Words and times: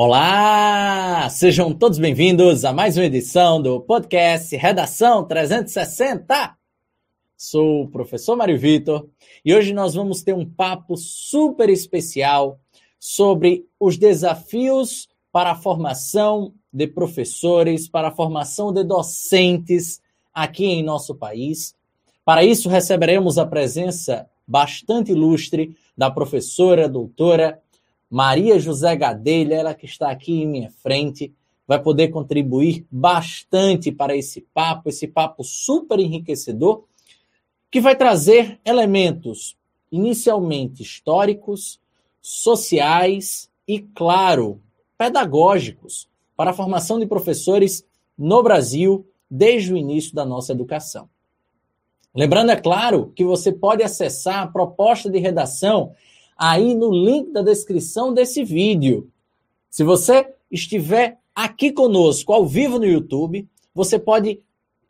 Olá! 0.00 1.28
Sejam 1.28 1.74
todos 1.74 1.98
bem-vindos 1.98 2.64
a 2.64 2.72
mais 2.72 2.96
uma 2.96 3.06
edição 3.06 3.60
do 3.60 3.80
podcast 3.80 4.56
Redação 4.56 5.24
360. 5.24 6.56
Sou 7.36 7.82
o 7.82 7.88
professor 7.88 8.36
Mário 8.36 8.56
Vitor 8.56 9.08
e 9.44 9.52
hoje 9.52 9.72
nós 9.72 9.94
vamos 9.94 10.22
ter 10.22 10.32
um 10.32 10.48
papo 10.48 10.96
super 10.96 11.68
especial 11.68 12.60
sobre 12.96 13.66
os 13.80 13.96
desafios 13.96 15.08
para 15.32 15.50
a 15.50 15.56
formação 15.56 16.54
de 16.72 16.86
professores, 16.86 17.88
para 17.88 18.06
a 18.06 18.14
formação 18.14 18.72
de 18.72 18.84
docentes 18.84 20.00
aqui 20.32 20.64
em 20.64 20.80
nosso 20.80 21.12
país. 21.12 21.74
Para 22.24 22.44
isso, 22.44 22.68
receberemos 22.68 23.36
a 23.36 23.44
presença 23.44 24.28
bastante 24.46 25.10
ilustre 25.10 25.76
da 25.96 26.08
professora 26.08 26.88
doutora 26.88 27.60
Maria 28.10 28.58
José 28.58 28.96
Gadelha, 28.96 29.54
ela 29.54 29.74
que 29.74 29.86
está 29.86 30.10
aqui 30.10 30.42
em 30.42 30.46
minha 30.46 30.70
frente, 30.70 31.32
vai 31.66 31.80
poder 31.80 32.08
contribuir 32.08 32.86
bastante 32.90 33.92
para 33.92 34.16
esse 34.16 34.40
papo, 34.40 34.88
esse 34.88 35.06
papo 35.06 35.44
super 35.44 35.98
enriquecedor, 36.00 36.84
que 37.70 37.80
vai 37.80 37.94
trazer 37.94 38.58
elementos 38.64 39.56
inicialmente 39.92 40.82
históricos, 40.82 41.78
sociais 42.20 43.50
e, 43.66 43.80
claro, 43.80 44.60
pedagógicos 44.96 46.08
para 46.34 46.50
a 46.50 46.54
formação 46.54 46.98
de 46.98 47.06
professores 47.06 47.84
no 48.16 48.42
Brasil 48.42 49.06
desde 49.30 49.72
o 49.72 49.76
início 49.76 50.14
da 50.14 50.24
nossa 50.24 50.52
educação. 50.52 51.08
Lembrando, 52.14 52.50
é 52.50 52.56
claro, 52.56 53.12
que 53.14 53.24
você 53.24 53.52
pode 53.52 53.82
acessar 53.82 54.42
a 54.42 54.46
proposta 54.46 55.10
de 55.10 55.18
redação 55.18 55.92
aí 56.38 56.74
no 56.74 56.92
link 56.92 57.32
da 57.32 57.42
descrição 57.42 58.14
desse 58.14 58.44
vídeo. 58.44 59.10
Se 59.68 59.82
você 59.82 60.32
estiver 60.50 61.18
aqui 61.34 61.72
conosco 61.72 62.32
ao 62.32 62.46
vivo 62.46 62.78
no 62.78 62.86
YouTube, 62.86 63.48
você 63.74 63.98
pode 63.98 64.40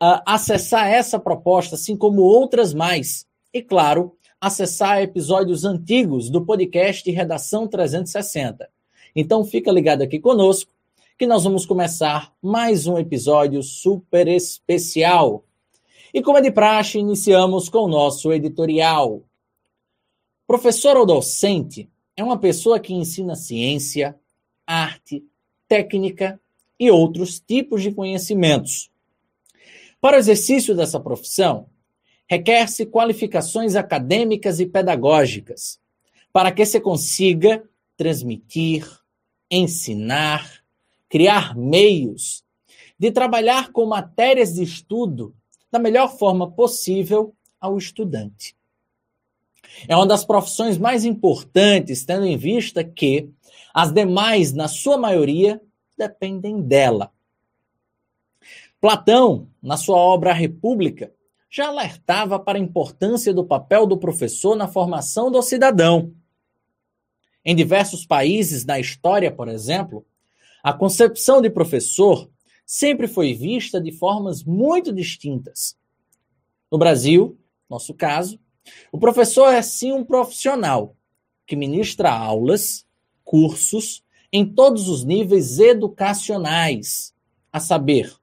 uh, 0.01 0.21
acessar 0.25 0.87
essa 0.87 1.19
proposta, 1.19 1.75
assim 1.75 1.97
como 1.97 2.21
outras 2.21 2.73
mais. 2.73 3.27
E, 3.53 3.61
claro, 3.61 4.15
acessar 4.39 5.01
episódios 5.01 5.65
antigos 5.65 6.29
do 6.29 6.45
podcast 6.45 7.09
Redação 7.09 7.67
360. 7.67 8.69
Então, 9.15 9.43
fica 9.43 9.71
ligado 9.71 10.03
aqui 10.03 10.19
conosco, 10.19 10.71
que 11.17 11.27
nós 11.27 11.43
vamos 11.43 11.65
começar 11.65 12.31
mais 12.41 12.87
um 12.87 12.97
episódio 12.97 13.61
super 13.61 14.27
especial. 14.27 15.43
E 16.13 16.21
como 16.21 16.37
é 16.37 16.41
de 16.41 16.51
praxe, 16.51 16.99
iniciamos 16.99 17.67
com 17.69 17.79
o 17.79 17.87
nosso 17.87 18.31
editorial. 18.31 19.21
Professor 20.49 20.97
ou 20.97 21.05
docente 21.05 21.87
é 22.17 22.23
uma 22.23 22.35
pessoa 22.35 22.79
que 22.79 22.91
ensina 22.91 23.35
ciência, 23.35 24.19
arte, 24.65 25.23
técnica 25.67 26.41
e 26.79 26.89
outros 26.89 27.39
tipos 27.39 27.83
de 27.83 27.91
conhecimentos. 27.91 28.89
Para 30.01 30.17
o 30.17 30.19
exercício 30.19 30.75
dessa 30.75 30.99
profissão, 30.99 31.67
requer-se 32.27 32.87
qualificações 32.87 33.75
acadêmicas 33.75 34.59
e 34.59 34.65
pedagógicas 34.65 35.79
para 36.33 36.51
que 36.51 36.65
se 36.65 36.81
consiga 36.81 37.63
transmitir, 37.95 38.89
ensinar, 39.51 40.63
criar 41.07 41.55
meios 41.55 42.43
de 42.97 43.11
trabalhar 43.11 43.71
com 43.71 43.85
matérias 43.85 44.55
de 44.55 44.63
estudo 44.63 45.35
da 45.71 45.77
melhor 45.77 46.17
forma 46.17 46.49
possível 46.49 47.35
ao 47.61 47.77
estudante. 47.77 48.57
É 49.87 49.95
uma 49.95 50.07
das 50.07 50.25
profissões 50.25 50.77
mais 50.77 51.05
importantes, 51.05 52.05
tendo 52.05 52.25
em 52.25 52.37
vista 52.37 52.83
que 52.83 53.29
as 53.73 53.91
demais, 53.91 54.53
na 54.53 54.67
sua 54.67 54.97
maioria, 54.97 55.61
dependem 55.97 56.61
dela. 56.61 57.11
Platão, 58.81 59.47
na 59.61 59.77
sua 59.77 59.97
obra 59.97 60.31
A 60.31 60.33
República, 60.33 61.13
já 61.49 61.67
alertava 61.67 62.39
para 62.39 62.57
a 62.57 62.61
importância 62.61 63.33
do 63.33 63.43
papel 63.43 63.85
do 63.85 63.97
professor 63.97 64.55
na 64.55 64.67
formação 64.67 65.31
do 65.31 65.41
cidadão. 65.41 66.13
Em 67.43 67.55
diversos 67.55 68.05
países 68.05 68.65
na 68.65 68.79
história, 68.79 69.31
por 69.31 69.47
exemplo, 69.47 70.05
a 70.63 70.71
concepção 70.71 71.41
de 71.41 71.49
professor 71.49 72.29
sempre 72.65 73.07
foi 73.07 73.33
vista 73.33 73.81
de 73.81 73.91
formas 73.91 74.43
muito 74.43 74.93
distintas. 74.93 75.75
No 76.71 76.77
Brasil, 76.77 77.39
nosso 77.67 77.93
caso, 77.93 78.39
o 78.91 78.97
professor 78.97 79.53
é 79.53 79.61
sim 79.61 79.91
um 79.91 80.03
profissional 80.03 80.95
que 81.45 81.55
ministra 81.55 82.11
aulas, 82.11 82.85
cursos 83.23 84.03
em 84.31 84.45
todos 84.45 84.87
os 84.87 85.03
níveis 85.03 85.59
educacionais, 85.59 87.13
a 87.51 87.59
saber, 87.59 88.13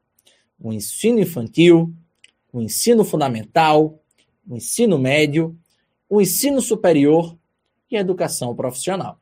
o 0.58 0.72
ensino 0.72 1.20
infantil, 1.20 1.92
o 2.52 2.60
ensino 2.60 3.04
fundamental, 3.04 4.00
o 4.48 4.56
ensino 4.56 4.98
médio, 4.98 5.56
o 6.08 6.20
ensino 6.20 6.62
superior 6.62 7.36
e 7.90 7.96
a 7.96 8.00
educação 8.00 8.54
profissional. 8.54 9.20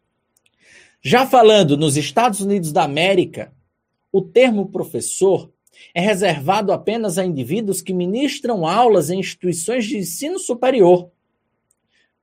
Já 1.03 1.27
falando 1.27 1.77
nos 1.77 1.97
Estados 1.97 2.41
Unidos 2.41 2.73
da 2.73 2.85
América, 2.85 3.53
o 4.12 4.23
termo 4.23 4.69
professor 4.71 5.51
é 5.95 6.01
reservado 6.01 6.73
apenas 6.73 7.19
a 7.19 7.25
indivíduos 7.25 7.83
que 7.83 7.93
ministram 7.93 8.67
aulas 8.67 9.11
em 9.11 9.19
instituições 9.19 9.85
de 9.85 9.99
ensino 9.99 10.39
superior. 10.39 11.11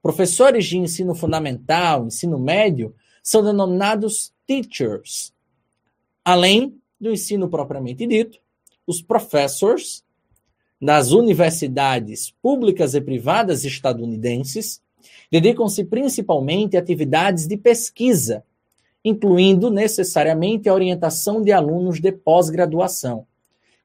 Professores 0.02 0.66
de 0.66 0.78
ensino 0.78 1.14
fundamental, 1.14 2.08
ensino 2.08 2.40
médio, 2.40 2.96
são 3.22 3.44
denominados 3.44 4.34
teachers. 4.48 5.34
Além 6.26 6.80
do 7.00 7.12
ensino 7.12 7.48
propriamente 7.50 8.08
dito, 8.08 8.40
os 8.86 9.02
professors 9.02 10.04
das 10.82 11.12
universidades 11.12 12.32
públicas 12.42 12.96
e 12.96 13.02
privadas 13.02 13.64
estadunidenses 13.64 14.82
dedicam-se 15.32 15.84
principalmente 15.84 16.76
a 16.76 16.80
atividades 16.80 17.48
de 17.48 17.56
pesquisa, 17.56 18.44
incluindo 19.06 19.70
necessariamente 19.70 20.68
a 20.68 20.74
orientação 20.74 21.42
de 21.42 21.52
alunos 21.52 22.00
de 22.00 22.12
pós-graduação. 22.12 23.26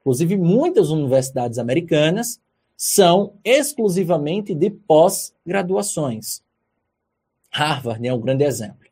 Inclusive, 0.00 0.36
muitas 0.36 0.90
universidades 0.90 1.58
americanas 1.58 2.40
são 2.76 3.34
exclusivamente 3.42 4.54
de 4.54 4.70
pós-graduações. 4.70 6.42
Harvard 7.50 8.06
é 8.06 8.12
um 8.12 8.20
grande 8.20 8.44
exemplo. 8.44 8.86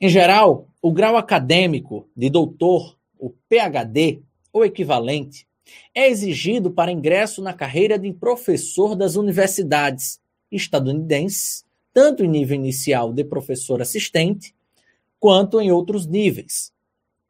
Em 0.00 0.08
geral, 0.08 0.68
o 0.80 0.90
grau 0.90 1.16
acadêmico 1.16 2.08
de 2.16 2.30
doutor, 2.30 2.98
o 3.18 3.30
PhD, 3.48 4.22
ou 4.52 4.64
equivalente, 4.64 5.46
é 5.94 6.08
exigido 6.08 6.70
para 6.70 6.90
ingresso 6.90 7.42
na 7.42 7.52
carreira 7.52 7.98
de 7.98 8.12
professor 8.12 8.96
das 8.96 9.16
universidades 9.16 10.20
estadunidenses, 10.50 11.64
tanto 11.92 12.24
em 12.24 12.28
nível 12.28 12.56
inicial 12.56 13.12
de 13.12 13.22
professor 13.22 13.80
assistente, 13.80 14.54
quanto 15.20 15.60
em 15.60 15.70
outros 15.70 16.06
níveis. 16.06 16.72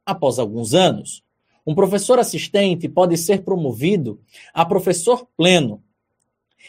Após 0.07 0.39
alguns 0.39 0.73
anos, 0.73 1.23
um 1.67 1.75
professor 1.75 2.19
assistente 2.19 2.89
pode 2.89 3.17
ser 3.17 3.43
promovido 3.43 4.21
a 4.53 4.65
professor 4.65 5.27
pleno. 5.37 5.83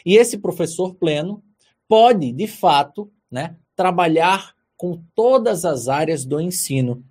E 0.04 0.16
esse 0.16 0.38
professor 0.38 0.94
pleno 0.94 1.42
pode, 1.88 2.32
de 2.32 2.46
fato, 2.46 3.10
né, 3.30 3.56
trabalhar 3.74 4.54
com 4.76 5.02
todas 5.14 5.64
as 5.64 5.88
áreas 5.88 6.24
do 6.24 6.40
ensino. 6.40 7.04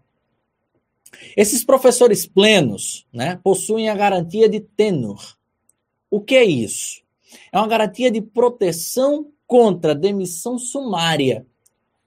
Esses 1.35 1.63
professores 1.63 2.25
plenos 2.25 3.05
né, 3.11 3.40
possuem 3.43 3.90
a 3.90 3.96
garantia 3.96 4.49
de 4.49 4.59
tenor. 4.59 5.37
O 6.09 6.22
que 6.22 6.35
é 6.35 6.43
isso? 6.43 7.02
É 7.52 7.58
uma 7.58 7.67
garantia 7.67 8.09
de 8.09 8.22
proteção 8.22 9.31
contra 9.46 9.96
demissão 9.96 10.58
sumária. 10.58 11.46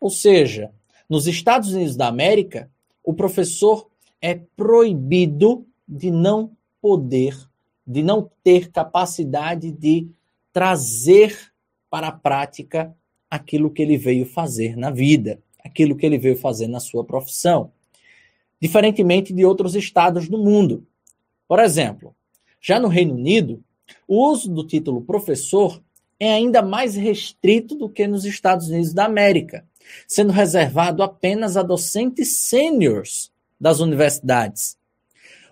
Ou 0.00 0.10
seja, 0.10 0.72
nos 1.08 1.26
Estados 1.26 1.72
Unidos 1.72 1.96
da 1.96 2.08
América, 2.08 2.70
o 3.02 3.14
professor 3.14 3.88
é 4.26 4.40
proibido 4.56 5.64
de 5.87 6.11
não 6.11 6.50
poder, 6.82 7.38
de 7.87 8.02
não 8.02 8.28
ter 8.43 8.73
capacidade 8.73 9.70
de 9.70 10.08
trazer 10.52 11.52
para 11.88 12.08
a 12.08 12.12
prática 12.12 12.93
aquilo 13.31 13.70
que 13.70 13.81
ele 13.81 13.96
veio 13.96 14.26
fazer 14.26 14.76
na 14.76 14.90
vida, 14.90 15.40
aquilo 15.64 15.94
que 15.94 16.05
ele 16.05 16.19
veio 16.19 16.37
fazer 16.37 16.67
na 16.67 16.81
sua 16.81 17.05
profissão. 17.05 17.70
Diferentemente 18.61 19.32
de 19.32 19.44
outros 19.44 19.76
estados 19.76 20.28
do 20.28 20.38
mundo. 20.38 20.84
Por 21.46 21.61
exemplo, 21.61 22.12
já 22.61 22.81
no 22.81 22.88
Reino 22.88 23.14
Unido, 23.14 23.62
o 24.08 24.28
uso 24.28 24.52
do 24.52 24.67
título 24.67 25.02
professor 25.02 25.81
é 26.19 26.32
ainda 26.32 26.62
mais 26.62 26.96
restrito 26.96 27.76
do 27.76 27.88
que 27.88 28.08
nos 28.08 28.25
Estados 28.25 28.67
Unidos 28.70 28.93
da 28.93 29.05
América, 29.05 29.64
sendo 30.08 30.32
reservado 30.32 31.00
apenas 31.05 31.56
a 31.56 31.62
docentes 31.62 32.38
sêniores 32.38 33.31
das 33.60 33.80
universidades. 33.80 34.76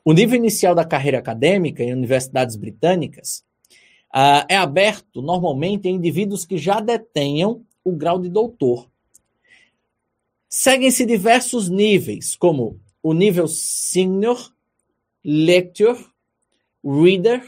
O 0.04 0.12
nível 0.12 0.36
inicial 0.36 0.74
da 0.74 0.84
carreira 0.84 1.18
acadêmica 1.18 1.82
em 1.82 1.92
universidades 1.92 2.56
britânicas 2.56 3.42
uh, 4.14 4.44
é 4.48 4.56
aberto 4.56 5.22
normalmente 5.22 5.88
a 5.88 5.90
indivíduos 5.90 6.44
que 6.44 6.58
já 6.58 6.80
detenham 6.80 7.64
o 7.82 7.92
grau 7.92 8.18
de 8.18 8.28
doutor. 8.28 8.88
Seguem-se 10.48 11.04
diversos 11.04 11.68
níveis, 11.68 12.36
como 12.36 12.78
o 13.02 13.12
nível 13.12 13.48
senior, 13.48 14.52
lecture, 15.24 15.98
reader 16.84 17.42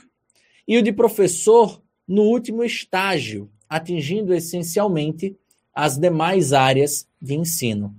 e 0.67 0.79
o 0.79 0.83
de 0.83 0.93
professor 0.93 1.81
no 2.09 2.23
último 2.23 2.65
estágio, 2.65 3.51
atingindo 3.69 4.35
essencialmente 4.35 5.37
as 5.75 5.99
demais 5.99 6.53
áreas 6.53 7.07
de 7.21 7.35
ensino. 7.35 7.95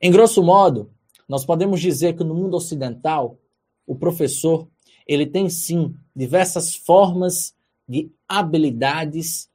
Em 0.00 0.10
grosso 0.10 0.42
modo, 0.42 0.90
nós 1.28 1.44
podemos 1.44 1.80
dizer 1.80 2.14
que 2.16 2.24
no 2.24 2.34
mundo 2.34 2.56
ocidental, 2.56 3.38
o 3.86 3.94
professor, 3.94 4.68
ele 5.06 5.26
tem 5.26 5.48
sim 5.48 5.94
diversas 6.14 6.74
formas 6.74 7.54
de 7.88 8.10
habilidades, 8.28 9.48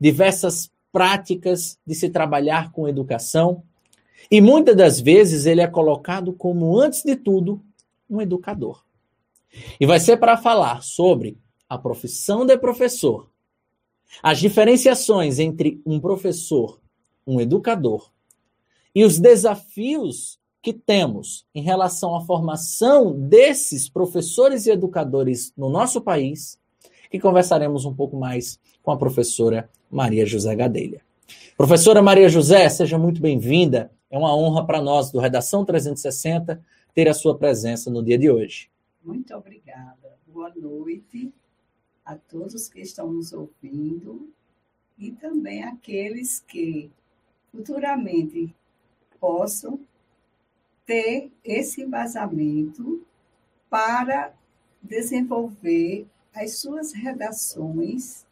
diversas 0.00 0.70
práticas 0.92 1.78
de 1.86 1.94
se 1.94 2.10
trabalhar 2.10 2.72
com 2.72 2.88
educação, 2.88 3.62
e 4.30 4.40
muitas 4.40 4.76
das 4.76 5.00
vezes 5.00 5.46
ele 5.46 5.60
é 5.60 5.66
colocado 5.66 6.32
como 6.32 6.78
antes 6.78 7.02
de 7.02 7.16
tudo 7.16 7.62
um 8.08 8.20
educador. 8.20 8.84
E 9.80 9.86
vai 9.86 10.00
ser 10.00 10.16
para 10.18 10.36
falar 10.36 10.82
sobre 10.82 11.38
a 11.68 11.78
profissão 11.78 12.44
de 12.44 12.56
professor, 12.58 13.30
as 14.22 14.38
diferenciações 14.38 15.38
entre 15.38 15.80
um 15.86 15.98
professor, 16.00 16.80
um 17.26 17.40
educador 17.40 18.10
e 18.96 19.04
os 19.04 19.18
desafios 19.18 20.40
que 20.62 20.72
temos 20.72 21.46
em 21.54 21.60
relação 21.60 22.16
à 22.16 22.22
formação 22.22 23.12
desses 23.12 23.90
professores 23.90 24.64
e 24.64 24.70
educadores 24.70 25.52
no 25.54 25.68
nosso 25.68 26.00
país, 26.00 26.58
que 27.10 27.20
conversaremos 27.20 27.84
um 27.84 27.94
pouco 27.94 28.16
mais 28.16 28.58
com 28.82 28.90
a 28.90 28.96
professora 28.96 29.68
Maria 29.90 30.24
José 30.24 30.56
Gadelha. 30.56 31.02
Professora 31.58 32.00
Maria 32.00 32.30
José, 32.30 32.66
seja 32.70 32.96
muito 32.96 33.20
bem-vinda. 33.20 33.92
É 34.10 34.16
uma 34.16 34.34
honra 34.34 34.64
para 34.64 34.80
nós 34.80 35.10
do 35.10 35.20
Redação 35.20 35.62
360 35.62 36.64
ter 36.94 37.06
a 37.06 37.12
sua 37.12 37.36
presença 37.36 37.90
no 37.90 38.02
dia 38.02 38.16
de 38.16 38.30
hoje. 38.30 38.70
Muito 39.04 39.34
obrigada. 39.34 40.16
Boa 40.26 40.50
noite 40.56 41.30
a 42.02 42.16
todos 42.16 42.66
que 42.66 42.80
estão 42.80 43.12
nos 43.12 43.34
ouvindo 43.34 44.30
e 44.98 45.12
também 45.12 45.64
aqueles 45.64 46.40
que 46.40 46.90
futuramente 47.52 48.54
possam 49.20 49.80
ter 50.84 51.30
esse 51.44 51.82
embasamento 51.82 53.04
para 53.68 54.32
desenvolver 54.80 56.06
as 56.34 56.58
suas 56.58 56.92
redações 56.92 58.24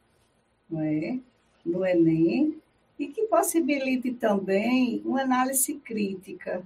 não 0.71 0.81
é, 0.81 1.19
no 1.65 1.85
Enem 1.85 2.61
e 2.99 3.09
que 3.09 3.23
possibilite 3.27 4.13
também 4.13 5.03
uma 5.05 5.23
análise 5.23 5.75
crítica 5.75 6.63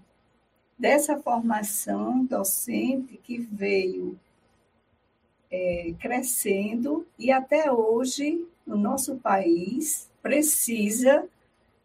dessa 0.78 1.18
formação 1.18 2.24
docente 2.24 3.16
que 3.16 3.38
veio 3.38 4.18
é, 5.50 5.94
crescendo 5.98 7.06
e 7.18 7.32
até 7.32 7.72
hoje 7.72 8.46
no 8.66 8.76
nosso 8.76 9.16
país 9.16 10.10
precisa 10.22 11.26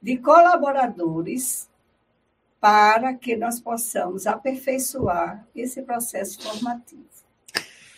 de 0.01 0.17
colaboradores 0.17 1.69
para 2.63 3.13
que 3.13 3.35
nós 3.35 3.59
possamos 3.59 4.25
aperfeiçoar 4.25 5.45
esse 5.53 5.81
processo 5.81 6.41
formativo. 6.41 7.03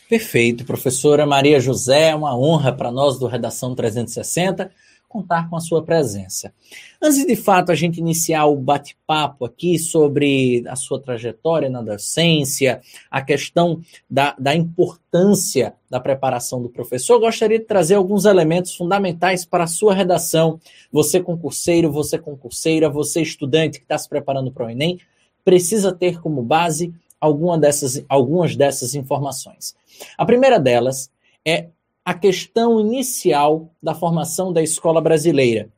Perfeito, 0.09 0.65
professora 0.65 1.23
Maria 1.23 1.59
José, 1.59 2.09
é 2.09 2.15
uma 2.15 2.35
honra 2.35 2.75
para 2.75 2.91
nós 2.91 3.19
do 3.19 3.27
Redação 3.27 3.75
360 3.75 4.71
contar 5.15 5.49
com 5.49 5.55
a 5.55 5.61
sua 5.61 5.81
presença. 5.81 6.53
Antes 7.01 7.25
de 7.25 7.35
fato 7.37 7.71
a 7.71 7.75
gente 7.75 7.99
iniciar 7.99 8.47
o 8.47 8.57
bate-papo 8.57 9.45
aqui 9.45 9.79
sobre 9.79 10.61
a 10.67 10.75
sua 10.75 11.01
trajetória 11.01 11.69
na 11.69 11.81
docência, 11.81 12.81
a 13.09 13.21
questão 13.21 13.79
da, 14.09 14.35
da 14.37 14.53
importância 14.53 15.73
da 15.89 16.01
preparação 16.01 16.61
do 16.61 16.67
professor, 16.67 17.17
gostaria 17.17 17.59
de 17.59 17.63
trazer 17.63 17.95
alguns 17.95 18.25
elementos 18.25 18.75
fundamentais 18.75 19.45
para 19.45 19.63
a 19.63 19.67
sua 19.67 19.93
redação. 19.93 20.59
Você 20.91 21.21
concurseiro, 21.21 21.89
você 21.89 22.19
concurseira, 22.19 22.89
você 22.89 23.21
estudante 23.21 23.79
que 23.79 23.85
está 23.85 23.97
se 23.97 24.09
preparando 24.09 24.51
para 24.51 24.65
o 24.65 24.69
Enem, 24.69 24.99
precisa 25.45 25.93
ter 25.93 26.19
como 26.19 26.43
base 26.43 26.93
alguma 27.21 27.57
dessas, 27.57 28.03
algumas 28.09 28.53
dessas 28.57 28.95
informações. 28.95 29.77
A 30.17 30.25
primeira 30.25 30.59
delas 30.59 31.09
é 31.45 31.69
a 32.05 32.13
questão 32.13 32.79
inicial 32.79 33.73
da 33.81 33.95
formação 33.95 34.53
da 34.53 34.61
escola 34.61 35.01
brasileira. 35.01 35.73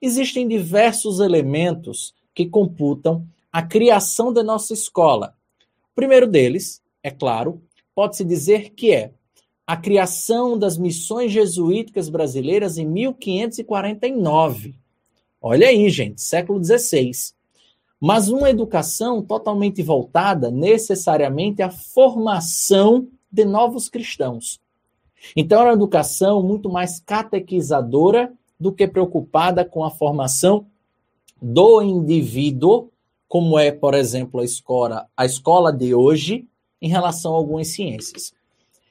Existem 0.00 0.46
diversos 0.46 1.20
elementos 1.20 2.14
que 2.34 2.44
computam 2.44 3.26
a 3.50 3.62
criação 3.62 4.30
da 4.30 4.42
nossa 4.42 4.74
escola. 4.74 5.34
O 5.90 5.94
primeiro 5.94 6.26
deles, 6.26 6.82
é 7.02 7.10
claro, 7.10 7.62
pode-se 7.94 8.22
dizer 8.26 8.74
que 8.74 8.92
é 8.92 9.10
a 9.66 9.74
criação 9.74 10.58
das 10.58 10.76
missões 10.76 11.32
jesuíticas 11.32 12.10
brasileiras 12.10 12.76
em 12.76 12.84
1549. 12.86 14.74
Olha 15.40 15.68
aí, 15.68 15.88
gente, 15.88 16.20
século 16.20 16.62
XVI. 16.62 17.10
Mas 17.98 18.28
uma 18.28 18.50
educação 18.50 19.22
totalmente 19.22 19.82
voltada 19.82 20.50
necessariamente 20.50 21.62
à 21.62 21.70
formação 21.70 23.08
de 23.32 23.44
novos 23.46 23.88
cristãos. 23.88 24.60
Então, 25.36 25.60
era 25.60 25.70
uma 25.70 25.76
educação 25.76 26.42
muito 26.42 26.68
mais 26.68 27.00
catequizadora 27.00 28.32
do 28.58 28.72
que 28.72 28.86
preocupada 28.86 29.64
com 29.64 29.84
a 29.84 29.90
formação 29.90 30.66
do 31.40 31.80
indivíduo, 31.82 32.90
como 33.26 33.58
é, 33.58 33.70
por 33.70 33.94
exemplo, 33.94 34.40
a 34.40 34.44
escola, 34.44 35.06
a 35.16 35.24
escola 35.24 35.72
de 35.72 35.94
hoje, 35.94 36.46
em 36.82 36.88
relação 36.88 37.32
a 37.32 37.36
algumas 37.36 37.68
ciências. 37.68 38.32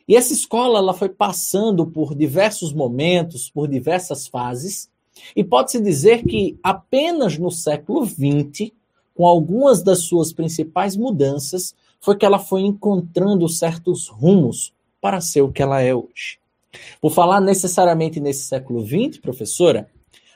E 0.07 0.15
essa 0.15 0.33
escola 0.33 0.79
ela 0.79 0.93
foi 0.93 1.09
passando 1.09 1.85
por 1.85 2.15
diversos 2.15 2.73
momentos, 2.73 3.49
por 3.49 3.67
diversas 3.67 4.27
fases, 4.27 4.89
e 5.35 5.43
pode-se 5.43 5.79
dizer 5.79 6.23
que 6.23 6.57
apenas 6.63 7.37
no 7.37 7.51
século 7.51 8.05
XX, 8.05 8.71
com 9.13 9.27
algumas 9.27 9.83
das 9.83 10.05
suas 10.05 10.33
principais 10.33 10.95
mudanças, 10.95 11.75
foi 11.99 12.15
que 12.15 12.25
ela 12.25 12.39
foi 12.39 12.61
encontrando 12.61 13.47
certos 13.47 14.07
rumos 14.07 14.73
para 15.01 15.21
ser 15.21 15.41
o 15.41 15.51
que 15.51 15.61
ela 15.61 15.81
é 15.81 15.93
hoje. 15.93 16.39
Por 17.01 17.11
falar 17.11 17.41
necessariamente 17.41 18.19
nesse 18.19 18.43
século 18.43 18.85
XX, 18.85 19.19
professora, 19.19 19.89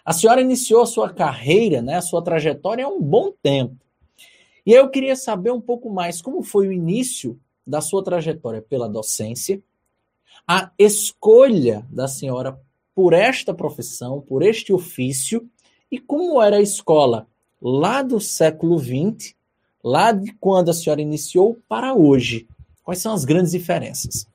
a 0.05 0.11
senhora 0.11 0.41
iniciou 0.41 0.81
a 0.81 0.87
sua 0.87 1.09
carreira, 1.09 1.81
né, 1.81 1.95
a 1.95 2.01
sua 2.01 2.21
trajetória 2.21 2.85
há 2.85 2.89
um 2.89 3.01
bom 3.01 3.31
tempo. 3.41 3.75
E 4.65 4.71
eu 4.71 4.89
queria 4.89 5.15
saber 5.15 5.51
um 5.51 5.61
pouco 5.61 5.89
mais 5.89 6.21
como 6.21 6.41
foi 6.41 6.67
o 6.67 6.71
início 6.71 7.39
da 7.65 7.81
sua 7.81 8.03
trajetória 8.03 8.61
pela 8.61 8.89
docência, 8.89 9.61
a 10.47 10.71
escolha 10.77 11.85
da 11.89 12.07
senhora 12.07 12.59
por 12.93 13.13
esta 13.13 13.53
profissão, 13.53 14.21
por 14.21 14.43
este 14.43 14.73
ofício, 14.73 15.49
e 15.89 15.99
como 15.99 16.41
era 16.41 16.57
a 16.57 16.61
escola 16.61 17.27
lá 17.61 18.01
do 18.01 18.19
século 18.19 18.77
XX, 18.77 19.35
lá 19.83 20.11
de 20.11 20.33
quando 20.33 20.69
a 20.69 20.73
senhora 20.73 21.01
iniciou 21.01 21.57
para 21.67 21.93
hoje. 21.93 22.47
Quais 22.83 22.99
são 22.99 23.13
as 23.13 23.23
grandes 23.23 23.51
diferenças? 23.51 24.27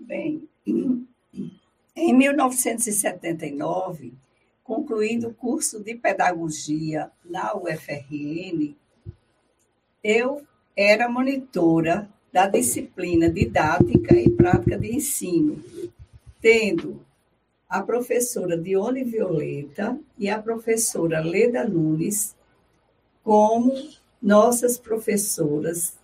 Bem, 0.00 0.48
em 1.94 2.14
1979, 2.14 4.14
concluindo 4.64 5.28
o 5.28 5.34
curso 5.34 5.82
de 5.82 5.94
pedagogia 5.94 7.10
na 7.24 7.54
UFRN, 7.54 8.74
eu 10.02 10.42
era 10.74 11.08
monitora 11.08 12.08
da 12.32 12.46
disciplina 12.46 13.28
didática 13.28 14.16
e 14.16 14.30
prática 14.30 14.78
de 14.78 14.96
ensino, 14.96 15.62
tendo 16.40 17.04
a 17.68 17.82
professora 17.82 18.56
Dione 18.56 19.04
Violeta 19.04 19.98
e 20.18 20.30
a 20.30 20.40
professora 20.40 21.20
Leda 21.20 21.68
Nunes 21.68 22.34
como 23.22 23.74
nossas 24.20 24.78
professoras 24.78 25.98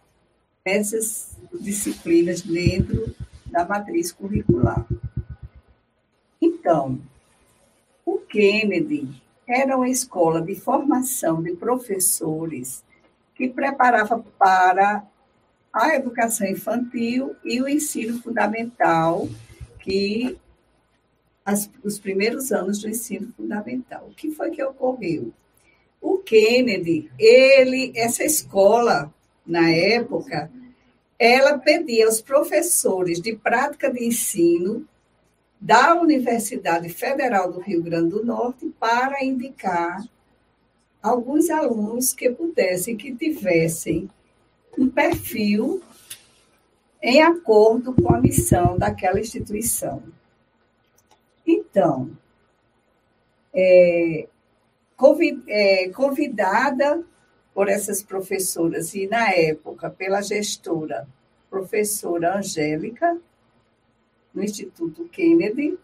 nessas 0.64 1.36
disciplinas 1.60 2.42
dentro 2.42 3.14
da 3.56 3.64
matriz 3.64 4.12
curricular. 4.12 4.86
Então, 6.38 7.00
o 8.04 8.18
Kennedy 8.18 9.08
era 9.48 9.78
uma 9.78 9.88
escola 9.88 10.42
de 10.42 10.54
formação 10.54 11.42
de 11.42 11.56
professores 11.56 12.84
que 13.34 13.48
preparava 13.48 14.22
para 14.38 15.02
a 15.72 15.94
educação 15.94 16.46
infantil 16.46 17.34
e 17.42 17.62
o 17.62 17.66
ensino 17.66 18.20
fundamental, 18.20 19.26
que 19.80 20.38
as, 21.42 21.70
os 21.82 21.98
primeiros 21.98 22.52
anos 22.52 22.82
do 22.82 22.90
ensino 22.90 23.32
fundamental. 23.34 24.06
O 24.10 24.14
que 24.14 24.32
foi 24.32 24.50
que 24.50 24.62
ocorreu? 24.62 25.32
O 25.98 26.18
Kennedy, 26.18 27.10
ele, 27.18 27.90
essa 27.96 28.22
escola, 28.22 29.10
na 29.46 29.70
época, 29.70 30.50
ela 31.18 31.58
pedia 31.58 32.06
aos 32.06 32.20
professores 32.20 33.20
de 33.20 33.34
prática 33.34 33.90
de 33.90 34.04
ensino 34.04 34.86
da 35.60 35.94
Universidade 35.94 36.88
Federal 36.90 37.50
do 37.50 37.60
Rio 37.60 37.82
Grande 37.82 38.10
do 38.10 38.24
Norte 38.24 38.72
para 38.78 39.24
indicar 39.24 40.04
alguns 41.02 41.48
alunos 41.50 42.12
que 42.12 42.30
pudessem, 42.30 42.96
que 42.96 43.14
tivessem 43.14 44.10
um 44.78 44.88
perfil 44.88 45.82
em 47.02 47.22
acordo 47.22 47.94
com 47.94 48.12
a 48.12 48.20
missão 48.20 48.76
daquela 48.76 49.20
instituição. 49.20 50.02
Então, 51.46 52.10
é, 53.54 54.28
é 55.48 55.88
convidada 55.90 57.02
por 57.56 57.70
essas 57.70 58.02
professoras 58.02 58.94
e, 58.94 59.06
na 59.06 59.30
época, 59.30 59.88
pela 59.88 60.20
gestora, 60.20 61.08
professora 61.48 62.36
Angélica, 62.36 63.18
no 64.34 64.44
Instituto 64.44 65.08
Kennedy, 65.08 65.78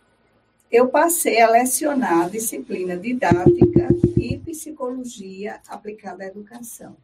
eu 0.70 0.88
passei 0.88 1.40
a 1.40 1.48
lecionar 1.48 2.26
a 2.26 2.28
disciplina 2.28 2.94
didática 2.94 3.88
e 4.18 4.36
psicologia 4.36 5.62
aplicada 5.66 6.24
à 6.24 6.26
educação. 6.26 6.94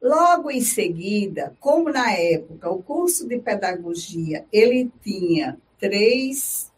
Logo 0.00 0.50
em 0.50 0.62
seguida, 0.62 1.54
como 1.60 1.92
na 1.92 2.10
época 2.12 2.70
o 2.70 2.82
curso 2.82 3.28
de 3.28 3.38
pedagogia 3.38 4.46
ele 4.50 4.90
tinha 5.02 5.58
três 5.78 6.72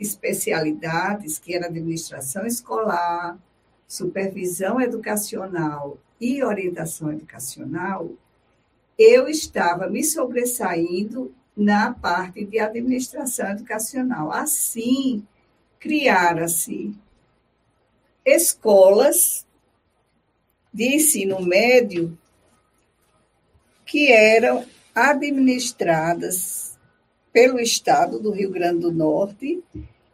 especialidades, 0.00 1.38
que 1.38 1.54
era 1.54 1.66
administração 1.66 2.44
escolar, 2.44 3.38
supervisão 3.88 4.78
educacional 4.78 5.98
e 6.20 6.44
orientação 6.44 7.10
educacional, 7.10 8.10
eu 8.98 9.26
estava 9.26 9.88
me 9.88 10.04
sobressaindo 10.04 11.34
na 11.56 11.92
parte 11.92 12.44
de 12.44 12.58
administração 12.58 13.48
educacional. 13.50 14.30
Assim, 14.30 15.26
criaram-se 15.80 16.94
escolas 18.24 19.46
de 20.72 20.96
ensino 20.96 21.40
médio 21.40 22.16
que 23.86 24.12
eram 24.12 24.66
administradas 24.94 26.76
pelo 27.32 27.58
Estado 27.58 28.18
do 28.18 28.30
Rio 28.30 28.50
Grande 28.50 28.80
do 28.80 28.92
Norte 28.92 29.62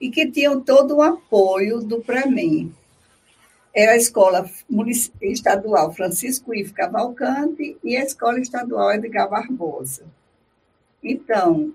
e 0.00 0.10
que 0.10 0.30
tinham 0.30 0.60
todo 0.60 0.96
o 0.96 1.02
apoio 1.02 1.80
do 1.80 2.00
PREMEM. 2.00 2.72
Era 3.74 3.92
a 3.92 3.96
Escola 3.96 4.48
Estadual 5.20 5.92
Francisco 5.92 6.54
Ivo 6.54 6.72
Cavalcante 6.74 7.76
e 7.82 7.96
a 7.96 8.04
Escola 8.04 8.38
Estadual 8.38 8.92
Edgar 8.92 9.28
Barbosa. 9.28 10.04
Então, 11.02 11.74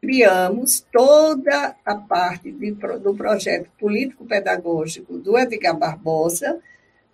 criamos 0.00 0.84
toda 0.92 1.76
a 1.84 1.94
parte 1.94 2.50
de, 2.50 2.72
do 2.72 3.14
projeto 3.14 3.70
político-pedagógico 3.78 5.16
do 5.16 5.38
Edgar 5.38 5.76
Barbosa 5.76 6.60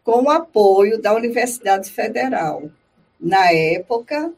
com 0.02 0.22
o 0.24 0.30
apoio 0.30 1.00
da 1.00 1.14
Universidade 1.14 1.90
Federal 1.90 2.70
na 3.20 3.52
época, 3.52 4.32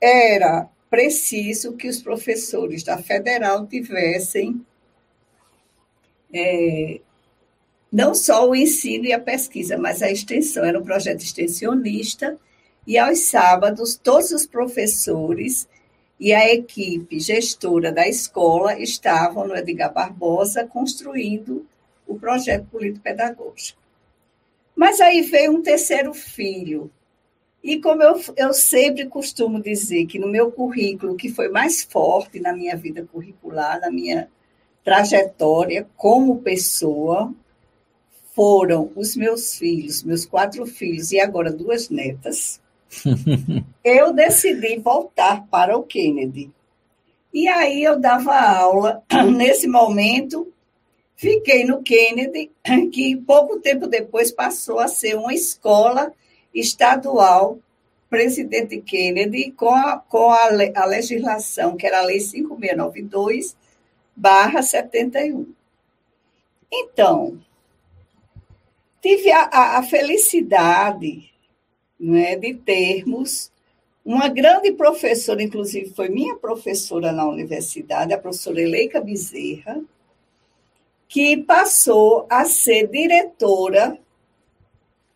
era 0.00 0.68
preciso 0.90 1.76
que 1.76 1.88
os 1.88 2.02
professores 2.02 2.82
da 2.82 2.98
federal 2.98 3.66
tivessem 3.66 4.66
é, 6.34 7.00
não 7.92 8.14
só 8.14 8.48
o 8.48 8.54
ensino 8.54 9.06
e 9.06 9.12
a 9.12 9.20
pesquisa, 9.20 9.76
mas 9.76 10.02
a 10.02 10.10
extensão. 10.10 10.64
Era 10.64 10.78
um 10.78 10.84
projeto 10.84 11.22
extensionista, 11.22 12.38
e 12.86 12.96
aos 12.96 13.20
sábados, 13.20 13.96
todos 13.96 14.30
os 14.30 14.46
professores 14.46 15.68
e 16.18 16.32
a 16.32 16.52
equipe 16.52 17.18
gestora 17.18 17.90
da 17.90 18.06
escola 18.06 18.78
estavam 18.78 19.48
no 19.48 19.56
Edgar 19.56 19.92
Barbosa 19.92 20.66
construindo 20.66 21.66
o 22.06 22.18
projeto 22.18 22.66
político-pedagógico. 22.66 23.80
Mas 24.76 25.00
aí 25.00 25.22
veio 25.22 25.52
um 25.52 25.62
terceiro 25.62 26.12
filho, 26.12 26.90
e 27.62 27.78
como 27.78 28.02
eu, 28.02 28.20
eu 28.36 28.52
sempre 28.54 29.06
costumo 29.06 29.62
dizer 29.62 30.06
que 30.06 30.18
no 30.18 30.26
meu 30.26 30.50
currículo, 30.50 31.16
que 31.16 31.28
foi 31.28 31.48
mais 31.48 31.82
forte 31.82 32.40
na 32.40 32.52
minha 32.52 32.76
vida 32.76 33.06
curricular, 33.10 33.80
na 33.80 33.90
minha 33.90 34.30
trajetória 34.82 35.86
como 35.96 36.40
pessoa, 36.40 37.34
foram 38.34 38.90
os 38.94 39.16
meus 39.16 39.56
filhos, 39.56 40.02
meus 40.02 40.24
quatro 40.24 40.66
filhos 40.66 41.12
e 41.12 41.20
agora 41.20 41.52
duas 41.52 41.88
netas. 41.90 42.60
eu 43.84 44.12
decidi 44.12 44.78
voltar 44.78 45.46
para 45.48 45.76
o 45.76 45.82
Kennedy. 45.82 46.50
E 47.32 47.46
aí 47.46 47.82
eu 47.82 47.98
dava 47.98 48.34
aula. 48.34 49.02
Nesse 49.36 49.68
momento, 49.68 50.52
fiquei 51.16 51.64
no 51.64 51.82
Kennedy, 51.82 52.50
que 52.92 53.16
pouco 53.16 53.60
tempo 53.60 53.86
depois 53.86 54.32
passou 54.32 54.78
a 54.78 54.88
ser 54.88 55.16
uma 55.16 55.34
escola 55.34 56.12
estadual, 56.52 57.58
presidente 58.08 58.80
Kennedy, 58.80 59.52
com 59.52 59.70
a, 59.70 59.98
com 59.98 60.30
a, 60.30 60.48
a 60.74 60.84
legislação, 60.84 61.76
que 61.76 61.86
era 61.86 62.00
a 62.00 62.02
Lei 62.02 62.20
5692, 62.20 63.56
barra 64.16 64.62
71. 64.62 65.46
Então, 66.72 67.38
tive 69.00 69.30
a, 69.32 69.42
a, 69.44 69.78
a 69.78 69.82
felicidade 69.82 71.30
né, 71.98 72.36
de 72.36 72.54
termos 72.54 73.50
uma 74.04 74.28
grande 74.28 74.72
professora, 74.72 75.42
inclusive 75.42 75.94
foi 75.94 76.08
minha 76.08 76.34
professora 76.36 77.12
na 77.12 77.26
universidade, 77.28 78.12
a 78.12 78.18
professora 78.18 78.60
Eleika 78.60 79.00
Bezerra, 79.00 79.80
que 81.06 81.36
passou 81.36 82.26
a 82.30 82.44
ser 82.44 82.88
diretora 82.88 83.98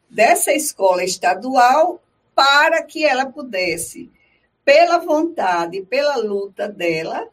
dessa 0.09 0.53
escola 0.53 1.03
estadual 1.03 2.00
para 2.35 2.83
que 2.83 3.05
ela 3.05 3.26
pudesse, 3.26 4.11
pela 4.64 4.99
vontade, 4.99 5.83
pela 5.83 6.17
luta 6.17 6.69
dela, 6.69 7.29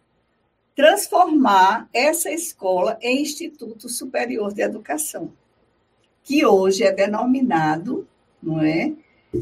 transformar 0.76 1.90
essa 1.94 2.32
escola 2.32 2.98
em 3.02 3.22
Instituto 3.22 3.90
Superior 3.90 4.54
de 4.54 4.62
Educação, 4.62 5.34
que 6.24 6.46
hoje 6.46 6.84
é 6.84 6.92
denominado, 6.92 8.08
não 8.42 8.62
é? 8.62 8.94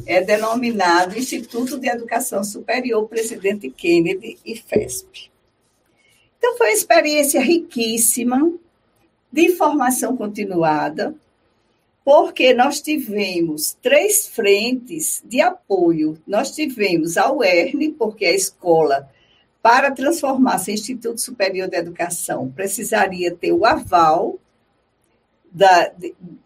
É 0.05 0.21
denominado 0.21 1.17
Instituto 1.17 1.79
de 1.79 1.87
Educação 1.87 2.43
Superior 2.43 3.07
Presidente 3.07 3.69
Kennedy 3.69 4.37
e 4.45 4.55
FESP. 4.55 5.31
Então, 6.37 6.57
foi 6.57 6.67
uma 6.67 6.73
experiência 6.73 7.41
riquíssima 7.41 8.53
de 9.31 9.49
formação 9.55 10.15
continuada, 10.15 11.13
porque 12.03 12.53
nós 12.53 12.81
tivemos 12.81 13.77
três 13.81 14.27
frentes 14.27 15.21
de 15.25 15.41
apoio. 15.41 16.17
Nós 16.25 16.51
tivemos 16.51 17.17
a 17.17 17.31
UERN, 17.31 17.91
porque 17.91 18.25
a 18.25 18.33
escola, 18.33 19.09
para 19.61 19.91
transformar-se 19.91 20.71
em 20.71 20.75
Instituto 20.75 21.19
Superior 21.19 21.67
de 21.67 21.77
Educação, 21.77 22.49
precisaria 22.49 23.35
ter 23.35 23.51
o 23.51 23.65
aval 23.65 24.39
da, 25.51 25.91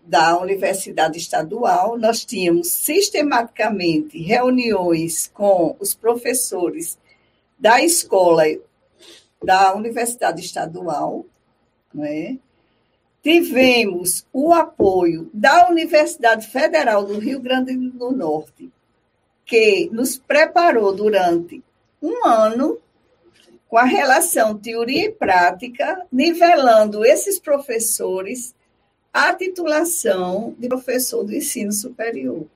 da 0.04 0.40
Universidade 0.40 1.18
Estadual. 1.18 1.98
Nós 1.98 2.24
tínhamos 2.26 2.70
sistematicamente 2.70 4.18
reuniões 4.22 5.30
com 5.34 5.76
os 5.80 5.94
professores 5.94 6.98
da 7.58 7.82
escola 7.82 8.44
da 9.44 9.74
Universidade 9.76 10.42
Estadual, 10.42 11.26
não 11.94 12.06
é? 12.06 12.38
tivemos 13.24 14.28
o 14.34 14.52
apoio 14.54 15.30
da 15.34 15.70
Universidade 15.70 16.46
Federal 16.48 17.06
do 17.06 17.18
Rio 17.18 17.40
Grande 17.40 17.74
do 17.74 18.12
Norte, 18.12 18.70
que 19.46 19.90
nos 19.94 20.18
preparou 20.18 20.94
durante 20.94 21.64
um 22.02 22.28
ano 22.28 22.78
com 23.70 23.78
a 23.78 23.86
relação 23.86 24.58
teoria 24.58 25.06
e 25.06 25.12
prática, 25.12 26.06
nivelando 26.12 27.06
esses 27.06 27.40
professores 27.40 28.54
à 29.14 29.34
titulação 29.36 30.56
de 30.58 30.68
professor 30.68 31.24
do 31.24 31.36
ensino 31.36 31.72
superior. 31.72 32.48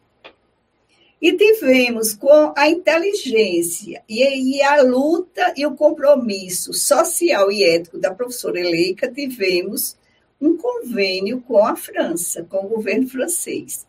E 1.21 1.33
tivemos 1.33 2.13
com 2.13 2.53
a 2.55 2.67
inteligência 2.69 4.03
e, 4.09 4.61
a 4.61 4.81
luta 4.81 5.53
e 5.55 5.65
o 5.65 5.75
compromisso 5.75 6.73
social 6.73 7.51
e 7.51 7.63
ético 7.63 7.97
da 7.97 8.13
professora 8.13 8.59
Eleika, 8.59 9.11
tivemos 9.11 9.95
um 10.39 10.57
convênio 10.57 11.41
com 11.41 11.65
a 11.65 11.75
França, 11.75 12.43
com 12.43 12.65
o 12.65 12.69
governo 12.69 13.07
francês. 13.07 13.87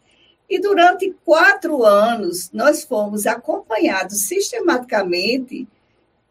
E 0.49 0.59
durante 0.59 1.15
quatro 1.25 1.85
anos, 1.85 2.51
nós 2.53 2.83
fomos 2.85 3.27
acompanhados 3.27 4.23
sistematicamente 4.23 5.69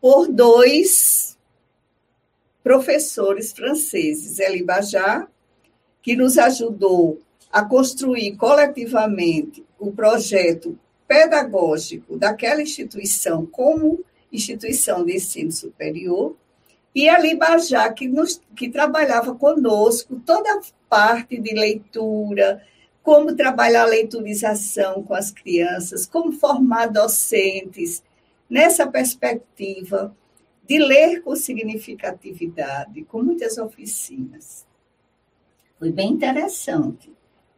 por 0.01 0.27
dois 0.27 1.37
professores 2.63 3.53
franceses, 3.53 4.39
Elie 4.39 4.63
Bajar, 4.63 5.29
que 6.01 6.15
nos 6.15 6.37
ajudou 6.37 7.19
a 7.51 7.63
construir 7.63 8.35
coletivamente 8.35 9.65
o 9.79 9.91
projeto 9.91 10.77
pedagógico 11.07 12.17
daquela 12.17 12.61
instituição 12.61 13.45
como 13.45 14.03
instituição 14.31 15.05
de 15.05 15.15
ensino 15.15 15.51
superior, 15.51 16.35
E 16.93 17.07
ali 17.07 17.35
Bajá, 17.35 17.91
que, 17.93 18.07
nos, 18.07 18.41
que 18.55 18.69
trabalhava 18.69 19.35
conosco 19.35 20.19
toda 20.25 20.51
a 20.51 20.61
parte 20.89 21.37
de 21.39 21.53
leitura, 21.53 22.63
como 23.03 23.35
trabalhar 23.35 23.83
a 23.83 23.85
leiturização 23.85 25.03
com 25.03 25.13
as 25.13 25.31
crianças, 25.31 26.05
como 26.05 26.31
formar 26.31 26.87
docentes 26.87 28.03
nessa 28.49 28.85
perspectiva 28.87 30.15
de 30.67 30.79
ler 30.79 31.21
com 31.21 31.35
significatividade, 31.35 33.03
com 33.05 33.23
muitas 33.23 33.57
oficinas. 33.57 34.66
Foi 35.79 35.91
bem 35.91 36.11
interessante 36.11 37.11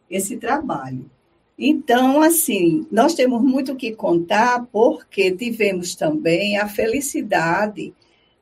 esse 0.09 0.38
trabalho. 0.38 1.09
Então, 1.57 2.21
assim, 2.21 2.88
nós 2.89 3.13
temos 3.13 3.41
muito 3.41 3.75
que 3.75 3.93
contar, 3.93 4.65
porque 4.71 5.31
tivemos 5.31 5.93
também 5.93 6.57
a 6.57 6.67
felicidade 6.67 7.93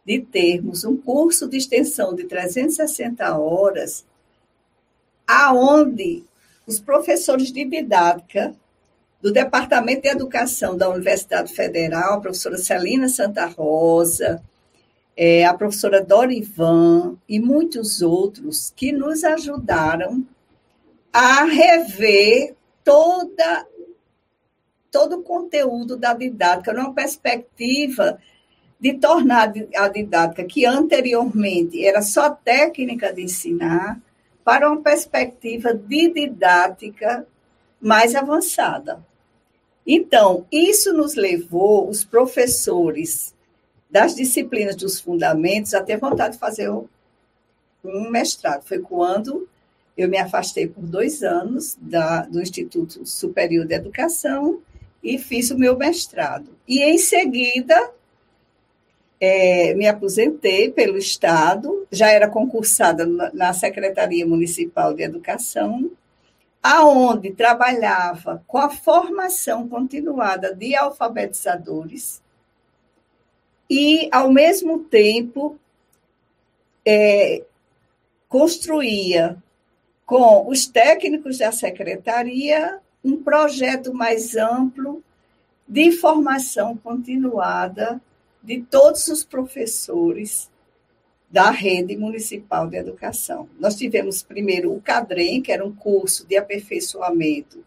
de 0.06 0.20
termos 0.20 0.86
um 0.86 0.96
curso 0.96 1.50
de 1.50 1.58
extensão 1.58 2.16
de 2.16 2.26
360 2.26 3.38
horas, 3.38 4.06
aonde 5.28 6.24
os 6.66 6.80
professores 6.80 7.52
de 7.52 7.66
didática 7.66 8.56
do 9.22 9.32
Departamento 9.32 10.04
de 10.04 10.10
Educação 10.10 10.78
da 10.78 10.90
Universidade 10.90 11.52
Federal, 11.54 12.14
a 12.14 12.22
professora 12.22 12.58
Celina 12.58 13.10
Santa 13.10 13.48
Rosa, 13.48 14.42
é, 15.18 15.44
a 15.46 15.54
professora 15.56 16.04
Dorivan 16.04 17.18
e 17.28 17.40
muitos 17.40 18.04
outros 18.04 18.72
que 18.76 18.92
nos 18.92 19.24
ajudaram 19.24 20.24
a 21.12 21.44
rever 21.44 22.56
toda, 22.84 23.66
todo 24.92 25.18
o 25.18 25.24
conteúdo 25.24 25.98
da 25.98 26.14
didática, 26.14 26.72
numa 26.72 26.94
perspectiva 26.94 28.20
de 28.80 28.94
tornar 28.94 29.52
a 29.76 29.88
didática, 29.88 30.44
que 30.44 30.64
anteriormente 30.64 31.84
era 31.84 32.04
só 32.04 32.30
técnica 32.30 33.12
de 33.12 33.24
ensinar, 33.24 34.00
para 34.44 34.70
uma 34.70 34.82
perspectiva 34.82 35.74
de 35.74 36.14
didática 36.14 37.28
mais 37.82 38.14
avançada. 38.16 39.04
Então, 39.86 40.46
isso 40.52 40.94
nos 40.94 41.16
levou, 41.16 41.90
os 41.90 42.06
professores 42.06 43.36
das 43.90 44.16
disciplinas 44.16 44.76
dos 44.76 45.00
fundamentos, 45.00 45.74
a 45.74 45.82
ter 45.82 45.98
vontade 45.98 46.34
de 46.34 46.40
fazer 46.40 46.70
um 46.70 48.10
mestrado. 48.10 48.64
Foi 48.64 48.80
quando 48.80 49.48
eu 49.98 50.08
me 50.08 50.18
afastei 50.18 50.68
por 50.68 50.84
dois 50.84 51.24
anos 51.24 51.78
da, 51.82 52.22
do 52.22 52.42
Instituto 52.42 53.06
Superior 53.06 53.66
de 53.66 53.74
Educação 53.74 54.62
e 55.02 55.18
fiz 55.18 55.50
o 55.50 55.58
meu 55.58 55.78
mestrado. 55.78 56.56
E, 56.68 56.84
em 56.84 56.98
seguida, 56.98 57.92
é, 59.20 59.74
me 59.74 59.88
aposentei 59.88 60.72
pelo 60.72 60.98
Estado, 60.98 61.88
já 61.92 62.12
era 62.12 62.28
concursada 62.28 63.06
na 63.34 63.54
Secretaria 63.54 64.28
Municipal 64.28 64.94
de 64.94 65.04
Educação, 65.04 65.90
aonde 66.62 67.32
trabalhava 67.32 68.44
com 68.46 68.58
a 68.58 68.70
formação 68.70 69.68
continuada 69.68 70.54
de 70.54 70.76
alfabetizadores 70.76 72.22
e, 73.70 74.10
ao 74.12 74.32
mesmo 74.32 74.80
tempo, 74.80 75.58
é, 76.86 77.44
construía 78.30 79.42
com 80.06 80.48
os 80.50 80.68
técnicos 80.68 81.38
da 81.38 81.52
secretaria 81.52 82.80
um 83.04 83.22
projeto 83.22 83.94
mais 83.94 84.36
amplo 84.36 85.04
de 85.68 85.92
formação 85.92 86.78
continuada 86.78 88.02
de 88.42 88.62
todos 88.62 89.08
os 89.08 89.24
professores 89.26 90.50
da 91.30 91.50
rede 91.52 91.98
municipal 91.98 92.68
de 92.68 92.78
educação. 92.78 93.50
Nós 93.60 93.76
tivemos 93.76 94.24
primeiro 94.24 94.74
o 94.74 94.82
CADREM, 94.82 95.42
que 95.42 95.52
era 95.52 95.66
um 95.66 95.76
curso 95.76 96.26
de 96.26 96.38
aperfeiçoamento 96.38 97.64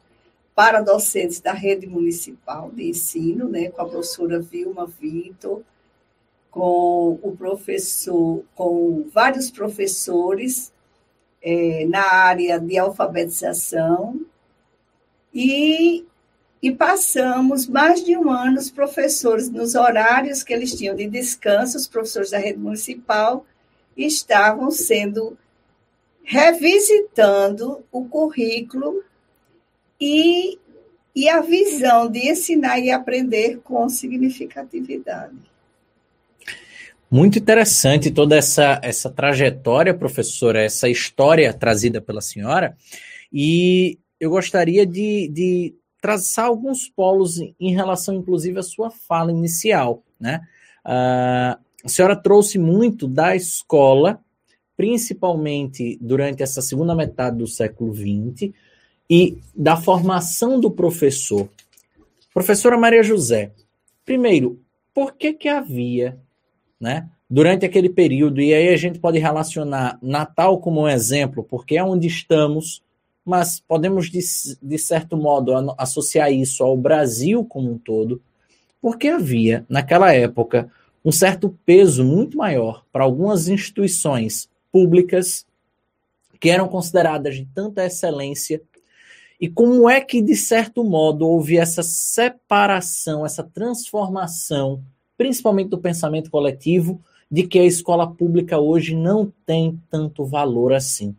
para 0.54 0.80
docentes 0.80 1.40
da 1.40 1.52
rede 1.52 1.86
municipal 1.86 2.70
de 2.70 2.88
ensino, 2.88 3.48
né, 3.48 3.68
com 3.68 3.82
a 3.82 3.88
professora 3.88 4.40
Vilma 4.40 4.86
Vitor, 4.86 5.62
com 6.50 7.18
o 7.22 7.36
professor, 7.36 8.42
com 8.54 9.08
vários 9.12 9.50
professores 9.50 10.72
é, 11.42 11.86
na 11.86 12.02
área 12.02 12.58
de 12.58 12.76
alfabetização 12.76 14.20
e, 15.32 16.04
e 16.60 16.72
passamos 16.72 17.66
mais 17.66 18.04
de 18.04 18.16
um 18.16 18.30
ano 18.30 18.58
os 18.58 18.70
professores 18.70 19.48
nos 19.48 19.74
horários 19.74 20.42
que 20.42 20.52
eles 20.52 20.74
tinham 20.74 20.94
de 20.94 21.06
descanso, 21.06 21.76
os 21.76 21.86
professores 21.86 22.30
da 22.30 22.38
rede 22.38 22.58
municipal 22.58 23.46
estavam 23.96 24.70
sendo 24.70 25.36
revisitando 26.22 27.84
o 27.90 28.04
currículo 28.04 29.02
e, 30.00 30.58
e 31.14 31.28
a 31.28 31.40
visão 31.40 32.08
de 32.08 32.30
ensinar 32.30 32.78
e 32.78 32.90
aprender 32.90 33.58
com 33.64 33.88
significatividade. 33.88 35.49
Muito 37.10 37.40
interessante 37.40 38.08
toda 38.08 38.36
essa, 38.36 38.78
essa 38.84 39.10
trajetória, 39.10 39.92
professora, 39.92 40.62
essa 40.62 40.88
história 40.88 41.52
trazida 41.52 42.00
pela 42.00 42.20
senhora. 42.20 42.76
E 43.32 43.98
eu 44.20 44.30
gostaria 44.30 44.86
de, 44.86 45.28
de 45.28 45.74
traçar 46.00 46.46
alguns 46.46 46.88
polos 46.88 47.40
em 47.58 47.74
relação, 47.74 48.14
inclusive, 48.14 48.60
à 48.60 48.62
sua 48.62 48.90
fala 48.90 49.32
inicial. 49.32 50.04
Né? 50.20 50.40
Uh, 50.86 51.58
a 51.84 51.88
senhora 51.88 52.14
trouxe 52.14 52.58
muito 52.58 53.08
da 53.08 53.34
escola, 53.34 54.20
principalmente 54.76 55.98
durante 56.00 56.44
essa 56.44 56.62
segunda 56.62 56.94
metade 56.94 57.38
do 57.38 57.46
século 57.48 57.92
XX, 57.92 58.52
e 59.10 59.36
da 59.52 59.76
formação 59.76 60.60
do 60.60 60.70
professor. 60.70 61.48
Professora 62.32 62.78
Maria 62.78 63.02
José, 63.02 63.50
primeiro, 64.04 64.60
por 64.94 65.16
que, 65.16 65.32
que 65.32 65.48
havia 65.48 66.16
né? 66.80 67.08
Durante 67.28 67.64
aquele 67.64 67.88
período, 67.88 68.40
e 68.40 68.52
aí 68.52 68.70
a 68.70 68.76
gente 68.76 68.98
pode 68.98 69.18
relacionar 69.18 69.98
Natal 70.02 70.58
como 70.58 70.82
um 70.82 70.88
exemplo, 70.88 71.44
porque 71.44 71.76
é 71.76 71.84
onde 71.84 72.06
estamos, 72.08 72.82
mas 73.24 73.60
podemos, 73.60 74.10
de, 74.10 74.20
de 74.60 74.78
certo 74.78 75.16
modo, 75.16 75.74
associar 75.78 76.32
isso 76.32 76.64
ao 76.64 76.76
Brasil 76.76 77.44
como 77.44 77.70
um 77.70 77.78
todo, 77.78 78.20
porque 78.80 79.08
havia, 79.08 79.64
naquela 79.68 80.12
época, 80.12 80.70
um 81.04 81.12
certo 81.12 81.56
peso 81.64 82.04
muito 82.04 82.36
maior 82.36 82.84
para 82.90 83.04
algumas 83.04 83.48
instituições 83.48 84.48
públicas 84.72 85.46
que 86.40 86.48
eram 86.48 86.66
consideradas 86.66 87.36
de 87.36 87.46
tanta 87.54 87.84
excelência. 87.84 88.62
E 89.38 89.48
como 89.48 89.88
é 89.88 90.00
que, 90.00 90.22
de 90.22 90.34
certo 90.34 90.82
modo, 90.82 91.26
houve 91.26 91.58
essa 91.58 91.82
separação, 91.82 93.24
essa 93.24 93.42
transformação 93.42 94.82
principalmente 95.20 95.68
do 95.68 95.76
pensamento 95.76 96.30
coletivo, 96.30 96.98
de 97.30 97.46
que 97.46 97.58
a 97.58 97.64
escola 97.66 98.10
pública 98.10 98.58
hoje 98.58 98.96
não 98.96 99.30
tem 99.44 99.78
tanto 99.90 100.24
valor 100.24 100.72
assim. 100.72 101.14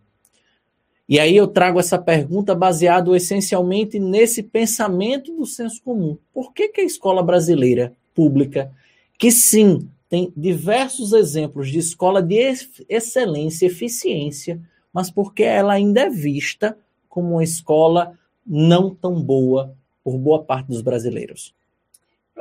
E 1.07 1.19
aí 1.19 1.37
eu 1.37 1.45
trago 1.45 1.79
essa 1.79 1.99
pergunta 1.99 2.55
baseado 2.55 3.15
essencialmente 3.15 3.99
nesse 3.99 4.41
pensamento 4.41 5.31
do 5.37 5.45
senso 5.45 5.83
comum. 5.83 6.17
Por 6.33 6.51
que, 6.51 6.69
que 6.69 6.81
a 6.81 6.83
escola 6.83 7.21
brasileira 7.21 7.93
pública, 8.15 8.71
que 9.19 9.29
sim 9.29 9.87
tem 10.09 10.33
diversos 10.35 11.13
exemplos 11.13 11.69
de 11.69 11.77
escola 11.77 12.23
de 12.23 12.55
excelência, 12.89 13.67
eficiência, 13.67 14.59
mas 14.91 15.11
porque 15.11 15.43
ela 15.43 15.73
ainda 15.73 16.01
é 16.01 16.09
vista 16.09 16.75
como 17.07 17.33
uma 17.33 17.43
escola 17.43 18.17
não 18.43 18.95
tão 18.95 19.21
boa 19.21 19.75
por 20.03 20.17
boa 20.17 20.43
parte 20.43 20.69
dos 20.69 20.81
brasileiros? 20.81 21.53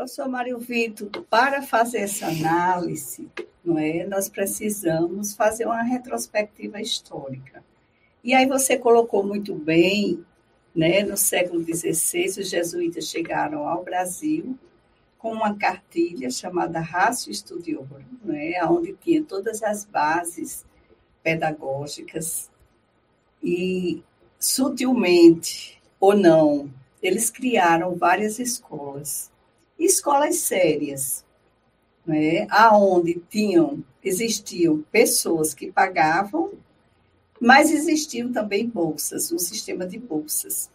Professor 0.00 0.30
Mário 0.30 0.58
Vitor, 0.58 1.10
para 1.28 1.60
fazer 1.60 1.98
essa 1.98 2.26
análise, 2.26 3.28
não 3.62 3.78
é, 3.78 4.06
nós 4.06 4.30
precisamos 4.30 5.34
fazer 5.34 5.66
uma 5.66 5.82
retrospectiva 5.82 6.80
histórica. 6.80 7.62
E 8.24 8.32
aí 8.32 8.46
você 8.46 8.78
colocou 8.78 9.22
muito 9.22 9.54
bem, 9.54 10.24
né, 10.74 11.02
no 11.02 11.18
século 11.18 11.62
XVI, 11.62 12.40
os 12.40 12.48
jesuítas 12.48 13.10
chegaram 13.10 13.68
ao 13.68 13.84
Brasil 13.84 14.58
com 15.18 15.32
uma 15.32 15.54
cartilha 15.54 16.30
chamada 16.30 16.80
Ratio 16.80 17.34
Studiorum, 17.34 18.02
né, 18.24 18.54
onde 18.64 18.94
tinha 18.94 19.22
todas 19.22 19.62
as 19.62 19.84
bases 19.84 20.64
pedagógicas 21.22 22.50
e 23.42 24.02
sutilmente 24.38 25.78
ou 26.00 26.16
não, 26.16 26.72
eles 27.02 27.28
criaram 27.28 27.94
várias 27.96 28.38
escolas 28.38 29.29
escolas 29.84 30.36
sérias, 30.36 31.24
né, 32.06 32.46
aonde 32.50 33.22
tinham, 33.30 33.84
existiam 34.02 34.84
pessoas 34.90 35.54
que 35.54 35.70
pagavam, 35.70 36.52
mas 37.40 37.70
existiam 37.70 38.32
também 38.32 38.68
bolsas, 38.68 39.32
um 39.32 39.38
sistema 39.38 39.86
de 39.86 39.98
bolsas. 39.98 40.70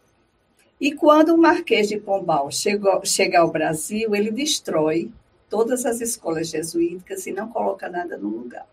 E 0.80 0.92
quando 0.92 1.34
o 1.34 1.38
Marquês 1.38 1.88
de 1.88 1.98
Pombal 1.98 2.52
chegou, 2.52 3.06
chega 3.06 3.40
ao 3.40 3.52
Brasil, 3.52 4.16
ele 4.16 4.32
destrói 4.32 5.12
todas 5.50 5.86
as 5.86 6.02
escolas 6.02 6.50
jesuíticas 6.50 7.26
e 7.28 7.32
não 7.32 7.50
coloca 7.50 7.88
nada 7.88 8.18
no 8.18 8.30
lugar. 8.30 8.68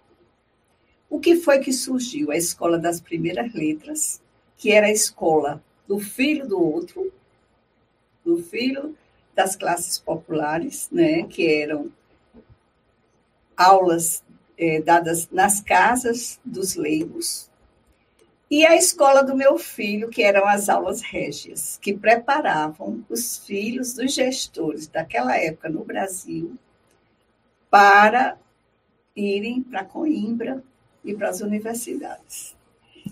o 1.08 1.20
que 1.20 1.36
foi 1.36 1.58
que 1.58 1.74
surgiu? 1.74 2.30
A 2.30 2.36
escola 2.36 2.78
das 2.78 2.98
primeiras 2.98 3.52
letras, 3.52 4.22
que 4.56 4.72
era 4.72 4.86
a 4.86 4.90
escola 4.90 5.62
do 5.86 5.98
filho 5.98 6.48
do 6.48 6.58
outro, 6.58 7.12
do 8.24 8.38
filho 8.38 8.96
das 9.34 9.56
classes 9.56 9.98
populares, 9.98 10.88
né, 10.90 11.24
que 11.24 11.46
eram 11.46 11.90
aulas 13.56 14.22
é, 14.58 14.80
dadas 14.80 15.28
nas 15.30 15.60
casas 15.60 16.40
dos 16.44 16.74
leigos, 16.76 17.50
e 18.54 18.66
a 18.66 18.76
escola 18.76 19.24
do 19.24 19.34
meu 19.34 19.56
filho, 19.56 20.10
que 20.10 20.22
eram 20.22 20.46
as 20.46 20.68
aulas 20.68 21.00
régias, 21.00 21.78
que 21.80 21.96
preparavam 21.96 23.02
os 23.08 23.38
filhos 23.38 23.94
dos 23.94 24.12
gestores 24.12 24.86
daquela 24.86 25.34
época 25.38 25.70
no 25.70 25.82
Brasil 25.82 26.54
para 27.70 28.36
irem 29.16 29.62
para 29.62 29.86
Coimbra 29.86 30.62
e 31.02 31.14
para 31.14 31.30
as 31.30 31.40
universidades. 31.40 32.54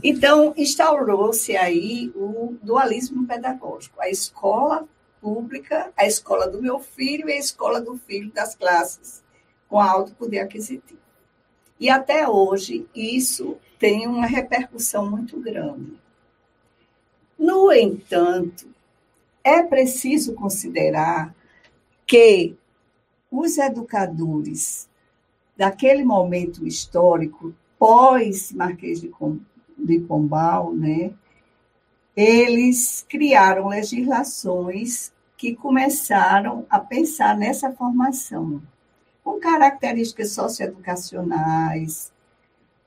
Então, 0.05 0.53
instaurou-se 0.59 1.57
aí 1.57 2.13
o 2.15 2.59
dualismo 2.63 3.27
pedagógico, 3.27 3.99
a 3.99 4.11
escola 4.11 4.87
pública, 5.21 5.93
a 5.97 6.07
escola 6.07 6.49
do 6.49 6.63
meu 6.63 6.79
filho 6.79 7.29
e 7.29 7.33
a 7.33 7.39
escola 7.39 7.81
do 7.81 7.97
filho 7.97 8.33
das 8.33 8.55
classes 8.55 9.23
com 9.69 9.81
alto 9.81 10.15
poder 10.15 10.41
aquisitivo. 10.41 11.01
E 11.79 11.89
até 11.89 12.29
hoje, 12.29 12.87
isso 12.95 13.57
tem 13.79 14.07
uma 14.07 14.27
repercussão 14.27 15.09
muito 15.11 15.41
grande. 15.41 15.99
No 17.39 17.73
entanto, 17.73 18.69
é 19.43 19.63
preciso 19.63 20.35
considerar 20.35 21.35
que 22.07 22.57
os 23.31 23.57
educadores 23.57 24.89
daquele 25.57 26.05
momento 26.05 26.67
histórico, 26.67 27.55
pós 27.79 28.53
Marquês 28.53 29.01
de 29.01 30.01
Pombal, 30.01 30.75
né, 30.75 31.13
eles 32.17 33.05
criaram 33.09 33.69
legislações 33.69 35.13
que 35.37 35.55
começaram 35.55 36.67
a 36.69 36.79
pensar 36.79 37.37
nessa 37.37 37.73
formação, 37.73 38.61
com 39.25 39.41
características 39.41 40.33
socioeducacionais, 40.33 42.13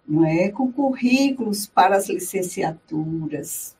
não 0.08 0.26
é? 0.26 0.50
com 0.50 0.72
currículos 0.72 1.66
para 1.66 1.96
as 1.96 2.10
licenciaturas. 2.10 3.76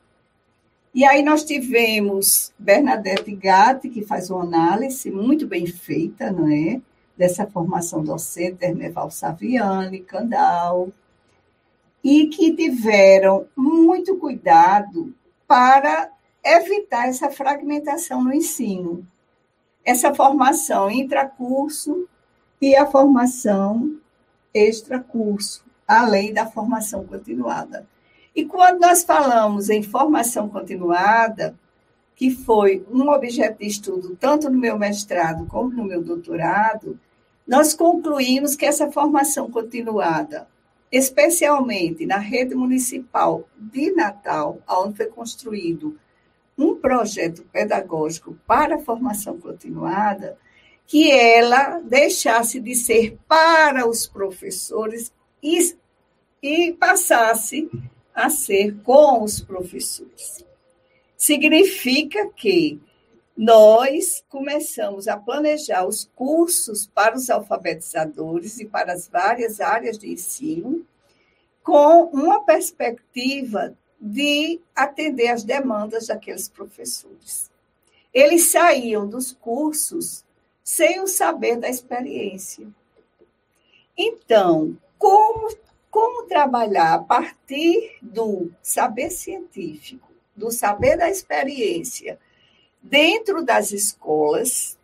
E 0.94 1.04
aí 1.04 1.22
nós 1.22 1.44
tivemos 1.44 2.52
Bernadette 2.58 3.34
Gatti, 3.34 3.88
que 3.88 4.02
faz 4.02 4.30
uma 4.30 4.42
análise 4.42 5.10
muito 5.10 5.46
bem 5.46 5.66
feita, 5.66 6.30
não 6.30 6.48
é? 6.48 6.80
Dessa 7.16 7.46
formação 7.46 8.02
docente, 8.02 8.64
Erneval 8.64 9.10
Saviani, 9.10 10.00
Candal, 10.00 10.88
e 12.02 12.26
que 12.26 12.54
tiveram 12.54 13.46
muito 13.56 14.16
cuidado 14.16 15.12
para 15.46 16.10
evitar 16.42 17.08
essa 17.08 17.30
fragmentação 17.30 18.22
no 18.22 18.32
ensino. 18.32 19.06
Essa 19.84 20.14
formação 20.14 20.90
intracurso 20.90 22.08
e 22.60 22.74
a 22.74 22.86
formação 22.86 23.98
extracurso 24.52 25.64
além 25.86 26.32
da 26.32 26.46
formação 26.46 27.04
continuada. 27.04 27.86
E 28.34 28.44
quando 28.44 28.80
nós 28.80 29.04
falamos 29.04 29.70
em 29.70 29.82
formação 29.82 30.48
continuada, 30.48 31.54
que 32.16 32.30
foi 32.30 32.84
um 32.90 33.08
objeto 33.10 33.58
de 33.58 33.66
estudo 33.66 34.16
tanto 34.16 34.48
no 34.48 34.58
meu 34.58 34.78
mestrado 34.78 35.46
como 35.46 35.70
no 35.70 35.84
meu 35.84 36.02
doutorado, 36.02 36.98
nós 37.46 37.74
concluímos 37.74 38.56
que 38.56 38.64
essa 38.64 38.90
formação 38.90 39.50
continuada, 39.50 40.48
especialmente 40.96 42.06
na 42.06 42.18
rede 42.18 42.54
municipal 42.54 43.48
de 43.56 43.90
Natal, 43.92 44.60
onde 44.68 44.96
foi 44.96 45.06
construído 45.06 45.98
um 46.56 46.76
projeto 46.76 47.42
pedagógico 47.52 48.38
para 48.46 48.76
a 48.76 48.80
formação 48.80 49.40
continuada, 49.40 50.38
que 50.86 51.10
ela 51.10 51.80
deixasse 51.80 52.60
de 52.60 52.74
ser 52.74 53.18
para 53.26 53.88
os 53.88 54.06
professores 54.06 55.12
e, 55.42 55.74
e 56.42 56.72
passasse 56.72 57.68
a 58.14 58.30
ser 58.30 58.76
com 58.82 59.22
os 59.24 59.40
professores. 59.40 60.44
Significa 61.16 62.28
que 62.36 62.80
nós 63.36 64.24
começamos 64.28 65.08
a 65.08 65.16
planejar 65.16 65.84
os 65.84 66.08
cursos 66.14 66.86
para 66.86 67.16
os 67.16 67.28
alfabetizadores 67.28 68.60
e 68.60 68.64
para 68.64 68.92
as 68.92 69.08
várias 69.08 69.60
áreas 69.60 69.98
de 69.98 70.12
ensino 70.12 70.86
com 71.62 72.04
uma 72.12 72.44
perspectiva 72.44 73.76
de 74.00 74.60
atender 74.76 75.28
às 75.28 75.42
demandas 75.42 76.08
daqueles 76.08 76.48
professores. 76.48 77.50
Eles 78.12 78.52
saíam 78.52 79.08
dos 79.08 79.32
cursos 79.32 80.24
sem 80.62 81.00
o 81.00 81.06
saber 81.06 81.56
da 81.56 81.68
experiência. 81.68 82.66
Então, 83.96 84.76
como, 84.98 85.56
como 85.90 86.26
trabalhar 86.26 86.94
a 86.94 86.98
partir 86.98 87.98
do 88.00 88.50
saber 88.62 89.10
científico, 89.10 90.08
do 90.36 90.50
saber 90.50 90.96
da 90.96 91.10
experiência, 91.10 92.18
dentro 92.84 93.42
das 93.42 93.72
escolas, 93.72 94.78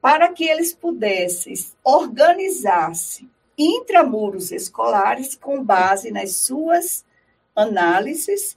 para 0.00 0.32
que 0.32 0.44
eles 0.44 0.72
pudessem 0.72 1.54
organizar-se 1.82 3.28
intramuros 3.58 4.52
escolares 4.52 5.34
com 5.34 5.62
base 5.62 6.10
nas 6.10 6.36
suas 6.36 7.04
análises 7.54 8.56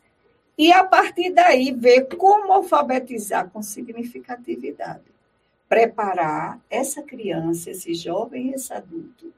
e, 0.57 0.71
a 0.71 0.83
partir 0.83 1.31
daí, 1.31 1.71
ver 1.71 2.07
como 2.15 2.53
alfabetizar 2.53 3.49
com 3.49 3.61
significatividade. 3.61 5.03
Preparar 5.67 6.59
essa 6.69 7.01
criança, 7.01 7.71
esse 7.71 7.93
jovem, 7.93 8.51
esse 8.53 8.73
adulto, 8.73 9.33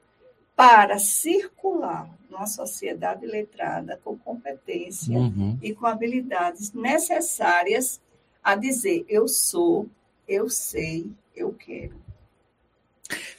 para 0.54 0.98
circular 0.98 2.08
numa 2.30 2.46
sociedade 2.46 3.26
letrada 3.26 3.98
com 4.04 4.16
competência 4.16 5.16
uhum. 5.16 5.58
e 5.62 5.74
com 5.74 5.86
habilidades 5.86 6.72
necessárias 6.72 8.00
a 8.42 8.54
dizer 8.54 9.04
eu 9.08 9.28
sou, 9.28 9.88
eu 10.28 10.48
sei, 10.48 11.06
eu 11.34 11.52
quero. 11.52 11.94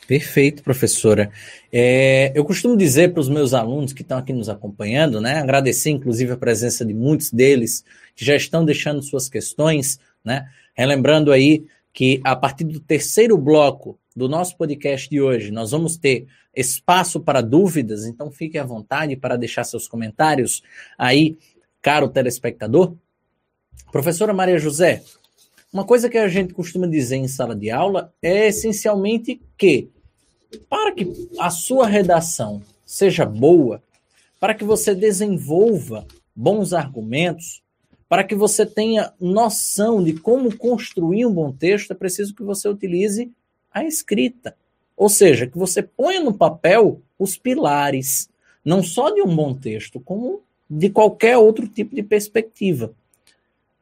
Perfeito, 0.07 0.61
professora. 0.61 1.31
É, 1.71 2.31
eu 2.35 2.43
costumo 2.43 2.75
dizer 2.75 3.13
para 3.13 3.21
os 3.21 3.29
meus 3.29 3.53
alunos 3.53 3.93
que 3.93 4.01
estão 4.01 4.17
aqui 4.17 4.33
nos 4.33 4.49
acompanhando, 4.49 5.21
né, 5.21 5.39
agradecer 5.39 5.89
inclusive 5.89 6.33
a 6.33 6.37
presença 6.37 6.83
de 6.85 6.93
muitos 6.93 7.31
deles 7.31 7.85
que 8.15 8.25
já 8.25 8.35
estão 8.35 8.65
deixando 8.65 9.01
suas 9.01 9.29
questões, 9.29 9.99
né, 10.23 10.49
relembrando 10.75 11.31
aí 11.31 11.65
que 11.93 12.19
a 12.23 12.35
partir 12.35 12.65
do 12.65 12.79
terceiro 12.79 13.37
bloco 13.37 13.97
do 14.15 14.27
nosso 14.27 14.57
podcast 14.57 15.09
de 15.09 15.21
hoje, 15.21 15.51
nós 15.51 15.71
vamos 15.71 15.95
ter 15.95 16.27
espaço 16.53 17.19
para 17.21 17.41
dúvidas, 17.41 18.05
então 18.05 18.29
fique 18.29 18.57
à 18.57 18.63
vontade 18.65 19.15
para 19.15 19.37
deixar 19.37 19.63
seus 19.63 19.87
comentários 19.87 20.61
aí, 20.97 21.37
caro 21.81 22.09
telespectador. 22.09 22.95
Professora 23.91 24.33
Maria 24.33 24.57
José, 24.57 25.03
uma 25.71 25.83
coisa 25.83 26.09
que 26.09 26.17
a 26.17 26.29
gente 26.29 26.53
costuma 26.53 26.87
dizer 26.87 27.17
em 27.17 27.27
sala 27.27 27.53
de 27.53 27.69
aula 27.69 28.13
é 28.21 28.47
essencialmente 28.47 29.41
que, 29.57 29.89
para 30.69 30.93
que 30.93 31.29
a 31.37 31.49
sua 31.49 31.87
redação 31.87 32.61
seja 32.85 33.25
boa, 33.25 33.83
para 34.39 34.53
que 34.53 34.63
você 34.63 34.95
desenvolva 34.95 36.05
bons 36.33 36.71
argumentos, 36.71 37.61
para 38.07 38.23
que 38.23 38.33
você 38.33 38.65
tenha 38.65 39.11
noção 39.19 40.01
de 40.01 40.13
como 40.13 40.55
construir 40.55 41.25
um 41.25 41.33
bom 41.33 41.51
texto, 41.51 41.91
é 41.91 41.95
preciso 41.95 42.33
que 42.33 42.43
você 42.43 42.69
utilize 42.69 43.29
a 43.73 43.83
escrita. 43.83 44.55
Ou 44.95 45.09
seja, 45.09 45.47
que 45.47 45.57
você 45.57 45.83
ponha 45.83 46.21
no 46.21 46.33
papel 46.33 47.01
os 47.19 47.37
pilares, 47.37 48.29
não 48.63 48.81
só 48.81 49.09
de 49.09 49.21
um 49.21 49.35
bom 49.35 49.53
texto, 49.53 49.99
como 49.99 50.41
de 50.69 50.89
qualquer 50.89 51.37
outro 51.37 51.67
tipo 51.67 51.93
de 51.93 52.03
perspectiva. 52.03 52.93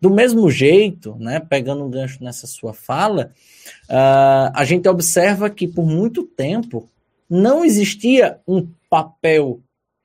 Do 0.01 0.09
mesmo 0.09 0.49
jeito, 0.49 1.15
né, 1.19 1.39
pegando 1.39 1.83
um 1.83 1.89
gancho 1.89 2.23
nessa 2.23 2.47
sua 2.47 2.73
fala, 2.73 3.33
uh, 3.89 4.51
a 4.53 4.63
gente 4.65 4.87
observa 4.87 5.49
que 5.49 5.67
por 5.67 5.85
muito 5.85 6.23
tempo 6.23 6.89
não 7.29 7.65
existia 7.65 8.39
um 8.47 8.67
papel, 8.89 9.59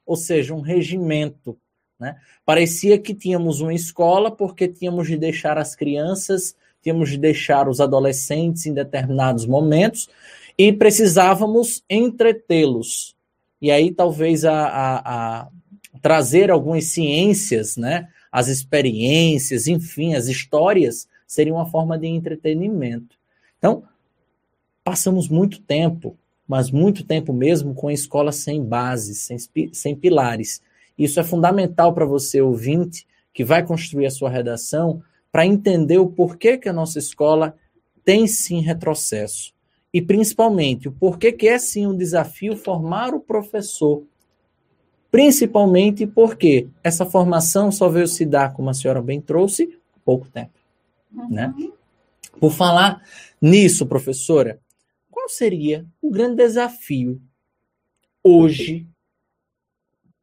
ou 0.05 0.17
seja, 0.17 0.53
um 0.53 0.61
regimento. 0.61 1.57
Né? 1.99 2.17
Parecia 2.45 2.99
que 2.99 3.15
tínhamos 3.15 3.61
uma 3.61 3.73
escola 3.73 4.31
porque 4.31 4.67
tínhamos 4.67 5.07
de 5.07 5.17
deixar 5.17 5.57
as 5.59 5.77
crianças 5.77 6.57
tínhamos 6.85 7.09
de 7.09 7.17
deixar 7.17 7.67
os 7.67 7.81
adolescentes 7.81 8.67
em 8.67 8.75
determinados 8.75 9.47
momentos 9.47 10.11
e 10.57 10.71
precisávamos 10.71 11.83
entretê-los. 11.89 13.17
E 13.61 13.71
aí 13.71 13.91
talvez 13.91 14.45
a, 14.45 14.67
a, 14.67 14.99
a, 15.45 15.49
trazer 16.03 16.51
algumas 16.51 16.85
ciências, 16.85 17.79
né, 17.79 18.09
as 18.35 18.49
experiências, 18.49 19.67
enfim, 19.67 20.15
as 20.15 20.27
histórias 20.27 21.09
seria 21.27 21.55
uma 21.55 21.67
forma 21.67 21.99
de 21.99 22.07
entretenimento. 22.07 23.17
Então, 23.59 23.85
passamos 24.83 25.29
muito 25.29 25.61
tempo 25.61 26.17
mas 26.47 26.71
muito 26.71 27.05
tempo 27.05 27.33
mesmo 27.33 27.75
com 27.75 27.91
escolas 27.91 28.37
sem 28.37 28.63
bases, 28.63 29.19
sem, 29.19 29.39
sem 29.73 29.97
pilares. 29.97 30.63
Isso 30.97 31.19
é 31.19 31.25
fundamental 31.25 31.93
para 31.93 32.05
você, 32.05 32.41
ouvinte, 32.41 33.07
que 33.33 33.45
vai 33.45 33.65
construir 33.65 34.07
a 34.07 34.11
sua 34.11 34.31
redação, 34.31 35.03
para 35.33 35.47
entender 35.47 35.99
o 35.99 36.07
porquê 36.07 36.57
que 36.57 36.69
a 36.69 36.73
nossa 36.73 36.99
escola 36.99 37.57
tem 38.05 38.27
sim 38.27 38.61
retrocesso. 38.61 39.53
E 39.93 40.01
principalmente 40.01 40.89
o 40.89 40.93
porquê 40.93 41.33
que 41.33 41.49
é 41.49 41.59
sim 41.59 41.87
um 41.87 41.97
desafio 41.97 42.57
formar 42.57 43.15
o 43.15 43.21
professor. 43.21 44.05
Principalmente 45.15 46.09
porque 46.09 46.67
essa 46.83 47.07
formação 47.07 47.71
só 47.71 47.89
veio 47.89 48.09
se 48.09 48.27
dar, 48.27 48.53
como 48.53 48.69
a 48.69 48.75
senhora 48.75 49.01
bem 49.01 49.21
trouxe, 49.21 49.79
há 49.95 49.99
pouco 50.05 50.27
tempo. 50.29 50.51
Uhum. 51.15 51.29
Né? 51.31 51.55
Por 52.41 52.51
falar 52.51 53.01
nisso, 53.41 53.87
professora, 53.87 54.59
qual 55.13 55.29
seria 55.29 55.87
o 56.03 56.11
grande 56.11 56.39
desafio 56.39 57.23
hoje, 58.25 58.89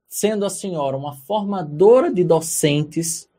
sendo 0.10 0.43
a 0.43 0.49
senhora 0.49 0.97
uma 0.97 1.15
formadora 1.15 2.13
de 2.13 2.25
docentes, 2.25 3.30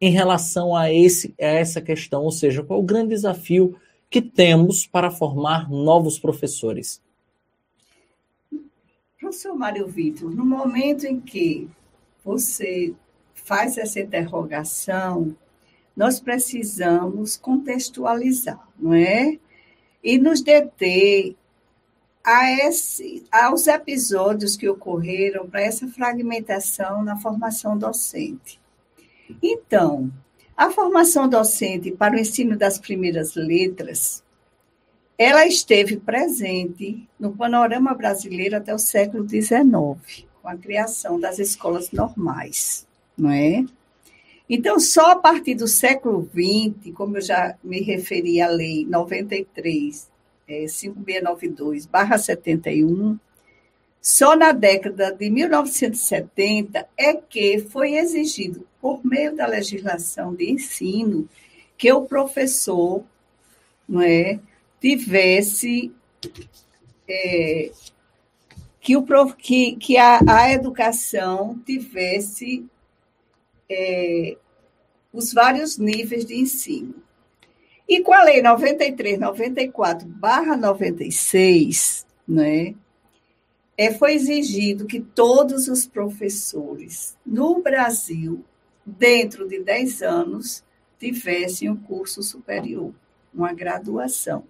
em 0.00 0.12
relação 0.12 0.76
a, 0.76 0.92
esse, 0.92 1.34
a 1.40 1.46
essa 1.46 1.80
questão? 1.80 2.22
Ou 2.22 2.30
seja, 2.30 2.62
qual 2.62 2.78
o 2.78 2.84
grande 2.84 3.08
desafio 3.08 3.76
que 4.08 4.22
temos 4.22 4.86
para 4.86 5.10
formar 5.10 5.68
novos 5.68 6.16
professores? 6.16 7.02
Professor 9.20 9.54
Mário 9.54 9.86
Vitor, 9.86 10.34
no 10.34 10.46
momento 10.46 11.04
em 11.04 11.20
que 11.20 11.68
você 12.24 12.94
faz 13.34 13.76
essa 13.76 14.00
interrogação, 14.00 15.36
nós 15.94 16.18
precisamos 16.18 17.36
contextualizar, 17.36 18.66
não 18.78 18.94
é? 18.94 19.38
E 20.02 20.18
nos 20.18 20.40
deter 20.40 21.36
a 22.24 22.50
esse, 22.66 23.22
aos 23.30 23.66
episódios 23.66 24.56
que 24.56 24.66
ocorreram 24.66 25.46
para 25.46 25.60
essa 25.60 25.86
fragmentação 25.86 27.04
na 27.04 27.18
formação 27.18 27.76
docente. 27.76 28.58
Então, 29.42 30.10
a 30.56 30.70
formação 30.70 31.28
docente 31.28 31.90
para 31.90 32.14
o 32.14 32.18
ensino 32.18 32.56
das 32.56 32.78
primeiras 32.78 33.34
letras, 33.34 34.24
ela 35.20 35.44
esteve 35.44 35.98
presente 35.98 37.06
no 37.18 37.36
panorama 37.36 37.92
brasileiro 37.92 38.56
até 38.56 38.74
o 38.74 38.78
século 38.78 39.28
XIX, 39.28 40.24
com 40.40 40.48
a 40.48 40.56
criação 40.56 41.20
das 41.20 41.38
escolas 41.38 41.90
normais, 41.90 42.86
não 43.18 43.30
é? 43.30 43.62
Então, 44.48 44.80
só 44.80 45.10
a 45.10 45.16
partir 45.16 45.56
do 45.56 45.68
século 45.68 46.26
XX, 46.32 46.94
como 46.94 47.18
eu 47.18 47.20
já 47.20 47.54
me 47.62 47.82
referi 47.82 48.40
à 48.40 48.48
lei 48.48 48.86
93, 48.86 50.08
é, 50.48 50.66
5692, 50.66 51.84
barra 51.84 52.16
71, 52.16 53.18
só 54.00 54.34
na 54.34 54.52
década 54.52 55.12
de 55.12 55.28
1970 55.28 56.88
é 56.96 57.12
que 57.12 57.58
foi 57.58 57.96
exigido, 57.96 58.66
por 58.80 59.04
meio 59.04 59.36
da 59.36 59.46
legislação 59.46 60.34
de 60.34 60.50
ensino, 60.50 61.28
que 61.76 61.92
o 61.92 62.06
professor 62.06 63.04
não 63.86 64.00
é, 64.00 64.40
tivesse 64.80 65.92
é, 67.08 67.70
que, 68.80 68.96
o, 68.96 69.04
que, 69.34 69.76
que 69.76 69.96
a, 69.96 70.20
a 70.26 70.52
educação 70.52 71.60
tivesse 71.64 72.66
é, 73.68 74.36
os 75.12 75.32
vários 75.32 75.78
níveis 75.78 76.24
de 76.24 76.34
ensino. 76.34 76.94
E 77.88 78.00
com 78.02 78.14
a 78.14 78.22
Lei 78.22 78.40
93, 78.40 79.18
94, 79.18 80.06
barra 80.06 80.56
96, 80.56 82.06
né, 82.26 82.74
é, 83.76 83.92
foi 83.92 84.14
exigido 84.14 84.86
que 84.86 85.00
todos 85.00 85.66
os 85.66 85.86
professores 85.86 87.16
no 87.26 87.60
Brasil, 87.60 88.44
dentro 88.86 89.48
de 89.48 89.60
10 89.60 90.02
anos, 90.02 90.62
tivessem 90.98 91.70
um 91.70 91.76
curso 91.76 92.22
superior, 92.22 92.92
uma 93.32 93.52
graduação. 93.52 94.44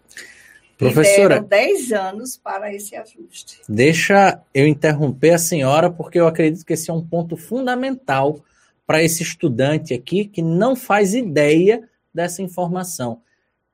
Professora, 0.76 1.36
e 1.36 1.40
10 1.40 1.92
anos 1.92 2.36
para 2.38 2.74
esse 2.74 2.96
ajuste. 2.96 3.60
Deixa 3.68 4.40
eu 4.54 4.66
interromper 4.66 5.34
a 5.34 5.38
senhora, 5.38 5.90
porque 5.90 6.18
eu 6.18 6.26
acredito 6.26 6.64
que 6.64 6.72
esse 6.72 6.90
é 6.90 6.94
um 6.94 7.06
ponto 7.06 7.36
fundamental 7.36 8.40
para 8.86 9.02
esse 9.02 9.22
estudante 9.22 9.92
aqui 9.92 10.24
que 10.24 10.40
não 10.40 10.74
faz 10.74 11.14
ideia 11.14 11.86
dessa 12.14 12.40
informação. 12.40 13.20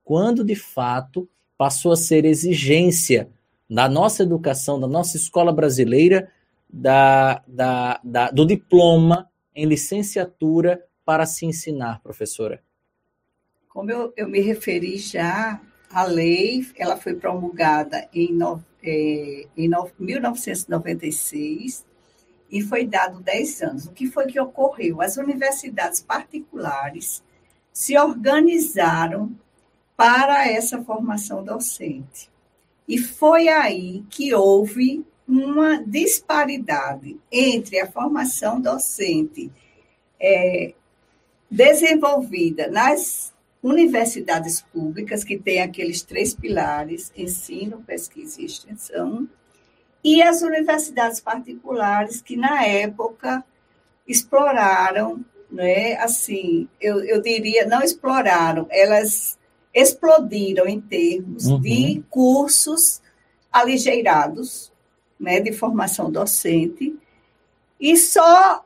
Quando 0.03 0.45
de 0.45 0.57
fato 0.57 1.29
passou 1.57 1.93
a 1.93 1.97
ser 1.97 2.25
exigência 2.25 3.29
da 3.71 3.89
nossa 3.89 4.25
educação, 4.25 4.79
da 4.79 4.87
nossa 4.87 5.17
escola 5.17 5.53
brasileira, 5.53 6.31
da, 6.69 7.43
da, 7.47 8.01
da, 8.03 8.31
do 8.31 8.45
diploma 8.45 9.31
em 9.55 9.65
licenciatura 9.65 10.83
para 11.05 11.25
se 11.25 11.47
ensinar, 11.47 12.01
professora? 12.03 12.61
Como 13.77 13.91
eu, 13.91 14.11
eu 14.17 14.27
me 14.27 14.41
referi 14.41 14.97
já, 14.97 15.61
a 15.91 16.03
lei 16.05 16.67
ela 16.79 16.97
foi 16.97 17.15
promulgada 17.15 18.09
em, 18.11 18.33
no, 18.33 18.65
é, 18.83 19.47
em 19.55 19.69
no, 19.69 19.91
1996 19.99 21.85
e 22.51 22.63
foi 22.63 22.87
dado 22.87 23.21
10 23.21 23.63
anos. 23.63 23.85
O 23.85 23.93
que 23.93 24.07
foi 24.07 24.29
que 24.29 24.41
ocorreu? 24.41 25.03
As 25.03 25.19
universidades 25.19 26.01
particulares 26.01 27.23
se 27.71 27.99
organizaram 27.99 29.31
para 29.95 30.51
essa 30.51 30.83
formação 30.83 31.45
docente. 31.45 32.31
E 32.89 32.97
foi 32.97 33.49
aí 33.49 34.07
que 34.09 34.33
houve 34.33 35.05
uma 35.29 35.85
disparidade 35.85 37.21
entre 37.31 37.79
a 37.79 37.93
formação 37.93 38.59
docente 38.59 39.53
é, 40.19 40.73
desenvolvida 41.51 42.69
nas 42.69 43.36
universidades 43.63 44.61
públicas, 44.61 45.25
que 45.25 45.39
tem 45.39 45.61
aqueles 45.61 46.03
três 46.03 46.35
pilares: 46.35 47.13
ensino, 47.17 47.83
pesquisa 47.87 48.41
e 48.41 48.47
extensão, 48.47 49.29
e 50.05 50.23
as 50.23 50.43
universidades 50.43 51.21
particulares 51.21 52.23
que 52.23 52.37
na 52.37 52.65
época 52.65 53.45
exploraram, 54.07 55.25
né, 55.51 55.95
assim, 55.97 56.69
eu, 56.81 57.05
eu 57.05 57.21
diria, 57.21 57.67
não 57.67 57.83
exploraram, 57.83 58.67
elas 58.71 59.39
explodiram 59.75 60.67
em 60.67 60.81
termos 60.81 61.47
uhum. 61.47 61.61
de 61.61 62.05
cursos 62.09 63.03
aligeirados, 63.53 64.73
né, 65.19 65.41
de 65.41 65.53
formação 65.53 66.11
docente, 66.11 66.97
e 67.81 67.97
só 67.97 68.65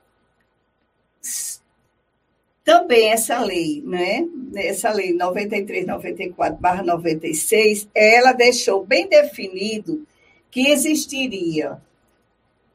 também 2.71 3.09
essa 3.09 3.41
lei, 3.41 3.83
né, 3.85 4.25
essa 4.55 4.93
lei 4.93 5.13
93, 5.13 5.85
94, 5.85 6.61
barra 6.61 6.85
96, 6.85 7.89
ela 7.93 8.33
deixou 8.33 8.87
bem 8.87 9.09
definido 9.09 10.07
que 10.53 10.69
existiria 10.69 11.79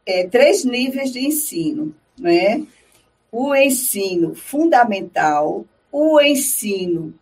é, 0.06 0.28
três 0.28 0.66
níveis 0.66 1.14
de 1.14 1.20
ensino, 1.26 1.96
né? 2.20 2.66
O 3.32 3.56
ensino 3.56 4.36
fundamental, 4.36 5.66
o 5.90 6.20
ensino 6.20 7.14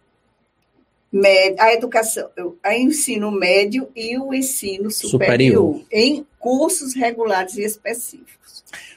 médio, 1.12 1.56
a 1.60 1.74
educação, 1.74 2.30
o 2.38 2.56
ensino 2.70 3.32
médio 3.32 3.88
e 3.96 4.18
o 4.18 4.34
ensino 4.34 4.90
superior, 4.90 5.76
superior. 5.76 5.86
em 5.92 6.26
cursos 6.40 6.96
regulares 6.96 7.56
e 7.56 7.64
específicos. 7.64 8.43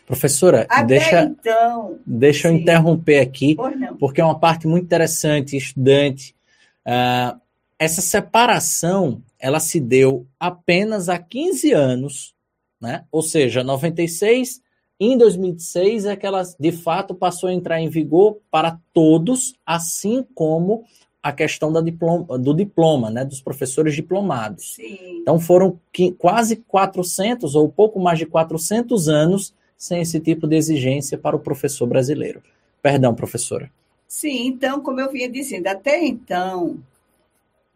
Professora, 0.07 0.67
Até 0.69 0.85
deixa, 0.85 1.23
então, 1.23 1.99
deixa 2.07 2.49
eu 2.49 2.53
interromper 2.53 3.19
aqui, 3.19 3.57
porque 3.99 4.21
é 4.21 4.25
uma 4.25 4.39
parte 4.39 4.67
muito 4.67 4.85
interessante, 4.85 5.57
estudante. 5.57 6.35
Uh, 6.87 7.41
essa 7.79 8.01
separação 8.01 9.21
ela 9.39 9.61
se 9.61 9.81
deu 9.81 10.27
apenas 10.39 11.09
há 11.09 11.19
15 11.19 11.73
anos, 11.73 12.35
né? 12.81 13.05
ou 13.11 13.23
seja, 13.23 13.63
96, 13.63 14.63
em 14.99 15.19
2006 15.19 16.07
é 16.07 16.17
que 16.17 16.27
ela 16.27 16.43
de 16.59 16.73
fato 16.73 17.15
passou 17.15 17.49
a 17.49 17.53
entrar 17.53 17.81
em 17.81 17.89
vigor 17.89 18.39
para 18.51 18.79
todos, 18.93 19.55
assim 19.65 20.25
como 20.35 20.85
a 21.23 21.33
questão 21.33 21.73
da 21.73 21.81
diploma, 21.81 22.39
do 22.39 22.55
diploma, 22.55 23.11
né, 23.11 23.25
dos 23.25 23.43
professores 23.43 23.95
diplomados. 23.95 24.75
Sim. 24.77 25.19
Então 25.21 25.41
foram 25.41 25.79
quase 26.17 26.57
400 26.57 27.55
ou 27.57 27.69
pouco 27.69 27.99
mais 27.99 28.19
de 28.19 28.27
400 28.27 29.09
anos 29.09 29.53
sem 29.77 30.01
esse 30.01 30.21
tipo 30.21 30.47
de 30.47 30.57
exigência 30.57 31.19
para 31.19 31.37
o 31.37 31.41
professor 31.41 31.87
brasileiro. 31.87 32.43
Perdão, 32.83 33.15
professora. 33.15 33.71
Sim, 34.07 34.47
então, 34.47 34.81
como 34.81 35.01
eu 35.01 35.11
vinha 35.11 35.29
dizendo, 35.29 35.67
até 35.67 36.05
então, 36.05 36.79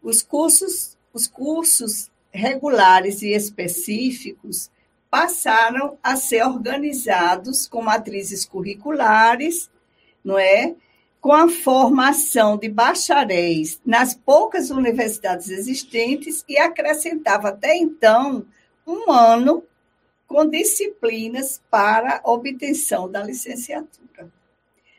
os 0.01 0.21
cursos 0.21 0.97
os 1.13 1.27
cursos 1.27 2.09
regulares 2.31 3.21
e 3.21 3.33
específicos 3.33 4.71
passaram 5.09 5.97
a 6.01 6.15
ser 6.15 6.45
organizados 6.45 7.67
com 7.67 7.81
matrizes 7.81 8.45
curriculares, 8.45 9.69
não 10.23 10.39
é? 10.39 10.73
com 11.19 11.33
a 11.33 11.47
formação 11.47 12.57
de 12.57 12.67
bacharéis 12.67 13.79
nas 13.85 14.15
poucas 14.15 14.71
universidades 14.71 15.49
existentes 15.49 16.43
e 16.49 16.57
acrescentava 16.57 17.49
até 17.49 17.77
então 17.77 18.43
um 18.87 19.11
ano 19.11 19.63
com 20.31 20.47
disciplinas 20.47 21.61
para 21.69 22.21
obtenção 22.23 23.11
da 23.11 23.21
licenciatura. 23.21 24.31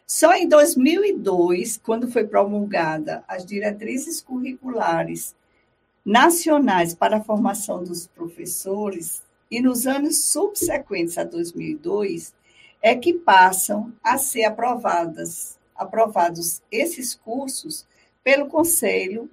Só 0.07 0.35
em 0.35 0.47
2002, 0.47 1.79
quando 1.79 2.11
foi 2.11 2.27
promulgada 2.27 3.25
as 3.27 3.47
diretrizes 3.47 4.21
curriculares 4.21 5.35
nacionais 6.05 6.95
para 6.95 7.17
a 7.17 7.25
formação 7.25 7.83
dos 7.83 8.07
professores, 8.07 9.23
e 9.51 9.61
nos 9.61 9.87
anos 9.87 10.25
subsequentes 10.25 11.17
a 11.17 11.25
2002, 11.25 12.35
é 12.83 12.95
que 12.95 13.13
passam 13.13 13.93
a 14.03 14.19
ser 14.19 14.45
aprovadas, 14.45 15.59
aprovados 15.75 16.63
esses 16.71 17.15
cursos 17.15 17.87
pelo 18.23 18.47
Conselho 18.47 19.31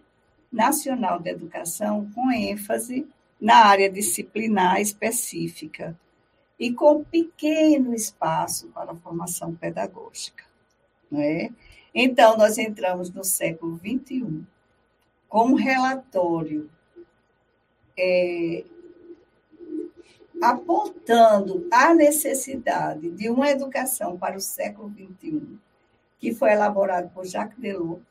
Nacional 0.52 1.20
de 1.20 1.30
Educação, 1.30 2.10
com 2.14 2.32
ênfase 2.32 3.08
na 3.40 3.66
área 3.66 3.90
disciplinar 3.90 4.82
específica 4.82 5.98
e 6.60 6.74
com 6.74 7.04
pequeno 7.04 7.94
espaço 7.94 8.68
para 8.70 8.92
a 8.92 8.96
formação 8.96 9.56
pedagógica. 9.56 10.44
Não 11.10 11.22
é? 11.22 11.50
Então, 11.94 12.38
nós 12.38 12.58
entramos 12.58 13.10
no 13.12 13.24
século 13.24 13.78
XXI 13.78 14.44
com 15.28 15.46
um 15.48 15.56
relatório 15.56 16.70
é, 17.98 18.64
apontando 20.42 21.68
a 21.72 21.94
necessidade 21.94 23.10
de 23.12 23.30
uma 23.30 23.50
educação 23.50 24.18
para 24.18 24.38
o 24.38 24.42
século 24.42 24.90
XXI, 24.92 25.58
que 26.20 26.34
foi 26.34 26.52
elaborado 26.52 27.10
por 27.10 27.26
Jacques 27.26 27.60
Delors, 27.60 28.02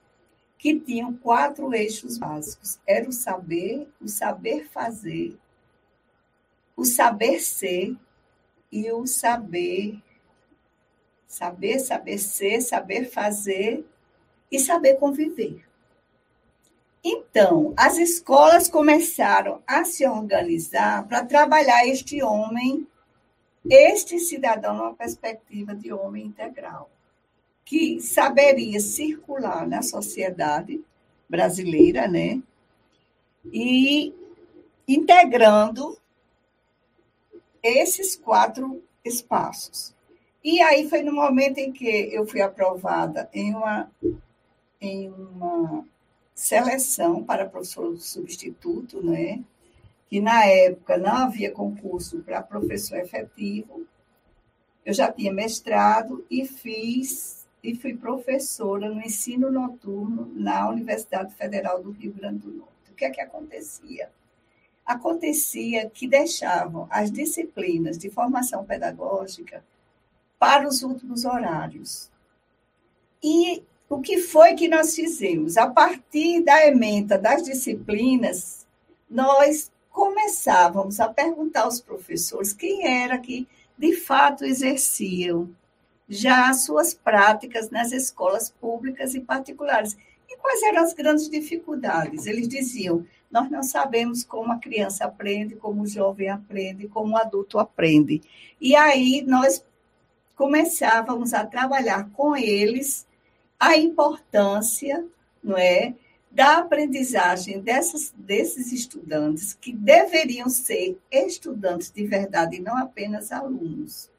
que 0.59 0.79
tinham 0.79 1.14
quatro 1.14 1.73
eixos 1.73 2.18
básicos. 2.18 2.79
Era 2.87 3.09
o 3.09 3.12
saber, 3.12 3.88
o 4.01 4.09
saber 4.09 4.68
fazer, 4.68 5.38
o 6.77 6.85
saber 6.85 7.40
ser 7.40 7.97
e 8.71 8.90
o 8.90 9.07
saber 9.07 10.03
saber, 11.27 11.79
saber 11.79 12.18
ser, 12.18 12.61
saber 12.61 13.05
fazer 13.05 13.87
e 14.51 14.59
saber 14.59 14.97
conviver. 14.97 15.64
Então, 17.05 17.75
as 17.77 17.97
escolas 17.99 18.68
começaram 18.68 19.62
a 19.66 19.85
se 19.85 20.07
organizar 20.07 21.07
para 21.07 21.25
trabalhar 21.25 21.87
este 21.87 22.23
homem, 22.23 22.87
este 23.71 24.18
cidadão, 24.18 24.75
numa 24.75 24.94
perspectiva 24.94 25.75
de 25.75 25.92
homem 25.92 26.27
integral 26.27 26.90
que 27.68 28.00
saberia 28.00 28.81
circular 28.81 29.68
na 29.68 29.83
sociedade 29.83 30.83
brasileira, 31.28 32.09
né? 32.09 32.42
E 33.52 34.14
integrando 34.88 35.98
esses 37.62 38.16
quatro 38.16 38.83
espaços. 39.04 39.94
E 40.42 40.62
aí 40.62 40.88
foi 40.88 41.02
no 41.02 41.12
momento 41.12 41.59
em 41.59 41.70
que 41.70 41.87
eu 42.11 42.26
fui 42.26 42.40
aprovada 42.40 43.28
em 43.35 43.54
uma, 43.54 43.90
em 44.81 45.11
uma 45.11 45.85
seleção 46.35 47.22
para 47.22 47.44
professor 47.44 47.98
substituto, 47.98 49.04
né? 49.04 49.44
que 50.09 50.22
na 50.22 50.46
época 50.46 50.96
não 50.96 51.14
havia 51.14 51.50
concurso 51.50 52.22
para 52.22 52.40
professor 52.40 52.96
efetivo. 52.96 53.87
Eu 54.87 54.94
já 54.94 55.12
tinha 55.12 55.31
mestrado 55.31 56.24
e 56.31 56.46
fiz 56.46 57.46
e 57.62 57.75
fui 57.75 57.97
professora 57.97 58.88
no 58.88 59.01
ensino 59.01 59.51
noturno 59.51 60.31
na 60.35 60.68
Universidade 60.68 61.35
Federal 61.35 61.83
do 61.83 61.90
Rio 61.90 62.12
Grande 62.12 62.40
do 62.40 62.53
Norte. 62.53 62.90
O 62.90 62.94
que 62.94 63.05
é 63.05 63.11
que 63.11 63.21
acontecia? 63.21 64.11
Acontecia 64.85 65.90
que 65.90 66.07
deixavam 66.07 66.87
as 66.90 67.11
disciplinas 67.11 67.99
de 67.99 68.11
formação 68.11 68.64
pedagógica 68.64 69.64
para 70.38 70.66
os 70.66 70.83
últimos 70.83 71.25
horários. 71.25 72.11
E 73.23 73.62
o 73.88 74.01
que 74.01 74.18
foi 74.18 74.55
que 74.55 74.68
nós 74.68 74.94
fizemos? 74.94 75.57
A 75.57 75.68
partir 75.68 76.42
da 76.42 76.66
ementa 76.66 77.18
das 77.18 77.42
disciplinas, 77.42 78.66
nós 79.11 79.71
começávamos 79.90 81.01
a 81.01 81.09
perguntar 81.09 81.62
aos 81.62 81.81
professores 81.81 82.53
quem 82.53 82.87
era 82.87 83.18
que 83.18 83.49
de 83.77 83.94
fato 83.94 84.44
exerciam 84.44 85.51
já 86.09 86.49
as 86.49 86.64
suas 86.64 86.94
práticas 86.94 87.68
nas 87.71 87.92
escolas 87.92 88.51
públicas 88.51 89.14
e 89.14 89.21
particulares. 89.21 89.97
E 90.29 90.37
quais 90.37 90.62
eram 90.62 90.83
as 90.83 90.94
grandes 90.94 91.29
dificuldades? 91.29 92.27
Eles 92.27 92.49
diziam: 92.49 93.05
nós 93.31 93.51
não 93.51 93.62
sabemos 93.62 94.25
como 94.25 94.53
a 94.53 94.59
criança 94.59 95.05
aprende, 95.05 95.57
como 95.57 95.83
o 95.83 95.87
jovem 95.87 96.31
aprende, 96.31 96.88
como 96.88 97.14
o 97.14 97.18
adulto 97.18 97.59
aprende. 97.59 98.23
E 98.61 98.75
aí 98.75 99.23
nós 99.27 99.64
começávamos 100.35 101.35
a 101.35 101.44
trabalhar 101.44 102.09
com 102.11 102.37
eles 102.37 103.07
a 103.59 103.77
importância, 103.77 105.05
não 105.42 105.59
é, 105.59 105.94
da 106.31 106.59
aprendizagem 106.59 107.61
dessas, 107.61 108.14
desses 108.16 108.73
estudantes 108.73 109.55
que 109.55 109.73
deveriam 109.73 110.49
ser 110.49 110.97
estudantes 111.11 111.90
de 111.90 112.07
verdade 112.07 112.57
e 112.57 112.61
não 112.61 112.77
apenas 112.77 113.33
alunos 113.33 114.11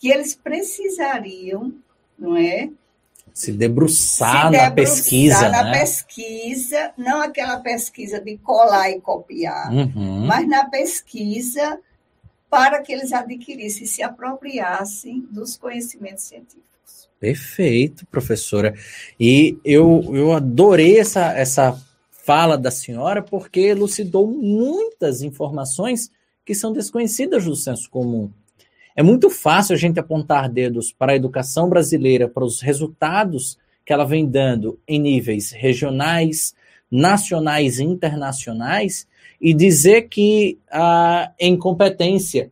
que 0.00 0.08
eles 0.10 0.34
precisariam, 0.34 1.72
não 2.18 2.36
é? 2.36 2.70
Se 3.32 3.52
debruçar, 3.52 4.46
Se 4.46 4.50
debruçar 4.50 4.52
na 4.52 4.70
pesquisa. 4.70 5.48
Na 5.50 5.62
né? 5.64 5.78
pesquisa, 5.78 6.92
não 6.96 7.22
aquela 7.22 7.60
pesquisa 7.60 8.18
de 8.18 8.36
colar 8.38 8.90
e 8.90 9.00
copiar, 9.00 9.72
uhum. 9.72 10.26
mas 10.26 10.48
na 10.48 10.64
pesquisa 10.64 11.78
para 12.48 12.82
que 12.82 12.92
eles 12.92 13.12
adquirissem, 13.12 13.86
se 13.86 14.02
apropriassem 14.02 15.24
dos 15.30 15.56
conhecimentos 15.56 16.24
científicos. 16.24 17.08
Perfeito, 17.20 18.04
professora. 18.06 18.74
E 19.18 19.56
eu, 19.64 20.02
eu 20.12 20.32
adorei 20.32 20.98
essa, 20.98 21.32
essa 21.32 21.80
fala 22.10 22.58
da 22.58 22.70
senhora, 22.70 23.22
porque 23.22 23.60
elucidou 23.60 24.26
muitas 24.26 25.22
informações 25.22 26.10
que 26.44 26.54
são 26.54 26.72
desconhecidas 26.72 27.44
do 27.44 27.54
senso 27.54 27.88
comum. 27.88 28.32
É 28.96 29.02
muito 29.02 29.30
fácil 29.30 29.74
a 29.74 29.78
gente 29.78 30.00
apontar 30.00 30.48
dedos 30.48 30.92
para 30.92 31.12
a 31.12 31.16
educação 31.16 31.68
brasileira, 31.68 32.28
para 32.28 32.44
os 32.44 32.60
resultados 32.60 33.58
que 33.84 33.92
ela 33.92 34.04
vem 34.04 34.28
dando 34.28 34.78
em 34.86 34.98
níveis 34.98 35.52
regionais, 35.52 36.54
nacionais 36.90 37.78
e 37.78 37.84
internacionais, 37.84 39.06
e 39.40 39.54
dizer 39.54 40.08
que 40.08 40.58
a 40.70 41.32
incompetência 41.40 42.50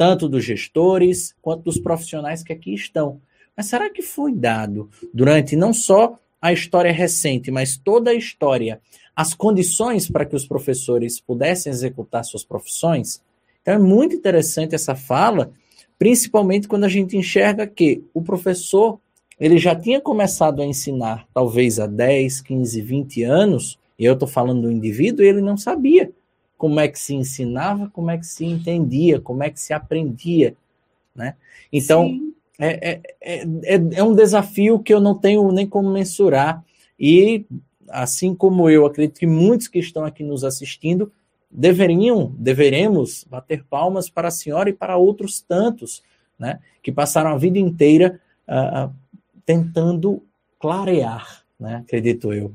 tanto 0.00 0.30
dos 0.30 0.42
gestores 0.42 1.34
quanto 1.42 1.64
dos 1.64 1.78
profissionais 1.78 2.42
que 2.42 2.54
aqui 2.54 2.72
estão. 2.72 3.20
Mas 3.54 3.66
será 3.66 3.90
que 3.90 4.00
foi 4.00 4.32
dado 4.32 4.88
durante 5.12 5.54
não 5.54 5.74
só 5.74 6.18
a 6.40 6.54
história 6.54 6.90
recente, 6.90 7.50
mas 7.50 7.76
toda 7.76 8.10
a 8.10 8.14
história, 8.14 8.80
as 9.14 9.34
condições 9.34 10.10
para 10.10 10.24
que 10.24 10.34
os 10.34 10.46
professores 10.46 11.20
pudessem 11.20 11.70
executar 11.70 12.24
suas 12.24 12.42
profissões? 12.42 13.22
Então 13.62 13.74
é 13.74 13.78
muito 13.78 14.16
interessante 14.16 14.74
essa 14.74 14.94
fala, 14.94 15.52
principalmente 15.98 16.66
quando 16.66 16.84
a 16.84 16.88
gente 16.88 17.16
enxerga 17.16 17.66
que 17.66 18.02
o 18.14 18.22
professor 18.22 18.98
ele 19.38 19.56
já 19.56 19.74
tinha 19.74 20.00
começado 20.00 20.60
a 20.60 20.66
ensinar 20.66 21.26
talvez 21.32 21.80
há 21.80 21.86
10, 21.86 22.42
15, 22.42 22.82
20 22.82 23.22
anos, 23.22 23.78
e 23.98 24.04
eu 24.04 24.12
estou 24.12 24.28
falando 24.28 24.62
do 24.62 24.70
indivíduo, 24.70 25.24
e 25.24 25.28
ele 25.28 25.40
não 25.40 25.56
sabia 25.56 26.12
como 26.58 26.78
é 26.78 26.86
que 26.88 26.98
se 26.98 27.14
ensinava, 27.14 27.88
como 27.90 28.10
é 28.10 28.18
que 28.18 28.26
se 28.26 28.44
entendia, 28.44 29.18
como 29.18 29.42
é 29.42 29.48
que 29.48 29.58
se 29.58 29.72
aprendia. 29.72 30.54
Né? 31.14 31.34
Então, 31.72 32.20
é, 32.58 32.90
é, 32.90 33.00
é, 33.22 33.44
é, 33.64 33.80
é 33.94 34.04
um 34.04 34.14
desafio 34.14 34.78
que 34.78 34.92
eu 34.92 35.00
não 35.00 35.14
tenho 35.14 35.50
nem 35.52 35.66
como 35.66 35.90
mensurar, 35.90 36.62
e 36.98 37.46
assim 37.88 38.34
como 38.34 38.68
eu, 38.68 38.84
acredito 38.84 39.18
que 39.18 39.26
muitos 39.26 39.68
que 39.68 39.78
estão 39.78 40.04
aqui 40.04 40.22
nos 40.22 40.44
assistindo 40.44 41.10
deveriam, 41.50 42.32
deveremos 42.38 43.24
bater 43.24 43.64
palmas 43.64 44.08
para 44.08 44.28
a 44.28 44.30
senhora 44.30 44.70
e 44.70 44.72
para 44.74 44.96
outros 44.96 45.40
tantos, 45.40 46.02
né, 46.38 46.60
que 46.82 46.92
passaram 46.92 47.30
a 47.30 47.36
vida 47.36 47.58
inteira 47.58 48.20
uh, 48.48 48.92
tentando 49.44 50.22
clarear, 50.58 51.44
né, 51.58 51.76
acredito 51.76 52.32
eu. 52.32 52.54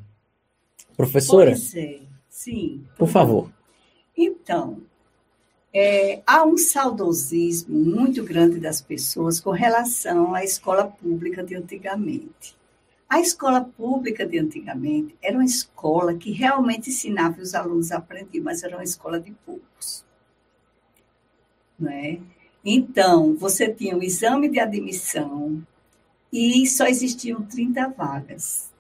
Professora? 0.95 1.51
Pois 1.51 1.75
é, 1.75 1.99
sim. 2.29 2.83
Por 2.97 3.09
favor. 3.09 3.51
Então, 4.15 4.81
é, 5.73 6.21
há 6.25 6.45
um 6.45 6.57
saudosismo 6.57 7.77
muito 7.77 8.23
grande 8.23 8.61
das 8.61 8.79
pessoas 8.79 9.41
com 9.41 9.51
relação 9.51 10.33
à 10.33 10.41
escola 10.41 10.85
pública 10.85 11.43
de 11.43 11.53
antigamente. 11.53 12.55
A 13.09 13.19
escola 13.19 13.61
pública 13.63 14.25
de 14.25 14.39
antigamente 14.39 15.15
era 15.21 15.37
uma 15.37 15.45
escola 15.45 16.15
que 16.15 16.31
realmente 16.31 16.89
ensinava 16.89 17.41
os 17.41 17.53
alunos 17.53 17.91
a 17.91 17.97
aprender, 17.97 18.41
mas 18.41 18.63
era 18.63 18.75
uma 18.75 18.83
escola 18.83 19.19
de 19.19 19.31
poucos. 19.45 20.03
Não 21.77 21.91
é? 21.91 22.19
Então, 22.63 23.35
você 23.35 23.71
tinha 23.71 23.95
o 23.95 24.03
exame 24.03 24.49
de 24.49 24.59
admissão 24.59 25.61
e 26.33 26.65
só 26.65 26.87
existiam 26.87 27.43
30 27.43 27.89
vagas. 27.89 28.71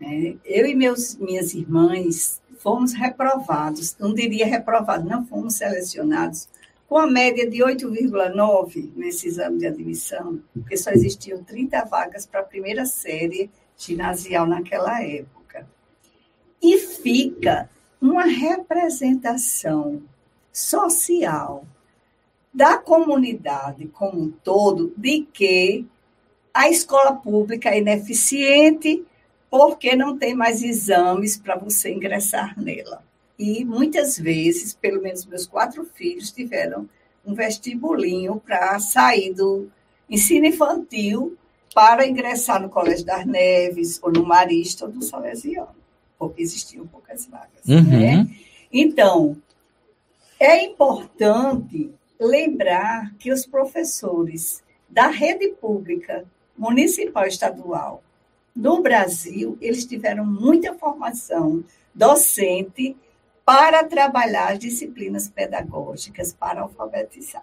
É, 0.00 0.36
eu 0.44 0.66
e 0.66 0.74
meus, 0.74 1.16
minhas 1.16 1.52
irmãs 1.52 2.40
fomos 2.58 2.92
reprovados, 2.92 3.96
não 3.98 4.14
diria 4.14 4.46
reprovados, 4.46 5.04
não 5.04 5.26
fomos 5.26 5.56
selecionados, 5.56 6.48
com 6.90 6.98
a 6.98 7.06
média 7.06 7.48
de 7.48 7.58
8,9 7.58 8.90
nesse 8.96 9.28
exame 9.28 9.60
de 9.60 9.66
admissão, 9.68 10.42
porque 10.52 10.76
só 10.76 10.90
existiam 10.90 11.40
30 11.44 11.84
vagas 11.84 12.26
para 12.26 12.40
a 12.40 12.44
primeira 12.44 12.84
série 12.84 13.48
ginasial 13.78 14.44
naquela 14.44 15.00
época. 15.00 15.68
E 16.60 16.78
fica 16.78 17.70
uma 18.02 18.24
representação 18.24 20.02
social 20.52 21.64
da 22.52 22.76
comunidade 22.76 23.86
como 23.86 24.22
um 24.22 24.28
todo 24.28 24.92
de 24.96 25.22
que 25.32 25.86
a 26.52 26.68
escola 26.68 27.12
pública 27.12 27.68
é 27.68 27.78
ineficiente 27.78 29.06
porque 29.48 29.94
não 29.94 30.18
tem 30.18 30.34
mais 30.34 30.60
exames 30.60 31.36
para 31.36 31.56
você 31.56 31.92
ingressar 31.92 32.60
nela. 32.60 33.08
E 33.40 33.64
muitas 33.64 34.18
vezes, 34.18 34.74
pelo 34.74 35.00
menos 35.00 35.24
meus 35.24 35.46
quatro 35.46 35.82
filhos 35.94 36.30
tiveram 36.30 36.86
um 37.24 37.32
vestibulinho 37.32 38.38
para 38.38 38.78
sair 38.78 39.32
do 39.32 39.66
ensino 40.10 40.44
infantil 40.44 41.38
para 41.74 42.06
ingressar 42.06 42.60
no 42.60 42.68
Colégio 42.68 43.06
das 43.06 43.24
Neves, 43.24 43.98
ou 44.02 44.12
no 44.12 44.26
Marista, 44.26 44.84
ou 44.84 44.92
no 44.92 45.00
Salesiano, 45.00 45.74
porque 46.18 46.42
existiam 46.42 46.86
poucas 46.86 47.24
vagas. 47.24 47.64
Uhum. 47.66 47.82
Né? 47.82 48.28
Então, 48.70 49.34
é 50.38 50.62
importante 50.62 51.90
lembrar 52.20 53.14
que 53.18 53.32
os 53.32 53.46
professores 53.46 54.62
da 54.86 55.06
rede 55.06 55.48
pública, 55.52 56.26
municipal 56.58 57.24
e 57.24 57.28
estadual, 57.28 58.02
no 58.54 58.82
Brasil, 58.82 59.56
eles 59.62 59.86
tiveram 59.86 60.26
muita 60.26 60.74
formação 60.74 61.64
docente 61.94 62.94
para 63.50 63.82
trabalhar 63.82 64.52
as 64.52 64.60
disciplinas 64.60 65.28
pedagógicas, 65.28 66.32
para 66.32 66.60
alfabetizar. 66.60 67.42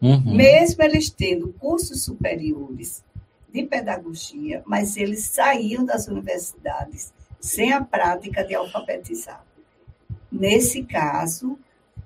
Uhum. 0.00 0.34
Mesmo 0.34 0.82
eles 0.82 1.10
tendo 1.10 1.52
cursos 1.60 2.04
superiores 2.04 3.04
de 3.52 3.62
pedagogia, 3.64 4.62
mas 4.64 4.96
eles 4.96 5.26
saíam 5.26 5.84
das 5.84 6.08
universidades 6.08 7.12
sem 7.38 7.70
a 7.70 7.84
prática 7.84 8.42
de 8.42 8.54
alfabetizar. 8.54 9.44
Nesse 10.30 10.84
caso, 10.84 11.58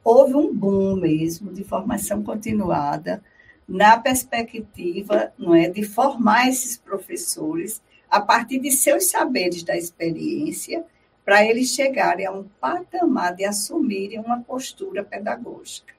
houve 0.02 0.34
um 0.34 0.52
boom 0.52 0.96
mesmo 0.96 1.52
de 1.52 1.62
formação 1.62 2.24
continuada 2.24 3.22
na 3.68 3.96
perspectiva 3.96 5.32
não 5.38 5.54
é, 5.54 5.68
de 5.68 5.84
formar 5.84 6.48
esses 6.48 6.76
professores 6.76 7.80
a 8.10 8.20
partir 8.20 8.58
de 8.58 8.72
seus 8.72 9.08
saberes 9.08 9.62
da 9.62 9.76
experiência, 9.76 10.84
para 11.26 11.44
eles 11.44 11.74
chegarem 11.74 12.24
a 12.24 12.30
um 12.30 12.44
patamar 12.60 13.34
de 13.34 13.44
assumirem 13.44 14.20
uma 14.20 14.40
postura 14.42 15.02
pedagógica. 15.02 15.92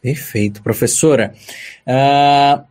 Perfeito, 0.00 0.62
professora. 0.62 1.34
Uh, 1.86 2.64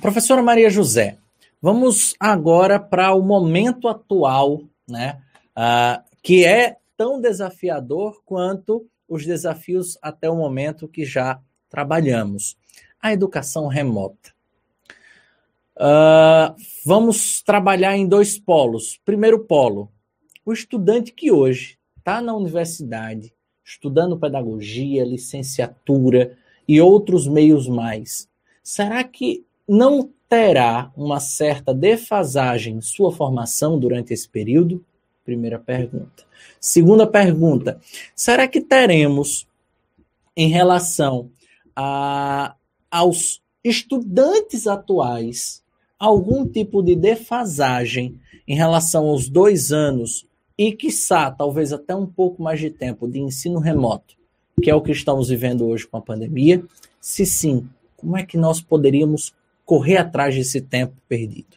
professora 0.00 0.40
Maria 0.40 0.70
José, 0.70 1.18
vamos 1.60 2.14
agora 2.20 2.78
para 2.78 3.12
o 3.12 3.22
momento 3.22 3.88
atual, 3.88 4.62
né, 4.88 5.20
uh, 5.58 6.00
que 6.22 6.44
é 6.44 6.76
tão 6.96 7.20
desafiador 7.20 8.22
quanto 8.24 8.86
os 9.08 9.26
desafios 9.26 9.98
até 10.00 10.30
o 10.30 10.36
momento 10.36 10.86
que 10.86 11.04
já 11.04 11.40
trabalhamos. 11.68 12.56
A 13.02 13.12
educação 13.12 13.66
remota. 13.66 14.30
Uh, 15.76 16.54
vamos 16.84 17.42
trabalhar 17.42 17.96
em 17.96 18.06
dois 18.06 18.38
polos. 18.38 18.98
Primeiro 19.04 19.40
polo, 19.40 19.90
o 20.46 20.52
estudante 20.52 21.12
que 21.12 21.32
hoje 21.32 21.76
está 21.98 22.20
na 22.20 22.32
universidade, 22.32 23.34
estudando 23.64 24.16
pedagogia, 24.16 25.04
licenciatura 25.04 26.38
e 26.68 26.80
outros 26.80 27.26
meios 27.26 27.68
mais. 27.68 28.28
Será 28.62 29.02
que 29.02 29.44
não 29.68 30.08
terá 30.28 30.92
uma 30.96 31.18
certa 31.18 31.74
defasagem 31.74 32.76
em 32.76 32.80
sua 32.80 33.10
formação 33.10 33.76
durante 33.76 34.14
esse 34.14 34.28
período? 34.28 34.84
Primeira 35.24 35.58
pergunta. 35.58 36.24
Segunda 36.60 37.08
pergunta: 37.08 37.80
será 38.14 38.46
que 38.46 38.60
teremos, 38.60 39.48
em 40.36 40.48
relação 40.48 41.28
a, 41.74 42.54
aos 42.88 43.42
estudantes 43.64 44.68
atuais, 44.68 45.64
algum 45.98 46.46
tipo 46.46 46.82
de 46.82 46.94
defasagem 46.94 48.20
em 48.46 48.54
relação 48.54 49.06
aos 49.06 49.28
dois 49.28 49.72
anos 49.72 50.25
e, 50.58 50.72
quiçá, 50.72 51.30
talvez 51.30 51.72
até 51.72 51.94
um 51.94 52.06
pouco 52.06 52.42
mais 52.42 52.60
de 52.60 52.70
tempo 52.70 53.06
de 53.06 53.20
ensino 53.20 53.58
remoto, 53.58 54.16
que 54.62 54.70
é 54.70 54.74
o 54.74 54.80
que 54.80 54.92
estamos 54.92 55.28
vivendo 55.28 55.66
hoje 55.66 55.86
com 55.86 55.98
a 55.98 56.02
pandemia? 56.02 56.64
Se 57.00 57.26
sim, 57.26 57.68
como 57.96 58.16
é 58.16 58.24
que 58.24 58.38
nós 58.38 58.60
poderíamos 58.60 59.34
correr 59.64 59.98
atrás 59.98 60.34
desse 60.34 60.60
tempo 60.60 60.94
perdido? 61.08 61.56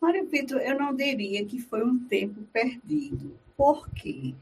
Mário 0.00 0.26
Vitor, 0.26 0.60
eu 0.60 0.78
não 0.78 0.94
diria 0.94 1.44
que 1.44 1.58
foi 1.58 1.84
um 1.84 1.98
tempo 1.98 2.40
perdido. 2.52 3.36
Por 3.56 3.90
quê? 3.90 4.34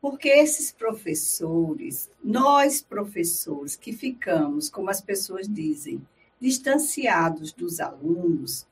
Porque 0.00 0.28
esses 0.28 0.72
professores, 0.72 2.10
nós 2.22 2.82
professores 2.82 3.76
que 3.76 3.92
ficamos, 3.92 4.68
como 4.68 4.90
as 4.90 5.00
pessoas 5.00 5.48
dizem, 5.48 6.02
distanciados 6.40 7.52
dos 7.52 7.78
alunos, 7.78 8.66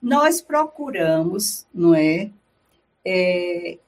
nós 0.00 0.40
procuramos, 0.42 1.66
não 1.74 1.94
é, 1.94 2.30
é 3.10 3.78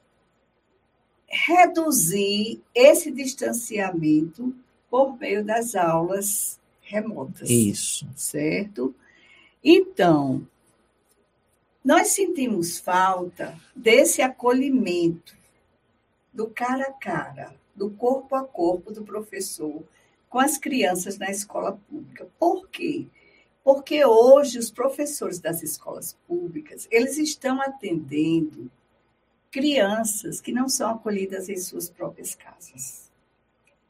reduzir 1.27 2.61
esse 2.73 3.11
distanciamento 3.11 4.53
por 4.89 5.17
meio 5.17 5.45
das 5.45 5.75
aulas 5.75 6.59
remotas. 6.81 7.49
Isso. 7.49 8.07
Certo? 8.15 8.95
Então, 9.63 10.45
nós 11.83 12.07
sentimos 12.09 12.79
falta 12.79 13.57
desse 13.75 14.21
acolhimento 14.21 15.35
do 16.33 16.47
cara 16.47 16.85
a 16.85 16.93
cara, 16.93 17.55
do 17.75 17.91
corpo 17.91 18.35
a 18.35 18.43
corpo 18.43 18.91
do 18.91 19.03
professor 19.03 19.83
com 20.29 20.39
as 20.39 20.57
crianças 20.57 21.17
na 21.17 21.29
escola 21.29 21.79
pública. 21.89 22.27
Por 22.39 22.67
quê? 22.69 23.05
Porque 23.63 24.03
hoje 24.03 24.57
os 24.57 24.71
professores 24.71 25.39
das 25.39 25.61
escolas 25.61 26.17
públicas, 26.27 26.87
eles 26.89 27.17
estão 27.17 27.61
atendendo 27.61 28.71
crianças 29.51 30.39
que 30.39 30.51
não 30.51 30.69
são 30.69 30.89
acolhidas 30.89 31.49
em 31.49 31.57
suas 31.57 31.89
próprias 31.89 32.33
casas. 32.33 33.11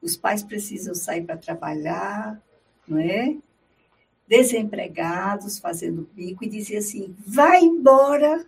Os 0.02 0.18
pais 0.18 0.44
precisam 0.44 0.96
sair 0.96 1.24
para 1.24 1.38
trabalhar, 1.38 2.42
não 2.88 2.98
é? 2.98 3.38
Desempregados, 4.28 5.60
fazendo 5.60 6.10
bico, 6.14 6.44
e 6.44 6.50
dizer 6.50 6.78
assim: 6.78 7.16
vai 7.26 7.62
embora 7.62 8.46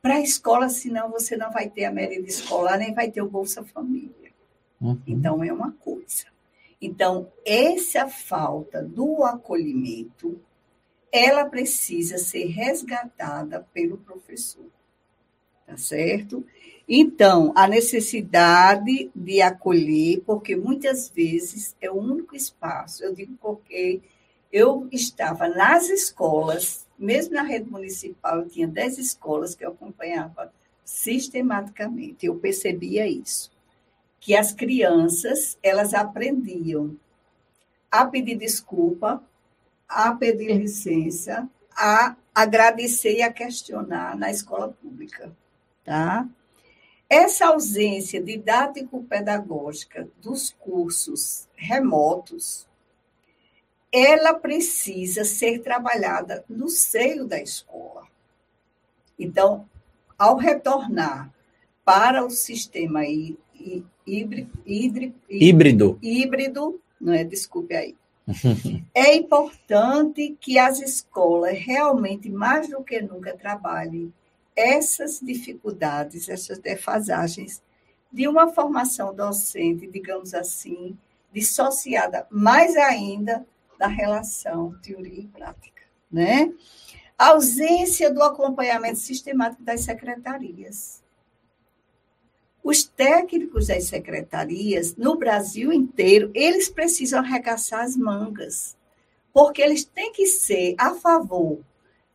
para 0.00 0.14
a 0.14 0.20
escola, 0.20 0.68
senão 0.68 1.10
você 1.10 1.36
não 1.36 1.50
vai 1.52 1.68
ter 1.68 1.84
a 1.84 1.92
merenda 1.92 2.28
escolar, 2.28 2.78
nem 2.78 2.94
vai 2.94 3.10
ter 3.10 3.20
o 3.20 3.28
Bolsa 3.28 3.62
Família. 3.62 4.32
Uhum. 4.80 5.00
Então, 5.06 5.44
é 5.44 5.52
uma 5.52 5.72
coisa. 5.72 6.26
Então, 6.80 7.30
essa 7.44 8.08
falta 8.08 8.82
do 8.82 9.24
acolhimento 9.24 10.40
ela 11.10 11.46
precisa 11.46 12.18
ser 12.18 12.46
resgatada 12.46 13.66
pelo 13.72 13.96
professor. 13.96 14.66
Tá 15.66 15.76
certo? 15.76 16.44
Então, 16.88 17.52
a 17.56 17.66
necessidade 17.66 19.10
de 19.14 19.42
acolher, 19.42 20.22
porque 20.24 20.54
muitas 20.54 21.10
vezes 21.10 21.74
é 21.80 21.90
o 21.90 21.96
único 21.96 22.36
espaço, 22.36 23.02
eu 23.02 23.12
digo 23.12 23.36
porque 23.40 24.00
eu 24.52 24.88
estava 24.92 25.48
nas 25.48 25.88
escolas, 25.88 26.86
mesmo 26.96 27.34
na 27.34 27.42
rede 27.42 27.68
municipal, 27.68 28.38
eu 28.38 28.48
tinha 28.48 28.68
10 28.68 28.98
escolas 28.98 29.56
que 29.56 29.64
eu 29.64 29.70
acompanhava 29.70 30.52
sistematicamente, 30.84 32.26
eu 32.26 32.36
percebia 32.36 33.08
isso, 33.08 33.50
que 34.20 34.36
as 34.36 34.52
crianças, 34.52 35.58
elas 35.60 35.92
aprendiam 35.92 36.96
a 37.90 38.06
pedir 38.06 38.36
desculpa 38.36 39.20
a 39.88 40.12
pedir 40.14 40.52
licença, 40.56 41.48
a 41.76 42.16
agradecer 42.34 43.18
e 43.18 43.22
a 43.22 43.32
questionar 43.32 44.16
na 44.16 44.30
escola 44.30 44.68
pública, 44.68 45.34
tá? 45.86 46.28
Essa 47.08 47.46
ausência 47.46 48.20
didático-pedagógica 48.20 50.08
dos 50.20 50.50
cursos 50.50 51.48
remotos, 51.54 52.66
ela 53.92 54.34
precisa 54.34 55.24
ser 55.24 55.60
trabalhada 55.60 56.44
no 56.48 56.68
seio 56.68 57.24
da 57.24 57.40
escola. 57.40 58.02
Então, 59.16 59.66
ao 60.18 60.36
retornar 60.36 61.32
para 61.84 62.24
o 62.24 62.30
sistema 62.30 63.04
híbrido, 63.06 64.50
híbrido, 66.02 66.80
não 67.00 67.12
é? 67.12 67.22
Desculpe 67.22 67.74
aí 67.74 67.96
é 68.92 69.14
importante 69.14 70.36
que 70.40 70.58
as 70.58 70.80
escolas 70.80 71.56
realmente, 71.56 72.28
mais 72.28 72.68
do 72.68 72.82
que 72.82 73.00
nunca, 73.00 73.36
trabalhem 73.36 74.12
essas 74.56 75.20
dificuldades, 75.20 76.28
essas 76.28 76.58
defasagens 76.58 77.62
de 78.10 78.26
uma 78.26 78.48
formação 78.48 79.14
docente, 79.14 79.86
digamos 79.86 80.32
assim, 80.32 80.96
dissociada 81.32 82.26
mais 82.30 82.74
ainda 82.76 83.46
da 83.78 83.86
relação 83.86 84.74
teoria 84.82 85.20
e 85.20 85.26
prática, 85.26 85.82
né? 86.10 86.52
A 87.18 87.28
ausência 87.28 88.10
do 88.12 88.22
acompanhamento 88.22 88.98
sistemático 88.98 89.62
das 89.62 89.82
secretarias. 89.82 91.02
Os 92.64 92.84
técnicos 92.84 93.66
das 93.68 93.84
secretarias, 93.84 94.96
no 94.96 95.16
Brasil 95.16 95.72
inteiro, 95.72 96.30
eles 96.34 96.68
precisam 96.68 97.20
arregaçar 97.20 97.84
as 97.84 97.96
mangas, 97.96 98.76
porque 99.32 99.60
eles 99.62 99.84
têm 99.84 100.12
que 100.12 100.26
ser 100.26 100.74
a 100.78 100.94
favor 100.94 101.60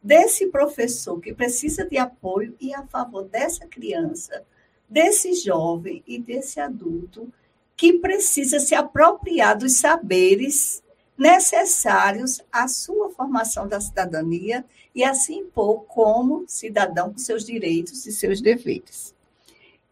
desse 0.02 0.48
professor 0.48 1.20
que 1.20 1.34
precisa 1.34 1.86
de 1.86 1.98
apoio 1.98 2.56
e 2.60 2.74
a 2.74 2.84
favor 2.88 3.24
dessa 3.24 3.68
criança, 3.68 4.44
desse 4.90 5.34
jovem 5.34 6.04
e 6.08 6.20
desse 6.20 6.60
adulto 6.60 7.32
que 7.78 7.94
precisa 7.94 8.60
se 8.60 8.76
apropriar 8.76 9.58
dos 9.58 9.78
saberes 9.78 10.84
necessários 11.18 12.42
à 12.52 12.68
sua 12.68 13.10
formação 13.12 13.68
da 13.68 13.80
cidadania 13.80 14.66
e 14.94 15.04
assim 15.04 15.40
impor 15.40 15.84
como 15.86 16.44
cidadão 16.48 17.12
com 17.12 17.18
seus 17.18 17.46
direitos 17.46 18.06
e 18.06 18.12
seus 18.12 18.42
deveres. 18.42 19.14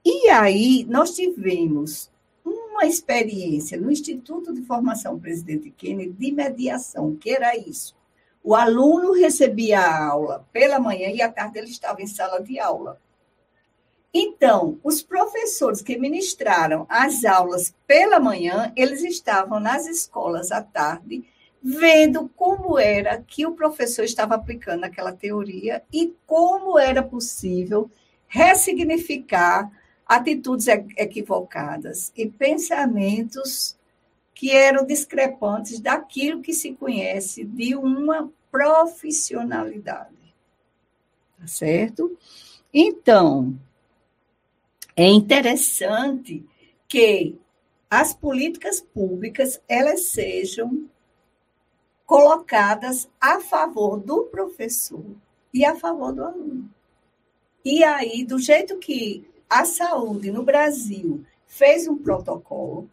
E 0.03 0.29
aí 0.29 0.85
nós 0.89 1.15
tivemos 1.15 2.09
uma 2.43 2.85
experiência 2.85 3.79
no 3.79 3.91
Instituto 3.91 4.53
de 4.53 4.61
Formação 4.61 5.19
Presidente 5.19 5.69
Kennedy 5.69 6.13
de 6.13 6.31
mediação, 6.31 7.15
que 7.15 7.29
era 7.29 7.55
isso. 7.55 7.95
O 8.43 8.55
aluno 8.55 9.13
recebia 9.13 9.79
a 9.79 10.05
aula 10.05 10.47
pela 10.51 10.79
manhã 10.79 11.09
e 11.09 11.21
à 11.21 11.29
tarde 11.29 11.59
ele 11.59 11.69
estava 11.69 12.01
em 12.01 12.07
sala 12.07 12.41
de 12.41 12.59
aula. 12.59 12.99
Então, 14.13 14.79
os 14.83 15.03
professores 15.03 15.81
que 15.81 15.97
ministraram 15.97 16.85
as 16.89 17.23
aulas 17.25 17.75
pela 17.85 18.19
manhã, 18.19 18.73
eles 18.75 19.03
estavam 19.03 19.59
nas 19.59 19.85
escolas 19.85 20.51
à 20.51 20.63
tarde, 20.63 21.23
vendo 21.61 22.29
como 22.35 22.79
era 22.79 23.21
que 23.21 23.45
o 23.45 23.53
professor 23.53 24.03
estava 24.03 24.33
aplicando 24.35 24.83
aquela 24.83 25.11
teoria 25.11 25.83
e 25.93 26.15
como 26.25 26.79
era 26.79 27.03
possível 27.03 27.91
ressignificar 28.27 29.69
atitudes 30.07 30.67
equivocadas 30.67 32.11
e 32.15 32.25
pensamentos 32.27 33.77
que 34.39 34.51
eram 34.51 34.85
discrepantes 34.85 35.81
daquilo 35.81 36.41
que 36.41 36.53
se 36.53 36.71
conhece 36.71 37.43
de 37.43 37.75
uma 37.75 38.31
profissionalidade. 38.49 40.33
Tá 41.37 41.45
certo? 41.45 42.17
Então, 42.73 43.59
é 44.95 45.05
interessante 45.05 46.45
que 46.87 47.37
as 47.89 48.13
políticas 48.13 48.79
públicas 48.79 49.61
elas 49.67 50.05
sejam 50.05 50.89
colocadas 52.05 53.09
a 53.19 53.41
favor 53.41 53.99
do 53.99 54.23
professor 54.23 55.03
e 55.53 55.65
a 55.65 55.75
favor 55.75 56.13
do 56.13 56.23
aluno. 56.23 56.73
E 57.65 57.83
aí, 57.83 58.23
do 58.23 58.39
jeito 58.39 58.77
que 58.77 59.29
a 59.49 59.65
saúde 59.65 60.31
no 60.31 60.43
Brasil 60.43 61.25
fez 61.45 61.89
um 61.89 61.97
protocolo, 61.97 62.89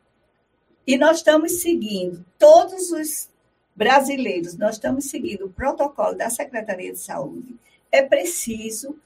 e 0.87 0.97
nós 0.97 1.18
estamos 1.18 1.61
seguindo, 1.61 2.24
todos 2.39 2.93
os 2.93 3.28
brasileiros, 3.74 4.57
nós 4.57 4.76
estamos 4.76 5.07
seguindo 5.07 5.47
o 5.47 5.51
protocolo 5.51 6.14
da 6.14 6.30
Secretaria 6.30 6.93
de 6.93 6.99
Saúde, 6.99 7.57
é 7.91 8.03
preciso 8.03 8.97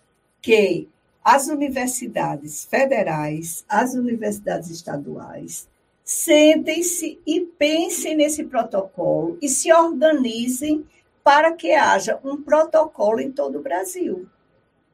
que 0.43 0.89
as 1.25 1.49
universidades 1.49 2.65
federais, 2.65 3.65
as 3.69 3.95
universidades 3.95 4.71
estaduais, 4.71 5.69
sentem-se 6.05 7.19
e 7.27 7.41
pensem 7.41 8.17
nesse 8.17 8.45
protocolo 8.45 9.39
e 9.41 9.49
se 9.49 9.73
organizem 9.73 10.87
para 11.23 11.53
que 11.53 11.73
haja 11.73 12.19
um 12.25 12.41
protocolo 12.43 13.21
em 13.21 13.31
todo 13.31 13.59
o 13.59 13.63
Brasil, 13.63 14.27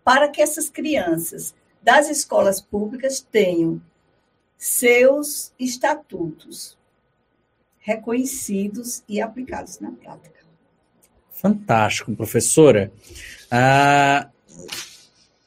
para 0.04 0.28
que 0.28 0.42
essas 0.42 0.68
crianças 0.68 1.54
das 1.82 2.08
escolas 2.10 2.60
públicas 2.60 3.20
tenham 3.20 3.80
seus 4.58 5.52
estatutos 5.58 6.75
reconhecidos 7.86 9.04
e 9.08 9.20
aplicados 9.20 9.78
na 9.78 9.92
prática. 9.92 10.40
Fantástico, 11.30 12.16
professora. 12.16 12.90
Ah, 13.48 14.28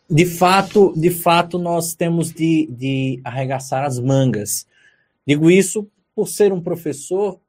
de 0.09 0.25
fato, 0.25 0.93
de 0.95 1.09
fato, 1.09 1.59
nós 1.59 1.93
temos 1.93 2.31
de, 2.31 2.65
de 2.71 3.19
arregaçar 3.25 3.83
as 3.83 3.99
mangas. 3.99 4.65
Digo 5.27 5.51
isso 5.51 5.85
por 6.15 6.29
ser 6.29 6.53
um 6.53 6.61
professor 6.61 7.41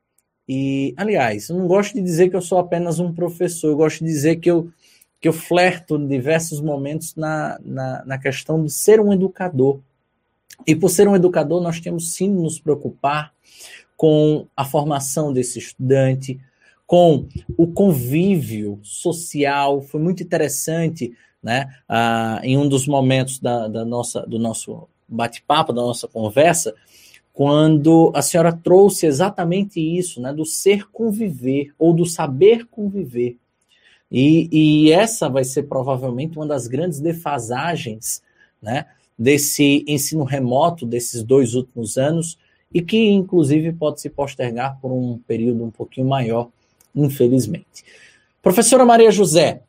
e, 0.48 0.92
aliás, 0.96 1.48
eu 1.48 1.56
não 1.56 1.68
gosto 1.68 1.94
de 1.94 2.02
dizer 2.02 2.28
que 2.28 2.34
eu 2.34 2.42
sou 2.42 2.58
apenas 2.58 2.98
um 2.98 3.12
professor, 3.14 3.68
eu 3.68 3.76
gosto 3.76 4.00
de 4.00 4.10
dizer 4.10 4.36
que 4.36 4.50
eu, 4.50 4.72
que 5.20 5.28
eu 5.28 5.32
flerto 5.32 5.96
em 5.96 6.08
diversos 6.08 6.60
momentos 6.60 7.14
na, 7.14 7.60
na, 7.62 8.04
na 8.04 8.18
questão 8.18 8.64
de 8.64 8.72
ser 8.72 9.00
um 9.00 9.12
educador. 9.12 9.80
E 10.66 10.74
por 10.74 10.88
ser 10.88 11.06
um 11.06 11.14
educador, 11.14 11.62
nós 11.62 11.78
temos 11.78 12.12
sim 12.12 12.34
de 12.34 12.42
nos 12.42 12.58
preocupar 12.58 13.32
com 14.00 14.46
a 14.56 14.64
formação 14.64 15.30
desse 15.30 15.58
estudante, 15.58 16.40
com 16.86 17.28
o 17.54 17.66
convívio 17.66 18.80
social. 18.82 19.82
Foi 19.82 20.00
muito 20.00 20.22
interessante 20.22 21.12
né? 21.42 21.68
Ah, 21.86 22.40
em 22.42 22.56
um 22.56 22.66
dos 22.66 22.86
momentos 22.86 23.38
da, 23.38 23.68
da 23.68 23.84
nossa, 23.84 24.20
do 24.26 24.38
nosso 24.38 24.88
bate-papo, 25.08 25.72
da 25.72 25.82
nossa 25.82 26.06
conversa, 26.06 26.74
quando 27.32 28.10
a 28.14 28.22
senhora 28.22 28.52
trouxe 28.52 29.06
exatamente 29.06 29.80
isso, 29.80 30.20
né, 30.20 30.32
do 30.32 30.44
ser 30.44 30.90
conviver 30.90 31.72
ou 31.78 31.94
do 31.94 32.04
saber 32.04 32.66
conviver. 32.66 33.36
E, 34.10 34.48
e 34.52 34.92
essa 34.92 35.28
vai 35.28 35.44
ser 35.44 35.64
provavelmente 35.64 36.36
uma 36.36 36.46
das 36.46 36.66
grandes 36.66 37.00
defasagens 37.00 38.22
né, 38.60 38.86
desse 39.18 39.84
ensino 39.86 40.24
remoto 40.24 40.84
desses 40.84 41.22
dois 41.22 41.54
últimos 41.54 41.96
anos 41.96 42.36
e 42.72 42.82
que, 42.82 43.08
inclusive, 43.08 43.72
pode 43.72 44.00
se 44.00 44.08
postergar 44.08 44.78
por 44.80 44.92
um 44.92 45.18
período 45.18 45.64
um 45.64 45.70
pouquinho 45.70 46.08
maior, 46.08 46.48
infelizmente. 46.94 47.84
Professora 48.42 48.84
Maria 48.84 49.10
José, 49.10 49.62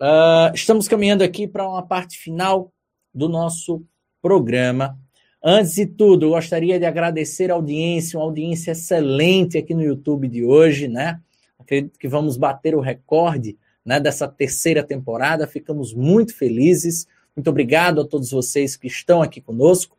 Uh, 0.00 0.52
estamos 0.54 0.88
caminhando 0.88 1.22
aqui 1.22 1.46
para 1.46 1.68
uma 1.68 1.82
parte 1.82 2.18
final 2.18 2.72
do 3.14 3.28
nosso 3.28 3.82
programa. 4.20 4.98
Antes 5.42 5.76
de 5.76 5.86
tudo, 5.86 6.30
gostaria 6.30 6.78
de 6.78 6.84
agradecer 6.84 7.50
a 7.50 7.54
audiência, 7.54 8.18
uma 8.18 8.24
audiência 8.24 8.72
excelente 8.72 9.56
aqui 9.56 9.72
no 9.72 9.82
YouTube 9.82 10.26
de 10.26 10.44
hoje, 10.44 10.88
né? 10.88 11.20
Acredito 11.58 11.98
que 11.98 12.08
vamos 12.08 12.36
bater 12.36 12.74
o 12.74 12.80
recorde 12.80 13.56
né, 13.84 14.00
dessa 14.00 14.26
terceira 14.26 14.82
temporada. 14.82 15.46
Ficamos 15.46 15.94
muito 15.94 16.34
felizes. 16.34 17.06
Muito 17.36 17.48
obrigado 17.48 18.00
a 18.00 18.06
todos 18.06 18.30
vocês 18.30 18.76
que 18.76 18.88
estão 18.88 19.22
aqui 19.22 19.40
conosco. 19.40 19.96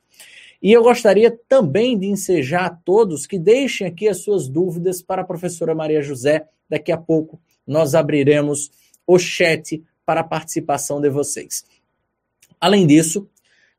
E 0.65 0.71
eu 0.71 0.81
gostaria 0.81 1.29
também 1.47 1.95
de 1.95 2.07
ensejar 2.07 2.65
a 2.65 2.69
todos 2.71 3.27
que 3.27 3.37
deixem 3.37 3.85
aqui 3.85 4.07
as 4.07 4.23
suas 4.23 4.47
dúvidas 4.47 4.99
para 4.99 5.21
a 5.21 5.25
professora 5.25 5.75
Maria 5.75 6.01
José. 6.01 6.47
Daqui 6.67 6.91
a 6.91 6.97
pouco 6.97 7.39
nós 7.67 7.93
abriremos 7.93 8.71
o 9.05 9.19
chat 9.19 9.83
para 10.03 10.21
a 10.21 10.23
participação 10.23 10.99
de 10.99 11.07
vocês. 11.07 11.63
Além 12.59 12.87
disso, 12.87 13.29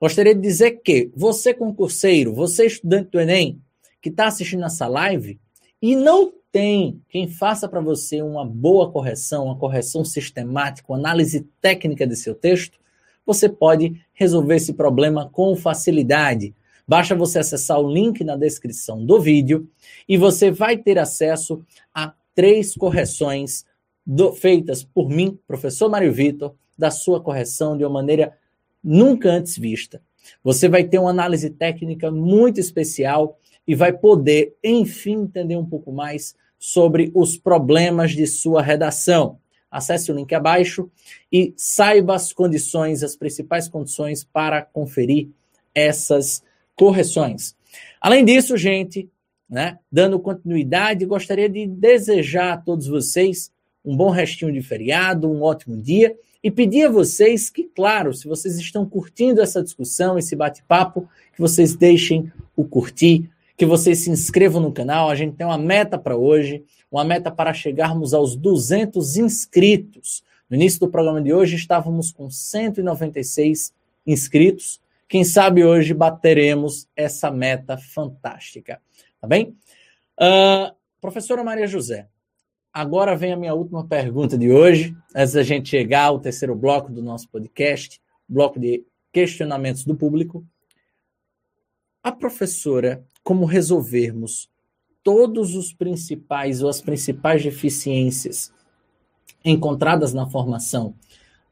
gostaria 0.01 0.33
de 0.33 0.41
dizer 0.41 0.81
que 0.85 1.11
você, 1.17 1.53
concurseiro, 1.53 2.33
você, 2.33 2.67
estudante 2.67 3.11
do 3.11 3.19
Enem, 3.19 3.61
que 4.01 4.09
está 4.09 4.29
assistindo 4.29 4.65
essa 4.65 4.87
live 4.87 5.41
e 5.83 5.97
não 5.97 6.33
tem 6.53 7.03
quem 7.09 7.27
faça 7.27 7.69
para 7.69 7.81
você 7.81 8.23
uma 8.23 8.47
boa 8.47 8.93
correção, 8.93 9.47
uma 9.47 9.59
correção 9.59 10.05
sistemática, 10.05 10.93
uma 10.93 10.99
análise 11.01 11.49
técnica 11.61 12.07
de 12.07 12.15
seu 12.15 12.33
texto, 12.33 12.79
você 13.27 13.49
pode 13.49 14.01
resolver 14.13 14.55
esse 14.55 14.73
problema 14.73 15.29
com 15.29 15.57
facilidade. 15.57 16.55
Basta 16.87 17.15
você 17.15 17.41
acessar 17.41 17.81
o 17.81 17.91
link 17.91 18.23
na 18.23 18.37
descrição 18.37 19.05
do 19.05 19.21
vídeo 19.21 19.69
e 20.09 20.17
você 20.17 20.51
vai 20.51 20.77
ter 20.77 20.99
acesso 20.99 21.65
a 21.93 22.15
três 22.35 22.75
correções 22.75 23.65
do, 24.07 24.33
feitas 24.33 24.85
por 24.85 25.09
mim, 25.09 25.39
professor 25.49 25.89
Mário 25.89 26.13
Vitor, 26.13 26.55
da 26.79 26.91
sua 26.91 27.21
correção 27.21 27.77
de 27.77 27.85
uma 27.85 27.91
maneira 27.91 28.37
nunca 28.83 29.31
antes 29.31 29.59
vista. 29.59 30.01
Você 30.45 30.69
vai 30.69 30.85
ter 30.85 30.99
uma 30.99 31.11
análise 31.11 31.51
técnica 31.51 32.11
muito 32.11 32.61
especial 32.61 33.39
e 33.67 33.75
vai 33.75 33.93
poder, 33.93 34.55
enfim, 34.63 35.23
entender 35.23 35.57
um 35.57 35.67
pouco 35.67 35.91
mais 35.91 36.37
sobre 36.59 37.11
os 37.15 37.37
problemas 37.37 38.13
de 38.13 38.27
sua 38.27 38.63
redação. 38.63 39.39
Acesse 39.69 40.13
o 40.13 40.15
link 40.15 40.33
abaixo 40.35 40.89
e 41.33 41.53
saiba 41.57 42.15
as 42.15 42.33
condições, 42.33 43.03
as 43.03 43.17
principais 43.17 43.69
condições 43.69 44.23
para 44.23 44.63
conferir 44.63 45.29
essas 45.75 46.43
correções. 46.77 47.57
Além 48.01 48.25
disso, 48.25 48.57
gente, 48.57 49.09
né, 49.49 49.79
dando 49.91 50.21
continuidade, 50.21 51.05
gostaria 51.07 51.49
de 51.49 51.67
desejar 51.67 52.53
a 52.53 52.57
todos 52.57 52.87
vocês 52.87 53.51
um 53.85 53.97
bom 53.97 54.11
restinho 54.11 54.53
de 54.53 54.61
feriado, 54.61 55.31
um 55.31 55.43
ótimo 55.43 55.77
dia 55.77 56.17
e 56.43 56.51
pedir 56.51 56.85
a 56.85 56.91
vocês 56.91 57.51
que, 57.51 57.65
claro, 57.65 58.13
se 58.15 58.29
vocês 58.29 58.57
estão 58.57 58.85
curtindo 58.85 59.41
essa 59.41 59.63
discussão, 59.63 60.19
esse 60.19 60.37
bate-papo, 60.37 61.09
que 61.33 61.41
vocês 61.41 61.75
deixem 61.75 62.31
o 62.55 62.65
curtir, 62.65 63.29
que 63.57 63.67
vocês 63.67 64.05
se 64.05 64.11
inscrevam 64.11 64.61
no 64.61 64.73
canal. 64.73 65.09
A 65.09 65.15
gente 65.15 65.37
tem 65.37 65.47
uma 65.47 65.59
meta 65.59 65.99
para 65.99 66.17
hoje, 66.17 66.63
uma 66.91 67.05
meta 67.05 67.31
para 67.31 67.53
chegarmos 67.53 68.15
aos 68.15 68.37
200 68.37 69.17
inscritos. 69.17 70.23
No 70.49 70.57
início 70.57 70.79
do 70.81 70.89
programa 70.89 71.21
de 71.21 71.33
hoje 71.33 71.57
estávamos 71.57 72.13
com 72.13 72.31
196 72.31 73.73
inscritos. 74.07 74.81
Quem 75.09 75.25
sabe 75.25 75.65
hoje 75.65 75.95
bateremos 75.95 76.89
essa 76.97 77.31
meta 77.31 77.77
fantástica. 77.79 78.81
Tá 79.21 79.27
bem? 79.27 79.57
Uh, 80.19 80.75
professora 81.01 81.45
Maria 81.45 81.67
José, 81.67 82.09
Agora 82.77 83.17
vem 83.17 83.33
a 83.33 83.37
minha 83.39 83.55
última 83.55 83.87
pergunta 83.87 84.37
de 84.37 84.53
hoje, 84.53 84.95
antes 85.15 85.33
da 85.33 85.43
gente 85.43 85.71
chegar 85.71 86.09
ao 86.09 86.21
terceiro 86.21 86.55
bloco 86.55 86.93
do 86.93 87.01
nosso 87.03 87.27
podcast, 87.31 87.99
bloco 88.29 88.61
de 88.61 88.85
questionamentos 89.11 89.83
do 89.83 89.97
público. 89.97 90.47
A 92.03 92.13
professora, 92.13 93.03
como 93.25 93.47
resolvermos 93.47 94.51
todos 95.03 95.55
os 95.55 95.73
principais 95.73 96.63
ou 96.63 96.69
as 96.69 96.83
principais 96.83 97.43
deficiências 97.43 98.53
encontradas 99.43 100.13
na 100.13 100.29
formação 100.29 100.95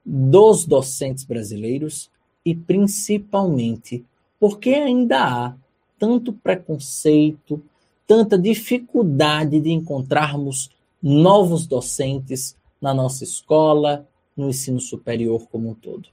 dos 0.05 0.67
docentes 0.67 1.25
brasileiros 1.25 2.11
e 2.45 2.55
principalmente 2.55 4.05
porque 4.39 4.71
ainda 4.71 5.25
há 5.25 5.55
tanto 5.99 6.33
preconceito, 6.33 7.63
tanta 8.07 8.39
dificuldade 8.39 9.61
de 9.61 9.71
encontrarmos 9.71 10.71
novos 11.03 11.67
docentes 11.67 12.57
na 12.81 12.93
nossa 12.93 13.25
escola, 13.25 14.07
no 14.37 14.49
ensino 14.51 14.81
superior 14.81 15.47
como 15.49 15.71
um 15.71 15.75
todo? 15.75 16.09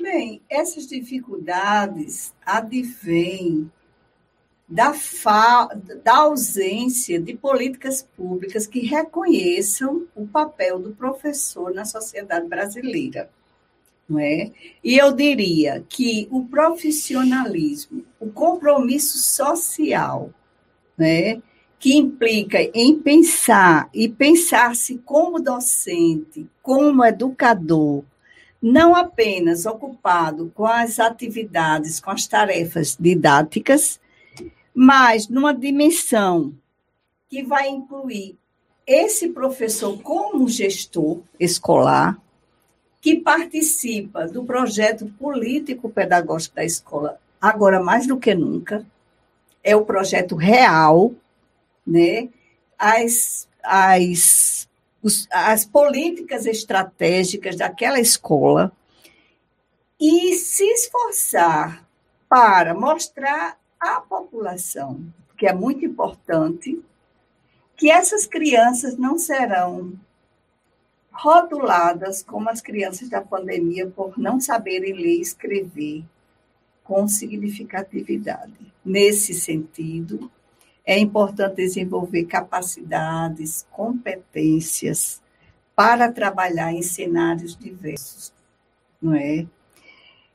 Bem, 0.00 0.40
essas 0.48 0.86
dificuldades 0.86 2.32
advêm 2.44 3.70
da, 4.66 4.94
fa... 4.94 5.66
da 6.02 6.18
ausência 6.20 7.20
de 7.20 7.34
políticas 7.34 8.08
públicas 8.16 8.66
que 8.66 8.80
reconheçam 8.86 10.06
o 10.14 10.26
papel 10.26 10.78
do 10.78 10.92
professor 10.92 11.74
na 11.74 11.84
sociedade 11.84 12.48
brasileira. 12.48 13.28
Não 14.10 14.18
é? 14.18 14.50
E 14.82 14.98
eu 14.98 15.12
diria 15.12 15.84
que 15.88 16.26
o 16.32 16.44
profissionalismo, 16.44 18.04
o 18.18 18.28
compromisso 18.28 19.18
social, 19.18 20.34
né, 20.98 21.40
que 21.78 21.96
implica 21.96 22.58
em 22.74 22.98
pensar 22.98 23.88
e 23.94 24.08
pensar-se 24.08 24.98
como 24.98 25.40
docente, 25.40 26.44
como 26.60 27.04
educador, 27.04 28.02
não 28.60 28.96
apenas 28.96 29.64
ocupado 29.64 30.50
com 30.56 30.66
as 30.66 30.98
atividades, 30.98 32.00
com 32.00 32.10
as 32.10 32.26
tarefas 32.26 32.96
didáticas, 32.98 34.00
mas 34.74 35.28
numa 35.28 35.54
dimensão 35.54 36.52
que 37.28 37.44
vai 37.44 37.68
incluir 37.68 38.36
esse 38.84 39.28
professor 39.28 40.02
como 40.02 40.48
gestor 40.48 41.20
escolar, 41.38 42.20
que 43.00 43.16
participa 43.16 44.26
do 44.26 44.44
projeto 44.44 45.06
político-pedagógico 45.18 46.56
da 46.56 46.64
escola, 46.64 47.18
agora 47.40 47.82
mais 47.82 48.06
do 48.06 48.18
que 48.18 48.34
nunca, 48.34 48.84
é 49.62 49.74
o 49.74 49.84
projeto 49.84 50.36
real 50.36 51.14
né, 51.86 52.28
as, 52.78 53.48
as, 53.62 54.68
os, 55.02 55.26
as 55.30 55.64
políticas 55.64 56.46
estratégicas 56.46 57.56
daquela 57.56 57.98
escola 57.98 58.72
e 59.98 60.34
se 60.34 60.64
esforçar 60.64 61.86
para 62.28 62.74
mostrar 62.74 63.58
à 63.78 64.00
população, 64.00 65.04
que 65.36 65.46
é 65.46 65.52
muito 65.52 65.84
importante, 65.84 66.80
que 67.76 67.90
essas 67.90 68.26
crianças 68.26 68.96
não 68.96 69.18
serão 69.18 69.92
rotuladas 71.12 72.22
como 72.22 72.48
as 72.48 72.60
crianças 72.60 73.08
da 73.08 73.20
pandemia 73.20 73.86
por 73.86 74.18
não 74.18 74.40
saberem 74.40 74.92
ler 74.92 75.16
e 75.16 75.20
escrever 75.20 76.04
com 76.84 77.06
significatividade. 77.06 78.72
Nesse 78.84 79.34
sentido, 79.34 80.30
é 80.84 80.98
importante 80.98 81.56
desenvolver 81.56 82.24
capacidades, 82.24 83.66
competências 83.70 85.20
para 85.74 86.10
trabalhar 86.10 86.72
em 86.72 86.82
cenários 86.82 87.56
diversos, 87.56 88.32
não 89.00 89.14
é? 89.14 89.46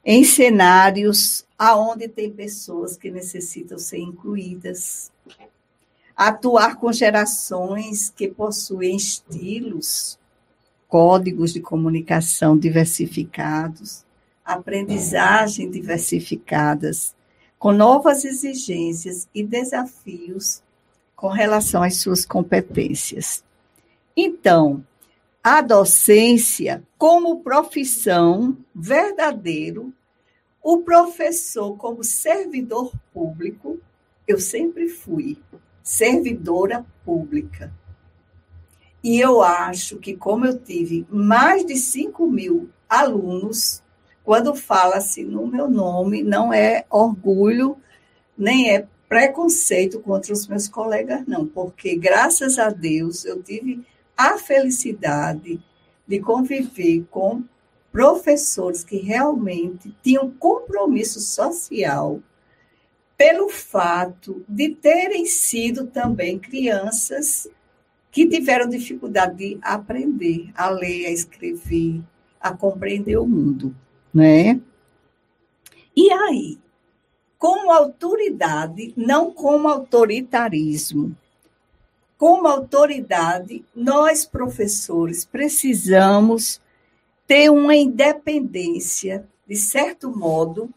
Em 0.03 0.23
cenários 0.23 1.45
aonde 1.57 2.07
tem 2.07 2.31
pessoas 2.31 2.95
que 2.95 3.09
necessitam 3.09 3.77
ser 3.77 3.97
incluídas, 3.97 5.11
atuar 6.15 6.77
com 6.77 6.91
gerações 6.91 8.09
que 8.09 8.27
possuem 8.27 8.95
estilos, 8.95 10.17
códigos 10.95 11.51
de 11.51 11.59
comunicação 11.59 12.57
diversificados, 12.57 14.05
aprendizagem 14.45 15.69
diversificadas, 15.69 17.13
com 17.59 17.73
novas 17.73 18.23
exigências 18.23 19.27
e 19.35 19.43
desafios 19.43 20.63
com 21.13 21.27
relação 21.27 21.83
às 21.83 21.97
suas 21.97 22.25
competências. 22.25 23.43
Então, 24.15 24.85
a 25.43 25.59
docência 25.59 26.81
como 26.97 27.41
profissão 27.41 28.55
verdadeiro, 28.73 29.93
o 30.63 30.77
professor 30.77 31.75
como 31.75 32.05
servidor 32.05 32.89
público, 33.13 33.81
eu 34.25 34.39
sempre 34.39 34.87
fui 34.87 35.37
servidora 35.83 36.85
pública. 37.03 37.69
E 39.05 39.19
eu 39.19 39.39
acho 39.43 39.99
que, 39.99 40.17
como 40.17 40.47
eu 40.47 40.57
tive 40.57 41.05
mais 41.11 41.63
de 41.63 41.75
5 41.75 42.25
mil 42.25 42.71
alunos, 42.89 43.83
quando 44.23 44.55
fala-se 44.55 45.23
no 45.23 45.45
meu 45.45 45.69
nome, 45.69 46.23
não 46.23 46.51
é 46.51 46.85
orgulho, 46.89 47.77
nem 48.35 48.71
é 48.71 48.87
preconceito 49.07 49.99
contra 49.99 50.33
os 50.33 50.47
meus 50.47 50.67
colegas, 50.67 51.23
não, 51.27 51.45
porque 51.45 51.95
graças 51.95 52.57
a 52.57 52.71
Deus 52.71 53.25
eu 53.25 53.43
tive 53.43 53.85
a 54.17 54.39
felicidade 54.39 55.63
de 56.07 56.19
conviver 56.19 57.05
com 57.11 57.43
professores 57.91 58.83
que 58.83 58.97
realmente 58.97 59.95
tinham 60.01 60.31
compromisso 60.31 61.19
social 61.19 62.23
pelo 63.15 63.49
fato 63.49 64.43
de 64.49 64.69
terem 64.69 65.27
sido 65.27 65.85
também 65.85 66.39
crianças 66.39 67.47
que 68.15 68.25
tiveram 68.25 68.69
dificuldade 68.69 69.35
de 69.35 69.59
aprender 69.61 70.49
a 70.55 70.69
ler, 70.69 71.07
a 71.07 71.11
escrever, 71.11 72.01
a 72.39 72.55
compreender 72.55 73.17
o 73.17 73.27
mundo 73.27 73.75
né? 74.15 74.61
E 75.93 76.09
aí, 76.09 76.57
como 77.37 77.69
autoridade, 77.69 78.93
não 78.95 79.29
como 79.29 79.67
autoritarismo. 79.67 81.13
Como 82.17 82.47
autoridade, 82.47 83.65
nós, 83.75 84.25
professores, 84.25 85.25
precisamos 85.25 86.61
ter 87.27 87.51
uma 87.51 87.75
independência, 87.75 89.27
de 89.45 89.57
certo 89.57 90.09
modo, 90.09 90.69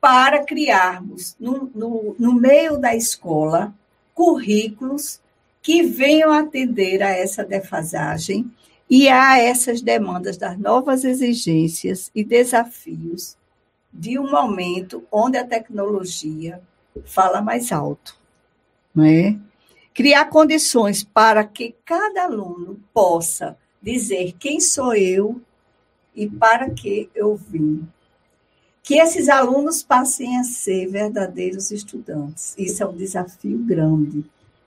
para 0.00 0.44
criarmos, 0.44 1.36
no, 1.38 1.70
no, 1.72 2.16
no 2.18 2.34
meio 2.34 2.76
da 2.76 2.96
escola, 2.96 3.72
currículos 4.12 5.20
que 5.64 5.82
venham 5.82 6.30
atender 6.30 7.02
a 7.02 7.08
essa 7.08 7.42
defasagem 7.42 8.52
e 8.88 9.08
há 9.08 9.38
essas 9.38 9.80
demandas 9.80 10.36
das 10.36 10.58
novas 10.58 11.04
exigências 11.04 12.10
e 12.14 12.22
desafios 12.22 13.34
de 13.90 14.18
um 14.18 14.30
momento 14.30 15.02
onde 15.10 15.38
a 15.38 15.46
tecnologia 15.46 16.60
fala 17.06 17.40
mais 17.40 17.72
alto, 17.72 18.14
não 18.94 19.04
é? 19.04 19.38
Criar 19.94 20.26
condições 20.26 21.02
para 21.02 21.42
que 21.44 21.74
cada 21.82 22.24
aluno 22.24 22.78
possa 22.92 23.56
dizer 23.80 24.34
quem 24.38 24.60
sou 24.60 24.94
eu 24.94 25.40
e 26.14 26.28
para 26.28 26.68
que 26.68 27.08
eu 27.14 27.34
vim. 27.36 27.88
Que 28.82 28.96
esses 28.96 29.30
alunos 29.30 29.82
passem 29.82 30.36
a 30.38 30.44
ser 30.44 30.88
verdadeiros 30.88 31.70
estudantes. 31.70 32.54
Isso 32.58 32.82
é 32.82 32.86
um 32.86 32.94
desafio 32.94 33.56
grande 33.56 34.26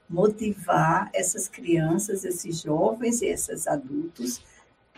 motivar 0.09 1.09
essas 1.13 1.47
crianças, 1.47 2.23
esses 2.23 2.61
jovens 2.61 3.21
e 3.21 3.27
esses 3.27 3.67
adultos 3.67 4.41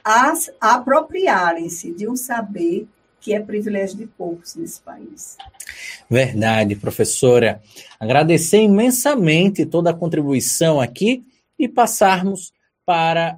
a, 0.04 0.34
apropriarem-se 0.60 1.92
de 1.92 2.08
um 2.08 2.16
saber 2.16 2.88
que 3.22 3.34
é 3.34 3.40
privilégio 3.40 3.98
de 3.98 4.08
poucos 4.08 4.56
nesse 4.56 4.82
país. 4.82 5.38
Verdade, 6.10 6.76
professora. 6.76 7.62
Agradecer 8.00 8.62
imensamente 8.62 9.66
toda 9.66 9.90
a 9.90 9.94
contribuição 9.94 10.80
aqui 10.80 11.24
e 11.58 11.68
passarmos 11.68 12.54
para 12.86 13.38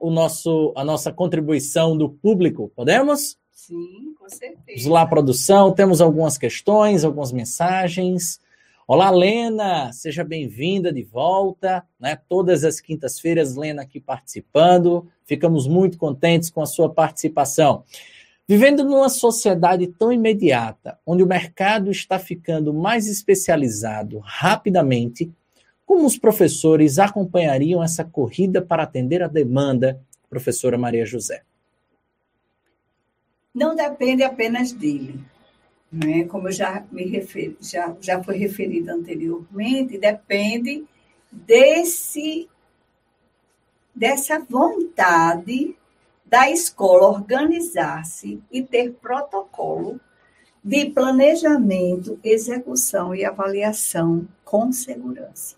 uh, 0.00 0.06
o 0.06 0.10
nosso, 0.10 0.72
a 0.76 0.84
nossa 0.84 1.12
contribuição 1.12 1.96
do 1.96 2.10
público. 2.10 2.70
Podemos? 2.74 3.38
Sim, 3.50 4.14
com 4.18 4.28
certeza. 4.28 4.58
Vamos 4.66 4.86
lá, 4.86 5.06
produção. 5.06 5.72
Temos 5.72 6.00
algumas 6.00 6.36
questões, 6.36 7.04
algumas 7.04 7.32
mensagens. 7.32 8.40
Olá, 8.86 9.08
Lena, 9.08 9.90
seja 9.94 10.22
bem-vinda 10.22 10.92
de 10.92 11.02
volta. 11.02 11.82
Né? 11.98 12.18
Todas 12.28 12.64
as 12.64 12.80
quintas-feiras, 12.80 13.56
Lena 13.56 13.80
aqui 13.80 13.98
participando. 13.98 15.08
Ficamos 15.24 15.66
muito 15.66 15.96
contentes 15.96 16.50
com 16.50 16.60
a 16.60 16.66
sua 16.66 16.92
participação. 16.92 17.82
Vivendo 18.46 18.84
numa 18.84 19.08
sociedade 19.08 19.86
tão 19.86 20.12
imediata, 20.12 20.98
onde 21.06 21.22
o 21.22 21.26
mercado 21.26 21.90
está 21.90 22.18
ficando 22.18 22.74
mais 22.74 23.06
especializado 23.06 24.18
rapidamente, 24.18 25.32
como 25.86 26.04
os 26.04 26.18
professores 26.18 26.98
acompanhariam 26.98 27.82
essa 27.82 28.04
corrida 28.04 28.60
para 28.60 28.82
atender 28.82 29.22
a 29.22 29.28
demanda, 29.28 29.98
professora 30.28 30.76
Maria 30.76 31.06
José? 31.06 31.42
Não 33.54 33.74
depende 33.74 34.22
apenas 34.22 34.72
dele. 34.72 35.24
Né? 35.94 36.24
Como 36.24 36.50
já 36.50 36.84
me 36.90 37.04
já, 37.60 37.96
já 38.00 38.20
foi 38.20 38.36
referido 38.36 38.90
anteriormente, 38.90 39.96
depende 39.96 40.84
desse 41.30 42.48
dessa 43.94 44.40
vontade 44.40 45.76
da 46.26 46.50
escola 46.50 47.10
organizar-se 47.10 48.42
e 48.50 48.60
ter 48.60 48.92
protocolo 48.94 50.00
de 50.64 50.86
planejamento, 50.86 52.18
execução 52.24 53.14
e 53.14 53.24
avaliação 53.24 54.26
com 54.44 54.72
segurança. 54.72 55.54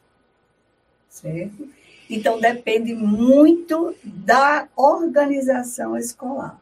Certo? 1.09 1.66
Então, 2.11 2.39
depende 2.39 2.93
muito 2.93 3.95
da 4.05 4.68
organização 4.76 5.97
escolar. 5.97 6.61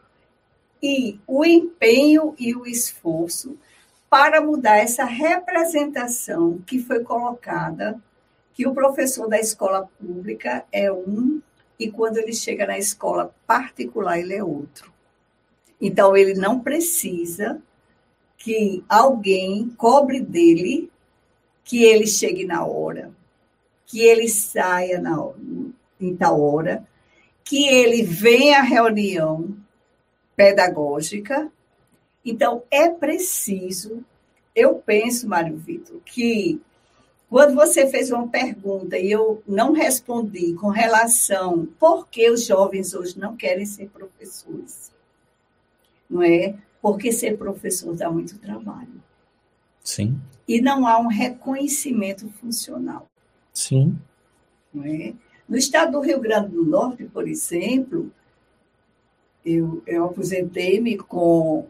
E 0.87 1.19
o 1.27 1.47
empenho 1.47 2.35
e 2.39 2.55
o 2.55 2.67
esforço 2.67 3.57
para 4.11 4.43
mudar 4.43 4.77
essa 4.77 5.07
representação 5.07 6.59
que 6.67 6.79
foi 6.79 7.03
colocada, 7.03 7.99
que 8.53 8.67
o 8.67 8.75
professor 8.75 9.27
da 9.27 9.41
escola 9.41 9.89
pública 9.99 10.63
é 10.71 10.93
um 10.93 11.41
e 11.81 11.91
quando 11.91 12.19
ele 12.19 12.35
chega 12.35 12.67
na 12.67 12.77
escola 12.77 13.35
particular, 13.47 14.19
ele 14.19 14.35
é 14.35 14.45
outro. 14.45 14.93
Então, 15.81 16.15
ele 16.15 16.35
não 16.35 16.61
precisa 16.61 17.63
que 18.37 18.85
alguém 18.87 19.71
cobre 19.79 20.21
dele 20.21 20.93
que 21.65 21.83
ele 21.83 22.07
chegue 22.07 22.45
na 22.45 22.63
hora, 22.67 23.11
que 23.87 24.01
ele 24.03 24.29
saia 24.29 25.01
na, 25.01 25.17
em 25.99 26.15
tal 26.15 26.43
hora, 26.43 26.87
que 27.43 27.67
ele 27.67 28.03
venha 28.03 28.59
à 28.59 28.63
reunião 28.63 29.64
pedagógica. 30.37 31.51
Então, 32.25 32.63
é 32.71 32.89
preciso, 32.89 34.05
eu 34.55 34.77
penso, 34.77 35.29
Mário 35.29 35.57
Vitor, 35.57 36.01
que 36.05 36.61
quando 37.29 37.55
você 37.55 37.87
fez 37.89 38.11
uma 38.11 38.29
pergunta 38.29 38.97
e 38.97 39.11
eu 39.11 39.43
não 39.47 39.73
respondi 39.73 40.55
com 40.55 40.69
relação 40.69 41.67
por 41.79 42.07
que 42.09 42.31
os 42.31 42.47
jovens 42.47 42.95
hoje 42.95 43.19
não 43.19 43.37
querem 43.37 43.67
ser 43.67 43.89
professores, 43.89 44.93
não 46.09 46.23
é? 46.23 46.55
Porque 46.81 47.11
ser 47.11 47.37
professor 47.37 47.95
dá 47.97 48.11
muito 48.11 48.39
trabalho. 48.39 49.03
Sim. 49.83 50.21
E 50.47 50.61
não 50.61 50.87
há 50.87 50.99
um 50.99 51.09
reconhecimento 51.09 52.29
funcional. 52.41 53.09
Sim. 53.53 53.99
Não 54.73 54.85
é? 54.85 55.15
No 55.49 55.57
estado 55.57 55.93
do 55.93 56.01
Rio 56.01 56.21
Grande 56.21 56.51
do 56.51 56.65
Norte, 56.65 57.05
por 57.05 57.27
exemplo, 57.27 58.13
eu, 59.45 59.83
eu 59.87 60.05
aposentei-me 60.05 60.97
com, 60.97 61.67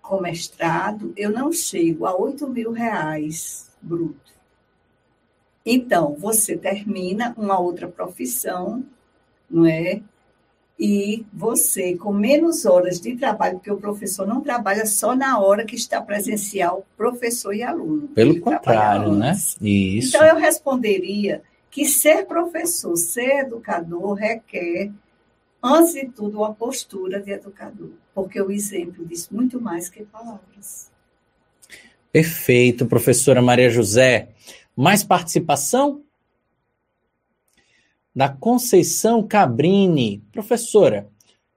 com 0.00 0.20
mestrado, 0.20 1.12
eu 1.16 1.30
não 1.30 1.52
chego 1.52 2.06
a 2.06 2.16
8 2.16 2.48
mil 2.48 2.72
reais 2.72 3.70
bruto. 3.82 4.32
Então, 5.64 6.16
você 6.18 6.56
termina 6.56 7.34
uma 7.36 7.58
outra 7.58 7.86
profissão, 7.88 8.84
não 9.50 9.66
é? 9.66 10.00
E 10.78 11.26
você, 11.32 11.96
com 11.96 12.12
menos 12.12 12.64
horas 12.64 13.00
de 13.00 13.16
trabalho, 13.16 13.56
porque 13.56 13.70
o 13.70 13.76
professor 13.76 14.26
não 14.26 14.40
trabalha 14.40 14.86
só 14.86 15.14
na 15.14 15.38
hora 15.40 15.64
que 15.64 15.74
está 15.74 16.00
presencial, 16.00 16.86
professor 16.96 17.52
e 17.52 17.62
aluno. 17.62 18.08
Pelo 18.08 18.40
contrário, 18.40 19.12
né? 19.12 19.32
Isso. 19.60 20.16
Então, 20.16 20.26
eu 20.26 20.36
responderia 20.36 21.42
que 21.70 21.84
ser 21.84 22.26
professor, 22.26 22.96
ser 22.96 23.40
educador, 23.40 24.14
requer, 24.14 24.92
antes 25.62 25.94
de 25.94 26.08
tudo, 26.08 26.38
uma 26.38 26.54
postura 26.54 27.20
de 27.20 27.30
educador, 27.30 27.90
porque 28.14 28.40
o 28.40 28.50
exemplo 28.50 29.04
diz 29.04 29.28
muito 29.28 29.60
mais 29.60 29.88
que 29.88 30.04
palavras. 30.04 30.90
Perfeito, 32.12 32.86
professora 32.86 33.42
Maria 33.42 33.70
José. 33.70 34.30
Mais 34.74 35.04
participação? 35.04 36.02
Da 38.14 38.28
Conceição 38.28 39.26
Cabrini. 39.26 40.22
Professora, 40.32 41.08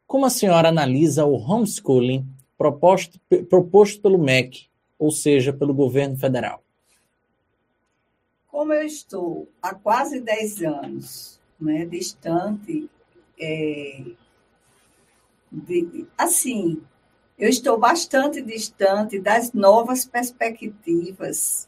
como 0.05 0.25
a 0.25 0.29
senhora 0.29 0.69
analisa 0.69 1.25
o 1.25 1.35
homeschooling 1.35 2.27
proposto, 2.57 3.19
proposto 3.49 4.01
pelo 4.01 4.19
MEC, 4.19 4.67
ou 4.99 5.09
seja, 5.09 5.51
pelo 5.51 5.73
governo 5.73 6.15
federal? 6.17 6.61
Como 8.47 8.73
eu 8.73 8.85
estou 8.85 9.47
há 9.61 9.73
quase 9.73 10.19
10 10.19 10.61
anos 10.63 11.39
né, 11.59 11.85
distante, 11.85 12.89
é, 13.41 14.03
de, 15.51 16.05
assim, 16.17 16.81
eu 17.37 17.49
estou 17.49 17.77
bastante 17.77 18.41
distante 18.41 19.19
das 19.19 19.51
novas 19.51 20.05
perspectivas 20.05 21.67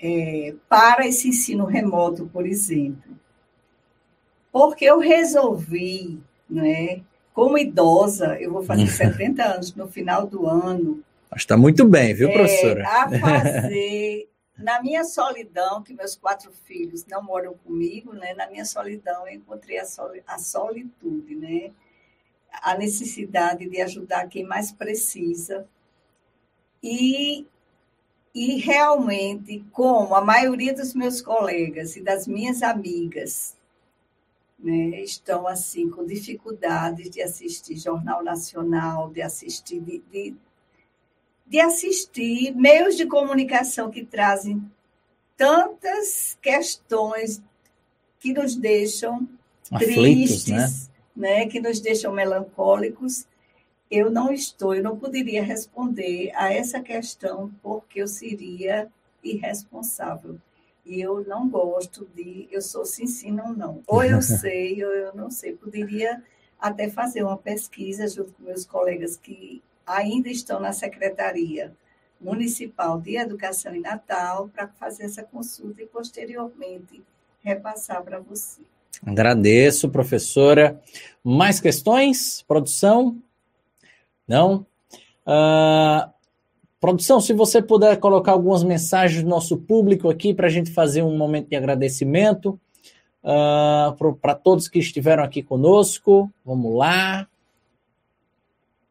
é, 0.00 0.54
para 0.68 1.06
esse 1.06 1.28
ensino 1.28 1.66
remoto, 1.66 2.28
por 2.32 2.46
exemplo. 2.46 3.14
Porque 4.50 4.84
eu 4.84 4.98
resolvi, 4.98 6.18
né, 6.48 7.02
como 7.32 7.58
idosa, 7.58 8.38
eu 8.40 8.52
vou 8.52 8.62
fazer 8.62 8.86
70 8.90 9.44
anos 9.44 9.74
no 9.74 9.86
final 9.86 10.26
do 10.26 10.46
ano. 10.46 11.02
Está 11.36 11.56
muito 11.56 11.84
bem, 11.86 12.14
viu, 12.14 12.32
professora? 12.32 12.80
É, 12.80 12.86
a 12.86 13.20
fazer, 13.20 14.28
na 14.56 14.80
minha 14.80 15.04
solidão, 15.04 15.82
que 15.82 15.94
meus 15.94 16.14
quatro 16.16 16.52
filhos 16.52 17.04
não 17.06 17.22
moram 17.22 17.54
comigo, 17.58 18.12
né, 18.12 18.34
na 18.34 18.48
minha 18.48 18.64
solidão 18.64 19.26
eu 19.26 19.34
encontrei 19.34 19.78
a, 19.78 19.84
soli, 19.84 20.22
a 20.26 20.38
solitude, 20.38 21.34
né, 21.34 21.72
a 22.50 22.76
necessidade 22.76 23.68
de 23.68 23.80
ajudar 23.80 24.28
quem 24.28 24.44
mais 24.44 24.70
precisa. 24.70 25.66
E 26.82 27.46
e 28.34 28.56
realmente, 28.56 29.64
como 29.70 30.12
a 30.12 30.20
maioria 30.20 30.74
dos 30.74 30.92
meus 30.92 31.22
colegas 31.22 31.94
e 31.94 32.02
das 32.02 32.26
minhas 32.26 32.64
amigas 32.64 33.56
né, 34.58 35.00
estão 35.02 35.46
assim 35.46 35.88
com 35.88 36.04
dificuldades 36.04 37.08
de 37.08 37.22
assistir 37.22 37.76
Jornal 37.76 38.24
Nacional, 38.24 39.08
de 39.08 39.22
assistir, 39.22 39.78
de, 39.80 40.02
de, 40.10 40.34
de 41.46 41.60
assistir 41.60 42.54
meios 42.54 42.96
de 42.96 43.06
comunicação 43.06 43.90
que 43.90 44.04
trazem 44.04 44.62
tantas 45.36 46.38
questões 46.40 47.42
que 48.18 48.32
nos 48.32 48.56
deixam 48.56 49.28
Aflitos, 49.70 50.44
tristes, 50.44 50.90
né? 51.14 51.38
né? 51.40 51.46
que 51.46 51.60
nos 51.60 51.80
deixam 51.80 52.12
melancólicos 52.12 53.26
eu 53.90 54.10
não 54.10 54.32
estou, 54.32 54.74
eu 54.74 54.82
não 54.82 54.98
poderia 54.98 55.42
responder 55.42 56.32
a 56.34 56.52
essa 56.52 56.80
questão 56.80 57.52
porque 57.62 58.02
eu 58.02 58.08
seria 58.08 58.90
irresponsável. 59.22 60.36
E 60.84 61.00
eu 61.00 61.24
não 61.24 61.48
gosto 61.48 62.06
de, 62.14 62.48
eu 62.50 62.60
sou 62.60 62.84
sim, 62.84 63.06
sim, 63.06 63.30
não, 63.30 63.52
não. 63.52 63.82
Ou 63.86 64.02
eu 64.02 64.20
sei, 64.22 64.84
ou 64.84 64.90
eu 64.90 65.14
não 65.14 65.30
sei. 65.30 65.54
Poderia 65.54 66.22
até 66.58 66.90
fazer 66.90 67.22
uma 67.22 67.38
pesquisa 67.38 68.08
junto 68.08 68.32
com 68.32 68.42
meus 68.42 68.64
colegas 68.64 69.16
que 69.16 69.62
ainda 69.86 70.28
estão 70.28 70.60
na 70.60 70.72
Secretaria 70.72 71.72
Municipal 72.20 73.00
de 73.00 73.16
Educação 73.16 73.74
em 73.74 73.80
Natal 73.80 74.48
para 74.48 74.68
fazer 74.68 75.04
essa 75.04 75.22
consulta 75.22 75.82
e 75.82 75.86
posteriormente 75.86 77.02
repassar 77.42 78.02
para 78.02 78.18
você. 78.18 78.62
Agradeço, 79.04 79.90
professora. 79.90 80.80
Mais 81.22 81.60
questões? 81.60 82.42
Produção? 82.48 83.18
Não? 84.26 84.66
Uh, 85.26 86.10
produção, 86.80 87.20
se 87.20 87.32
você 87.32 87.60
puder 87.60 87.98
colocar 87.98 88.32
algumas 88.32 88.62
mensagens 88.62 89.22
do 89.22 89.28
nosso 89.28 89.58
público 89.58 90.08
aqui 90.08 90.32
para 90.32 90.46
a 90.46 90.50
gente 90.50 90.70
fazer 90.70 91.02
um 91.02 91.16
momento 91.16 91.48
de 91.48 91.56
agradecimento 91.56 92.58
uh, 93.22 93.28
ah, 93.30 93.96
para 94.20 94.34
todos 94.34 94.68
que 94.68 94.78
estiveram 94.78 95.22
aqui 95.22 95.42
conosco. 95.42 96.30
Vamos 96.44 96.74
lá. 96.74 97.26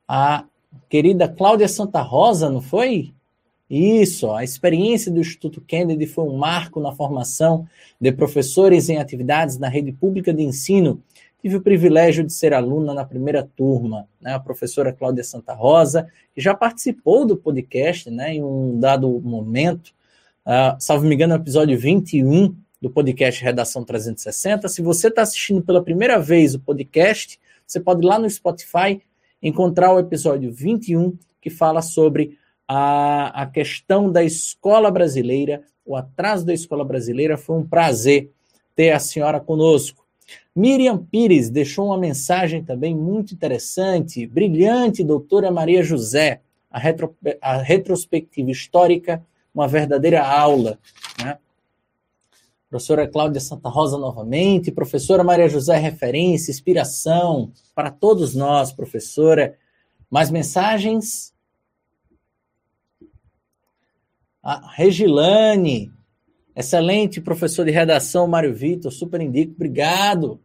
A 0.08 0.46
querida 0.90 1.28
Cláudia 1.28 1.68
Santa 1.68 2.02
Rosa, 2.02 2.50
não 2.50 2.62
foi? 2.62 3.14
Isso, 3.70 4.32
a 4.32 4.44
experiência 4.44 5.12
do 5.12 5.20
Instituto 5.20 5.60
Kennedy 5.60 6.06
foi 6.06 6.26
um 6.26 6.38
marco 6.38 6.80
na 6.80 6.92
formação 6.92 7.68
de 8.00 8.12
professores 8.12 8.90
em 8.90 8.98
atividades 8.98 9.58
na 9.58 9.68
rede 9.68 9.92
pública 9.92 10.34
de 10.34 10.44
ensino. 10.44 11.02
Tive 11.42 11.56
o 11.56 11.62
privilégio 11.62 12.24
de 12.24 12.32
ser 12.32 12.54
aluna 12.54 12.94
na 12.94 13.04
primeira 13.04 13.44
turma, 13.44 14.08
né? 14.22 14.34
a 14.34 14.40
professora 14.40 14.94
Cláudia 14.94 15.24
Santa 15.24 15.54
Rosa, 15.54 16.08
que 16.36 16.40
já 16.40 16.54
participou 16.54 17.26
do 17.26 17.36
podcast 17.36 18.10
né? 18.12 18.36
em 18.36 18.44
um 18.44 18.80
dado 18.80 19.10
momento, 19.22 19.88
uh, 20.46 20.78
salvo 20.80 21.06
me 21.06 21.16
engano, 21.16 21.36
no 21.36 21.42
episódio 21.42 21.78
21 21.78 22.56
do 22.82 22.90
podcast 22.90 23.44
Redação 23.44 23.84
360. 23.84 24.68
Se 24.68 24.82
você 24.82 25.08
está 25.08 25.22
assistindo 25.24 25.62
pela 25.62 25.84
primeira 25.84 26.20
vez 26.20 26.54
o 26.54 26.60
podcast, 26.60 27.40
você 27.66 27.80
pode 27.80 28.06
ir 28.06 28.08
lá 28.08 28.20
no 28.20 28.30
Spotify 28.30 29.02
encontrar 29.44 29.94
o 29.94 30.00
episódio 30.00 30.52
21, 30.52 31.18
que 31.42 31.50
fala 31.50 31.82
sobre 31.82 32.38
a, 32.66 33.44
a 33.44 33.46
questão 33.46 34.10
da 34.10 34.24
escola 34.24 34.90
brasileira, 34.90 35.62
o 35.86 35.98
atraso 35.98 36.46
da 36.46 36.54
escola 36.54 36.86
brasileira. 36.86 37.38
Foi 37.38 37.58
um 37.58 37.68
prazer 37.68 38.32
ter 38.74 38.92
a 38.92 39.00
senhora 39.00 39.40
conosco. 39.42 40.04
Miriam 40.56 40.98
Pires 40.98 41.50
deixou 41.50 41.88
uma 41.88 41.98
mensagem 41.98 42.64
também 42.64 42.96
muito 42.96 43.34
interessante, 43.34 44.26
brilhante, 44.26 45.04
doutora 45.04 45.52
Maria 45.52 45.84
José, 45.84 46.40
a, 46.72 46.80
retro, 46.80 47.16
a 47.42 47.58
retrospectiva 47.58 48.50
histórica, 48.50 49.24
uma 49.54 49.68
verdadeira 49.68 50.26
aula. 50.26 50.80
Né? 51.22 51.38
Professora 52.74 53.08
Cláudia 53.08 53.40
Santa 53.40 53.70
Rosa 53.70 54.00
novamente, 54.00 54.72
professora 54.72 55.24
Maria 55.24 55.48
José, 55.48 55.78
referência, 55.78 56.50
inspiração 56.50 57.52
para 57.76 57.92
todos 57.92 58.34
nós, 58.34 58.74
professora. 58.74 59.56
Mais 60.10 60.32
mensagens? 60.32 61.36
A 64.42 64.72
Regilane, 64.74 65.92
excelente 66.56 67.22
professor 67.22 67.64
de 67.64 67.70
redação, 67.70 68.28
Mário 68.28 68.56
Vitor, 68.56 68.92
super 68.92 69.22
indico, 69.22 69.54
obrigado. 69.54 70.42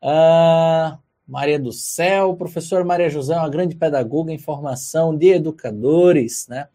Ah, 0.00 0.98
Maria 1.28 1.58
do 1.58 1.72
Céu, 1.72 2.34
professora 2.36 2.86
Maria 2.86 3.10
José, 3.10 3.36
uma 3.36 3.50
grande 3.50 3.76
pedagoga 3.76 4.32
em 4.32 4.38
formação 4.38 5.14
de 5.14 5.34
educadores, 5.34 6.48
né? 6.48 6.68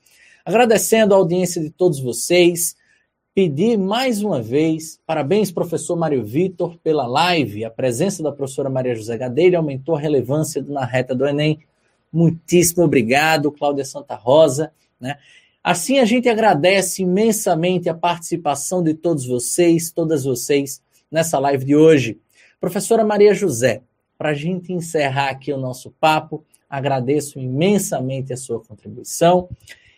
Agradecendo 0.46 1.16
a 1.16 1.18
audiência 1.18 1.60
de 1.60 1.72
todos 1.72 2.00
vocês, 2.00 2.78
pedir 3.34 3.78
mais 3.78 4.24
uma 4.24 4.42
vez, 4.42 5.00
parabéns, 5.06 5.52
professor 5.52 5.96
Mário 5.96 6.24
Vitor, 6.24 6.78
pela 6.84 7.08
live. 7.08 7.64
A 7.64 7.70
presença 7.70 8.22
da 8.24 8.32
professora 8.32 8.70
Maria 8.70 8.96
José 8.96 9.18
Gadelha 9.18 9.58
aumentou 9.58 9.96
a 9.96 10.00
relevância 10.00 10.64
na 10.68 10.86
reta 10.86 11.16
do 11.16 11.26
Enem. 11.26 11.60
Muitíssimo 12.12 12.84
obrigado, 12.84 13.52
Cláudia 13.52 13.86
Santa 13.86 14.16
Rosa, 14.16 14.72
né? 15.00 15.18
Assim, 15.64 16.00
a 16.00 16.06
gente 16.06 16.30
agradece 16.30 17.04
imensamente 17.04 17.90
a 17.90 17.94
participação 17.94 18.82
de 18.82 18.94
todos 18.94 19.26
vocês, 19.26 19.92
todas 19.92 20.24
vocês, 20.24 20.82
nessa 21.12 21.38
live 21.38 21.66
de 21.66 21.76
hoje. 21.76 22.18
Professora 22.60 23.04
Maria 23.04 23.34
José, 23.34 23.82
para 24.18 24.30
a 24.30 24.34
gente 24.34 24.74
encerrar 24.74 25.30
aqui 25.30 25.52
o 25.52 25.58
nosso 25.58 25.92
papo, 26.00 26.44
agradeço 26.70 27.40
imensamente 27.40 28.32
a 28.32 28.38
sua 28.38 28.60
contribuição 28.60 29.50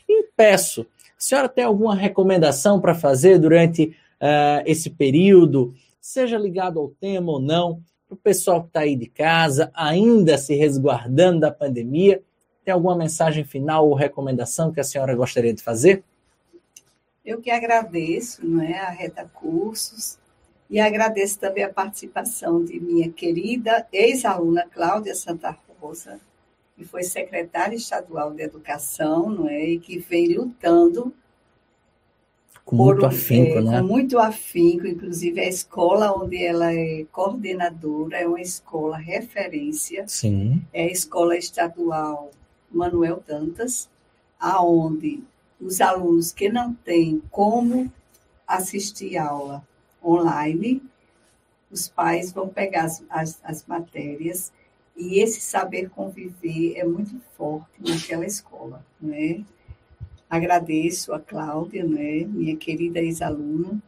e 0.07 0.23
peço, 0.35 0.85
a 1.21 1.23
senhora 1.23 1.47
tem 1.47 1.63
alguma 1.63 1.93
recomendação 1.93 2.81
para 2.81 2.95
fazer 2.95 3.37
durante 3.37 3.95
uh, 4.19 4.63
esse 4.65 4.89
período, 4.89 5.71
seja 6.01 6.35
ligado 6.35 6.79
ao 6.79 6.89
tema 6.89 7.33
ou 7.33 7.39
não, 7.39 7.79
para 8.07 8.15
o 8.15 8.17
pessoal 8.17 8.63
que 8.63 8.69
está 8.69 8.79
aí 8.79 8.95
de 8.95 9.05
casa, 9.05 9.69
ainda 9.75 10.35
se 10.35 10.55
resguardando 10.55 11.41
da 11.41 11.51
pandemia, 11.51 12.23
tem 12.65 12.73
alguma 12.73 12.95
mensagem 12.95 13.43
final 13.43 13.87
ou 13.87 13.93
recomendação 13.93 14.71
que 14.71 14.79
a 14.79 14.83
senhora 14.83 15.15
gostaria 15.15 15.53
de 15.53 15.61
fazer? 15.61 16.03
Eu 17.23 17.39
que 17.39 17.51
agradeço 17.51 18.43
não 18.43 18.63
é, 18.63 18.79
a 18.79 18.89
Reta 18.89 19.29
Cursos 19.31 20.17
e 20.71 20.79
agradeço 20.79 21.37
também 21.37 21.63
a 21.63 21.71
participação 21.71 22.65
de 22.65 22.79
minha 22.79 23.11
querida 23.11 23.87
ex-aluna 23.93 24.65
Cláudia 24.73 25.13
Santa 25.13 25.55
Rosa, 25.79 26.19
que 26.81 26.87
foi 26.87 27.03
secretária 27.03 27.75
estadual 27.75 28.33
de 28.33 28.41
Educação 28.41 29.29
não 29.29 29.47
é, 29.47 29.69
e 29.69 29.79
que 29.79 29.99
vem 29.99 30.35
lutando 30.35 31.13
com 32.65 32.75
muito 32.75 33.05
afinco, 33.05 33.59
é, 33.59 33.61
né? 33.61 33.79
Com 33.79 33.87
muito 33.87 34.17
afinco, 34.17 34.87
inclusive 34.87 35.39
a 35.39 35.47
escola 35.47 36.11
onde 36.11 36.43
ela 36.43 36.73
é 36.73 37.05
coordenadora 37.11 38.17
é 38.17 38.27
uma 38.27 38.41
escola 38.41 38.97
referência. 38.97 40.07
Sim. 40.07 40.61
É 40.73 40.83
a 40.83 40.91
escola 40.91 41.37
estadual 41.37 42.31
Manuel 42.71 43.23
Dantas, 43.27 43.87
aonde 44.39 45.23
os 45.59 45.81
alunos 45.81 46.31
que 46.31 46.49
não 46.49 46.73
têm 46.73 47.21
como 47.29 47.91
assistir 48.47 49.17
aula 49.17 49.63
online, 50.03 50.81
os 51.69 51.87
pais 51.87 52.31
vão 52.31 52.47
pegar 52.47 52.85
as, 52.85 53.03
as, 53.09 53.39
as 53.43 53.65
matérias 53.67 54.51
e 54.95 55.19
esse 55.19 55.41
saber 55.41 55.89
conviver 55.89 56.75
é 56.75 56.83
muito 56.83 57.19
forte 57.37 57.71
naquela 57.79 58.25
escola, 58.25 58.85
né? 58.99 59.43
Agradeço 60.29 61.13
a 61.13 61.19
Cláudia, 61.19 61.83
né, 61.83 62.23
minha 62.25 62.55
querida 62.55 62.99
ex-aluna, 62.99 63.81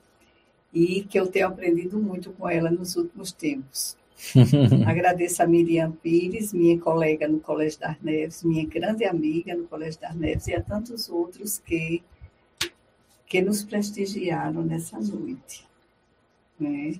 e 0.74 1.04
que 1.04 1.18
eu 1.18 1.28
tenho 1.28 1.47
aprendido 1.47 1.97
muito 1.99 2.32
com 2.32 2.49
ela 2.49 2.70
nos 2.70 2.95
últimos 2.95 3.32
tempos. 3.32 3.95
Agradeço 4.86 5.43
a 5.43 5.47
Miriam 5.47 5.91
Pires, 5.91 6.51
minha 6.51 6.80
colega 6.80 7.28
no 7.28 7.39
Colégio 7.39 7.80
das 7.80 7.99
Neves, 8.01 8.43
minha 8.43 8.66
grande 8.66 9.06
amiga 9.06 9.56
no 9.56 9.68
Colégio 9.68 10.01
das 10.01 10.16
Neves, 10.16 10.47
e 10.47 10.56
a 10.56 10.62
tantos 10.62 11.10
outros 11.10 11.60
que, 11.60 12.04
que 13.26 13.41
nos 13.41 13.64
prestigiaram 13.64 14.64
nessa 14.64 14.99
noite. 14.99 15.66
Né? 16.60 16.99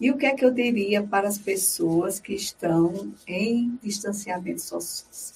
E 0.00 0.12
o 0.12 0.16
que 0.16 0.26
é 0.26 0.34
que 0.34 0.44
eu 0.44 0.52
diria 0.52 1.02
para 1.02 1.26
as 1.26 1.38
pessoas 1.38 2.20
que 2.20 2.32
estão 2.32 3.12
em 3.26 3.76
distanciamento, 3.82 4.60
so 4.60 4.78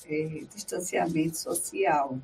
é, 0.07 0.45
distanciamento 0.55 1.37
social? 1.37 2.17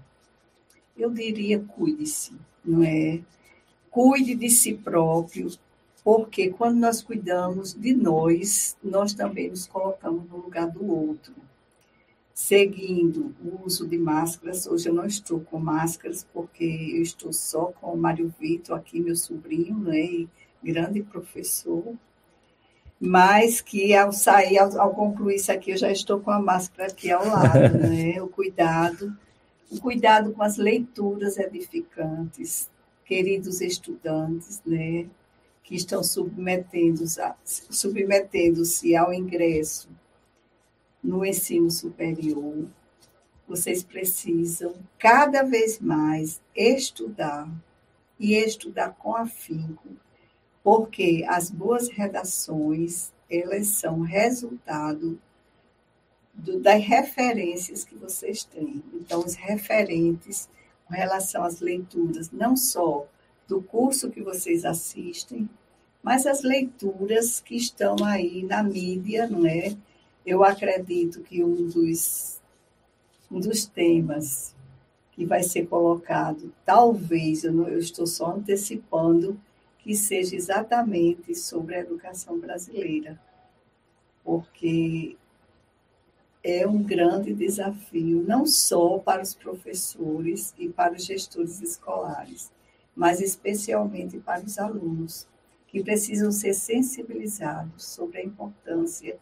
Eu 0.96 1.10
diria, 1.10 1.58
cuide-se, 1.58 2.32
não 2.64 2.84
é? 2.84 3.20
Cuide 3.90 4.36
de 4.36 4.48
si 4.50 4.72
próprio, 4.72 5.50
porque 6.04 6.50
quando 6.50 6.78
nós 6.78 7.02
cuidamos 7.02 7.74
de 7.74 7.92
nós, 7.92 8.76
nós 8.84 9.14
também 9.14 9.50
nos 9.50 9.66
colocamos 9.66 10.28
no 10.30 10.36
lugar 10.36 10.70
do 10.70 10.86
outro. 10.86 11.34
Seguindo 12.32 13.34
o 13.44 13.66
uso 13.66 13.84
de 13.84 13.98
máscaras, 13.98 14.64
hoje 14.64 14.88
eu 14.88 14.94
não 14.94 15.06
estou 15.06 15.40
com 15.40 15.58
máscaras, 15.58 16.24
porque 16.32 16.92
eu 16.94 17.02
estou 17.02 17.32
só 17.32 17.72
com 17.72 17.92
o 17.92 17.96
Mário 17.96 18.32
Vitor, 18.38 18.78
aqui, 18.78 19.00
meu 19.00 19.16
sobrinho, 19.16 19.76
né, 19.76 19.98
e 19.98 20.28
grande 20.62 21.02
professor, 21.02 21.96
mas 23.00 23.60
que 23.60 23.94
ao 23.94 24.12
sair, 24.12 24.58
ao, 24.58 24.80
ao, 24.80 24.94
concluir 24.94 25.36
isso 25.36 25.52
aqui, 25.52 25.70
eu 25.70 25.76
já 25.76 25.90
estou 25.90 26.20
com 26.20 26.30
a 26.30 26.40
máscara 26.40 26.90
aqui 26.90 27.10
ao 27.10 27.26
lado, 27.26 27.78
né, 27.78 28.20
o 28.20 28.28
cuidado, 28.28 29.16
o 29.70 29.80
cuidado 29.80 30.32
com 30.32 30.42
as 30.42 30.56
leituras 30.56 31.38
edificantes, 31.38 32.68
queridos 33.04 33.60
estudantes, 33.60 34.60
né, 34.66 35.06
que 35.62 35.76
estão 35.76 36.02
submetendo-se 36.02 37.20
submetendo 37.70 38.62
ao 38.98 39.12
ingresso 39.12 39.88
no 41.02 41.24
ensino 41.24 41.70
superior, 41.70 42.66
vocês 43.46 43.82
precisam 43.82 44.74
cada 44.98 45.42
vez 45.42 45.78
mais 45.78 46.40
estudar 46.54 47.48
e 48.18 48.34
estudar 48.34 48.90
com 48.98 49.14
afinco, 49.14 49.88
porque 50.68 51.24
as 51.26 51.50
boas 51.50 51.88
redações, 51.88 53.10
elas 53.30 53.68
são 53.68 54.02
resultado 54.02 55.18
do, 56.34 56.60
das 56.60 56.84
referências 56.84 57.84
que 57.84 57.94
vocês 57.94 58.44
têm. 58.44 58.84
Então, 58.92 59.20
os 59.20 59.34
referentes 59.34 60.46
com 60.84 60.92
relação 60.92 61.42
às 61.42 61.60
leituras, 61.60 62.30
não 62.30 62.54
só 62.54 63.06
do 63.46 63.62
curso 63.62 64.10
que 64.10 64.20
vocês 64.20 64.66
assistem, 64.66 65.48
mas 66.02 66.26
as 66.26 66.42
leituras 66.42 67.40
que 67.40 67.56
estão 67.56 67.96
aí 68.04 68.42
na 68.42 68.62
mídia, 68.62 69.26
não 69.26 69.46
é? 69.46 69.74
Eu 70.26 70.44
acredito 70.44 71.22
que 71.22 71.42
um 71.42 71.66
dos, 71.66 72.42
um 73.30 73.40
dos 73.40 73.64
temas 73.64 74.54
que 75.12 75.24
vai 75.24 75.42
ser 75.42 75.66
colocado, 75.66 76.52
talvez, 76.62 77.42
eu, 77.42 77.54
não, 77.54 77.66
eu 77.66 77.78
estou 77.78 78.06
só 78.06 78.32
antecipando, 78.36 79.40
que 79.88 79.96
seja 79.96 80.36
exatamente 80.36 81.34
sobre 81.34 81.74
a 81.74 81.78
educação 81.78 82.38
brasileira, 82.38 83.18
porque 84.22 85.16
é 86.44 86.66
um 86.66 86.82
grande 86.82 87.32
desafio, 87.32 88.22
não 88.22 88.44
só 88.44 88.98
para 88.98 89.22
os 89.22 89.32
professores 89.32 90.52
e 90.58 90.68
para 90.68 90.92
os 90.92 91.06
gestores 91.06 91.62
escolares, 91.62 92.52
mas 92.94 93.22
especialmente 93.22 94.18
para 94.18 94.44
os 94.44 94.58
alunos, 94.58 95.26
que 95.66 95.82
precisam 95.82 96.30
ser 96.30 96.52
sensibilizados 96.52 97.86
sobre 97.86 98.18
a 98.18 98.24
importância 98.24 99.18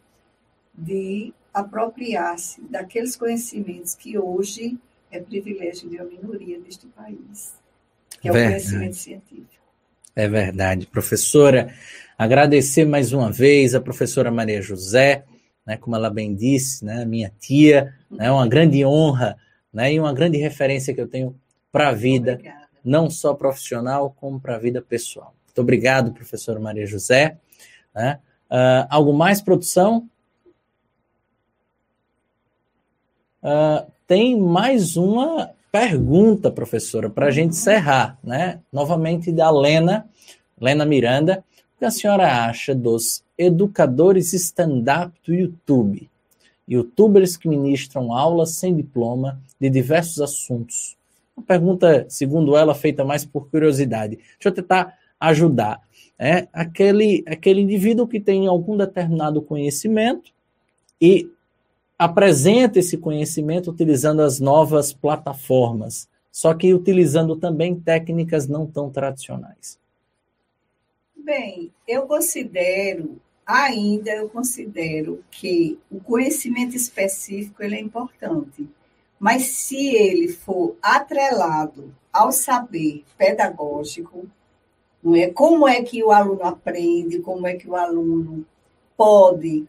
de 0.73 1.33
apropriar-se 1.53 2.59
daqueles 2.63 3.15
conhecimentos 3.15 3.95
que 3.95 4.19
hoje 4.19 4.77
é 5.09 5.21
privilégio 5.21 5.89
de 5.89 5.95
uma 5.95 6.03
minoria 6.03 6.59
deste 6.59 6.87
país, 6.87 7.53
que 8.19 8.27
é 8.27 8.33
verdade. 8.33 8.55
o 8.55 8.57
conhecimento 8.57 8.95
científico. 8.97 9.66
É 10.17 10.27
verdade. 10.27 10.87
Professora, 10.87 11.71
agradecer 12.17 12.85
mais 12.85 13.13
uma 13.13 13.31
vez 13.31 13.75
a 13.75 13.79
professora 13.79 14.31
Maria 14.31 14.63
José, 14.63 15.23
né, 15.63 15.77
como 15.77 15.95
ela 15.95 16.09
bem 16.09 16.33
disse, 16.33 16.83
né, 16.83 17.05
minha 17.05 17.31
tia, 17.39 17.93
é 18.13 18.23
né, 18.23 18.31
uma 18.31 18.47
grande 18.47 18.83
honra 18.83 19.37
né, 19.71 19.93
e 19.93 19.99
uma 19.99 20.11
grande 20.11 20.39
referência 20.39 20.91
que 20.91 20.99
eu 20.99 21.07
tenho 21.07 21.39
para 21.71 21.89
a 21.89 21.91
vida, 21.91 22.31
Obrigada. 22.31 22.67
não 22.83 23.11
só 23.11 23.35
profissional, 23.35 24.09
como 24.19 24.39
para 24.39 24.55
a 24.55 24.57
vida 24.59 24.81
pessoal. 24.81 25.35
Muito 25.45 25.61
obrigado, 25.61 26.11
professora 26.11 26.59
Maria 26.59 26.87
José. 26.87 27.37
Né? 27.93 28.19
Uh, 28.49 28.89
algo 28.89 29.13
mais, 29.13 29.39
produção? 29.39 30.09
Uh, 33.43 33.85
tem 34.07 34.35
mais 34.35 34.97
uma 34.97 35.51
pergunta, 35.71 36.51
professora, 36.51 37.09
para 37.09 37.27
a 37.27 37.31
gente 37.31 37.51
encerrar, 37.51 38.17
né? 38.23 38.59
Novamente 38.71 39.31
da 39.31 39.49
Lena, 39.49 40.07
Lena 40.59 40.85
Miranda. 40.85 41.43
O 41.75 41.79
que 41.79 41.85
a 41.85 41.91
senhora 41.91 42.45
acha 42.45 42.73
dos 42.73 43.23
educadores 43.37 44.33
stand-up 44.33 45.13
do 45.25 45.33
YouTube? 45.33 46.09
Youtubers 46.67 47.37
que 47.37 47.47
ministram 47.47 48.11
aulas 48.11 48.55
sem 48.55 48.75
diploma 48.75 49.39
de 49.59 49.69
diversos 49.69 50.19
assuntos. 50.19 50.97
Uma 51.35 51.45
pergunta, 51.45 52.05
segundo 52.09 52.57
ela, 52.57 52.73
feita 52.73 53.05
mais 53.05 53.23
por 53.23 53.47
curiosidade. 53.49 54.15
Deixa 54.15 54.47
eu 54.47 54.51
tentar 54.51 54.97
ajudar. 55.19 55.79
É 56.17 56.47
aquele, 56.51 57.23
aquele 57.27 57.61
indivíduo 57.61 58.07
que 58.07 58.19
tem 58.19 58.47
algum 58.47 58.75
determinado 58.75 59.41
conhecimento 59.41 60.31
e 60.99 61.29
apresenta 61.97 62.79
esse 62.79 62.97
conhecimento 62.97 63.71
utilizando 63.71 64.21
as 64.21 64.39
novas 64.39 64.93
plataformas, 64.93 66.07
só 66.31 66.53
que 66.53 66.73
utilizando 66.73 67.35
também 67.35 67.79
técnicas 67.79 68.47
não 68.47 68.67
tão 68.67 68.89
tradicionais. 68.91 69.79
Bem, 71.15 71.73
eu 71.87 72.03
considero, 72.03 73.19
ainda 73.45 74.11
eu 74.11 74.29
considero 74.29 75.23
que 75.31 75.79
o 75.91 75.99
conhecimento 75.99 76.75
específico 76.75 77.63
ele 77.63 77.75
é 77.75 77.81
importante, 77.81 78.69
mas 79.19 79.47
se 79.47 79.95
ele 79.95 80.27
for 80.27 80.75
atrelado 80.81 81.93
ao 82.13 82.31
saber 82.31 83.03
pedagógico, 83.17 84.27
não 85.03 85.15
é 85.15 85.27
como 85.27 85.67
é 85.67 85.81
que 85.81 86.03
o 86.03 86.11
aluno 86.11 86.43
aprende, 86.43 87.19
como 87.19 87.47
é 87.47 87.55
que 87.55 87.67
o 87.67 87.75
aluno 87.75 88.45
pode 88.95 89.67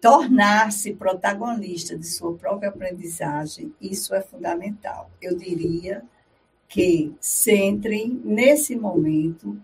tornar-se 0.00 0.94
protagonista 0.94 1.96
de 1.96 2.06
sua 2.06 2.34
própria 2.34 2.68
aprendizagem, 2.68 3.74
isso 3.80 4.14
é 4.14 4.20
fundamental. 4.20 5.10
Eu 5.20 5.36
diria 5.36 6.02
que 6.68 7.14
centrem 7.20 8.20
nesse 8.24 8.76
momento 8.76 9.56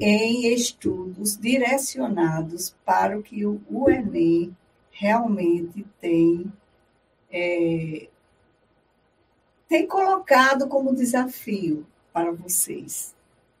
em 0.00 0.52
estudos 0.52 1.36
direcionados 1.36 2.74
para 2.84 3.18
o 3.18 3.22
que 3.22 3.46
o 3.46 3.60
Enem 3.88 4.56
realmente 4.90 5.86
tem, 6.00 6.52
é, 7.30 8.08
tem 9.68 9.86
colocado 9.86 10.68
como 10.68 10.94
desafio 10.94 11.86
para 12.12 12.32
vocês, 12.32 13.14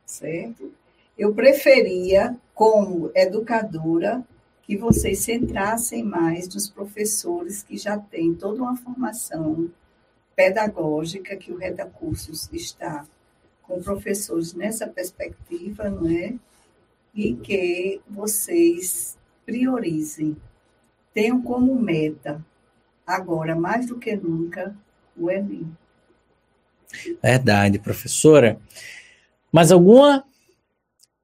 certo? 0.04 0.72
Eu 1.16 1.32
preferia, 1.32 2.36
como 2.54 3.10
educadora, 3.14 4.24
que 4.66 4.76
vocês 4.76 5.20
centrassem 5.20 6.02
mais 6.02 6.48
nos 6.48 6.68
professores 6.68 7.62
que 7.62 7.76
já 7.76 7.98
têm 7.98 8.34
toda 8.34 8.62
uma 8.62 8.76
formação 8.76 9.70
pedagógica, 10.34 11.36
que 11.36 11.52
o 11.52 11.56
Reda 11.56 11.86
Cursos 11.86 12.48
está 12.52 13.06
com 13.62 13.82
professores 13.82 14.54
nessa 14.54 14.86
perspectiva, 14.86 15.88
não 15.90 16.08
é? 16.08 16.34
E 17.14 17.34
que 17.34 18.00
vocês 18.08 19.16
priorizem, 19.44 20.36
tenham 21.12 21.40
como 21.42 21.74
meta, 21.78 22.44
agora 23.06 23.54
mais 23.54 23.86
do 23.86 23.98
que 23.98 24.16
nunca, 24.16 24.74
o 25.16 25.30
Enem. 25.30 25.76
Verdade, 27.22 27.78
professora. 27.78 28.58
Mais 29.52 29.70
alguma? 29.70 30.24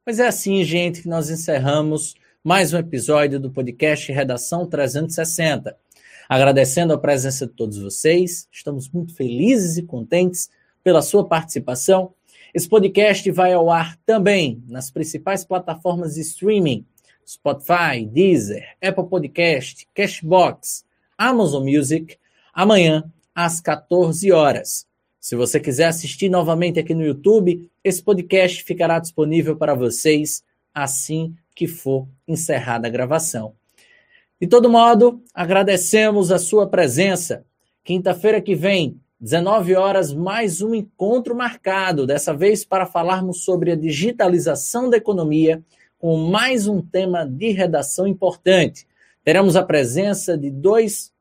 Pois 0.05 0.19
é 0.19 0.27
assim, 0.27 0.63
gente, 0.63 1.03
que 1.03 1.09
nós 1.09 1.31
encerramos 1.31 2.15
mais 2.43 2.73
um 2.73 2.79
episódio 2.79 3.39
do 3.39 3.51
podcast 3.51 4.11
Redação 4.11 4.67
360. 4.67 5.77
Agradecendo 6.27 6.95
a 6.95 6.99
presença 6.99 7.47
de 7.47 7.53
todos 7.53 7.77
vocês, 7.77 8.49
estamos 8.51 8.89
muito 8.89 9.15
felizes 9.15 9.77
e 9.77 9.83
contentes 9.83 10.49
pela 10.83 11.03
sua 11.03 11.29
participação. 11.29 12.15
Esse 12.55 12.67
podcast 12.67 13.31
vai 13.31 13.53
ao 13.53 13.71
ar 13.71 13.95
também 14.07 14.65
nas 14.67 14.91
principais 14.91 15.45
plataformas 15.45 16.15
de 16.15 16.23
streaming: 16.23 16.87
Spotify, 17.29 18.07
Deezer, 18.11 18.75
Apple 18.83 19.07
Podcast, 19.07 19.87
Cashbox, 19.95 20.87
Amazon 21.19 21.69
Music, 21.69 22.17
amanhã 22.55 23.05
às 23.35 23.61
14 23.61 24.33
horas. 24.33 24.87
Se 25.21 25.37
você 25.37 25.61
quiser 25.61 25.89
assistir 25.89 26.31
novamente 26.31 26.81
aqui 26.81 26.95
no 26.95 27.05
YouTube, 27.05 27.71
esse 27.85 28.03
podcast 28.03 28.65
ficará 28.65 28.99
disponível 28.99 29.57
para 29.57 29.75
vocês 29.75 30.43
assim 30.73 31.35
que 31.61 31.67
for 31.67 32.09
encerrada 32.27 32.89
a 32.89 32.91
gravação. 32.91 33.53
De 34.41 34.47
todo 34.47 34.71
modo, 34.71 35.23
agradecemos 35.35 36.33
a 36.33 36.39
sua 36.39 36.67
presença. 36.67 37.45
Quinta-feira 37.85 38.41
que 38.41 38.55
vem, 38.55 38.99
19 39.21 39.75
horas, 39.75 40.11
mais 40.11 40.63
um 40.63 40.75
encontro 40.75 41.35
marcado, 41.35 42.07
dessa 42.07 42.33
vez 42.33 42.65
para 42.65 42.87
falarmos 42.87 43.45
sobre 43.45 43.73
a 43.73 43.77
digitalização 43.77 44.89
da 44.89 44.97
economia, 44.97 45.63
com 45.99 46.17
mais 46.17 46.67
um 46.67 46.81
tema 46.81 47.27
de 47.27 47.51
redação 47.51 48.07
importante. 48.07 48.87
Teremos 49.23 49.55
a 49.55 49.63
presença 49.63 50.39
de 50.39 50.51
dois 50.51 51.13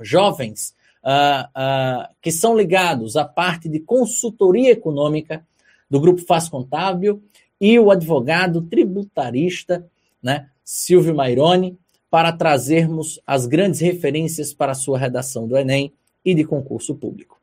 jovens 0.00 0.74
uh, 1.04 1.46
uh, 1.50 2.14
que 2.20 2.32
são 2.32 2.56
ligados 2.56 3.16
à 3.16 3.24
parte 3.24 3.68
de 3.68 3.78
consultoria 3.78 4.72
econômica 4.72 5.46
do 5.88 6.00
Grupo 6.00 6.20
Faz 6.22 6.48
Contábil 6.48 7.22
e 7.62 7.78
o 7.78 7.92
advogado 7.92 8.60
tributarista 8.62 9.86
né, 10.20 10.48
Silvio 10.64 11.14
Maironi, 11.14 11.78
para 12.10 12.32
trazermos 12.32 13.20
as 13.24 13.46
grandes 13.46 13.80
referências 13.80 14.52
para 14.52 14.72
a 14.72 14.74
sua 14.74 14.98
redação 14.98 15.46
do 15.46 15.56
Enem 15.56 15.92
e 16.24 16.34
de 16.34 16.44
concurso 16.44 16.94
público. 16.96 17.40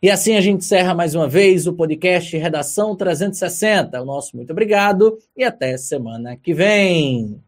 E 0.00 0.10
assim 0.10 0.36
a 0.36 0.40
gente 0.40 0.60
encerra 0.60 0.94
mais 0.94 1.14
uma 1.14 1.26
vez 1.26 1.66
o 1.66 1.72
podcast 1.72 2.36
Redação 2.36 2.94
360. 2.94 4.00
O 4.00 4.04
nosso 4.04 4.36
muito 4.36 4.50
obrigado 4.50 5.18
e 5.34 5.42
até 5.42 5.76
semana 5.76 6.36
que 6.36 6.52
vem. 6.52 7.42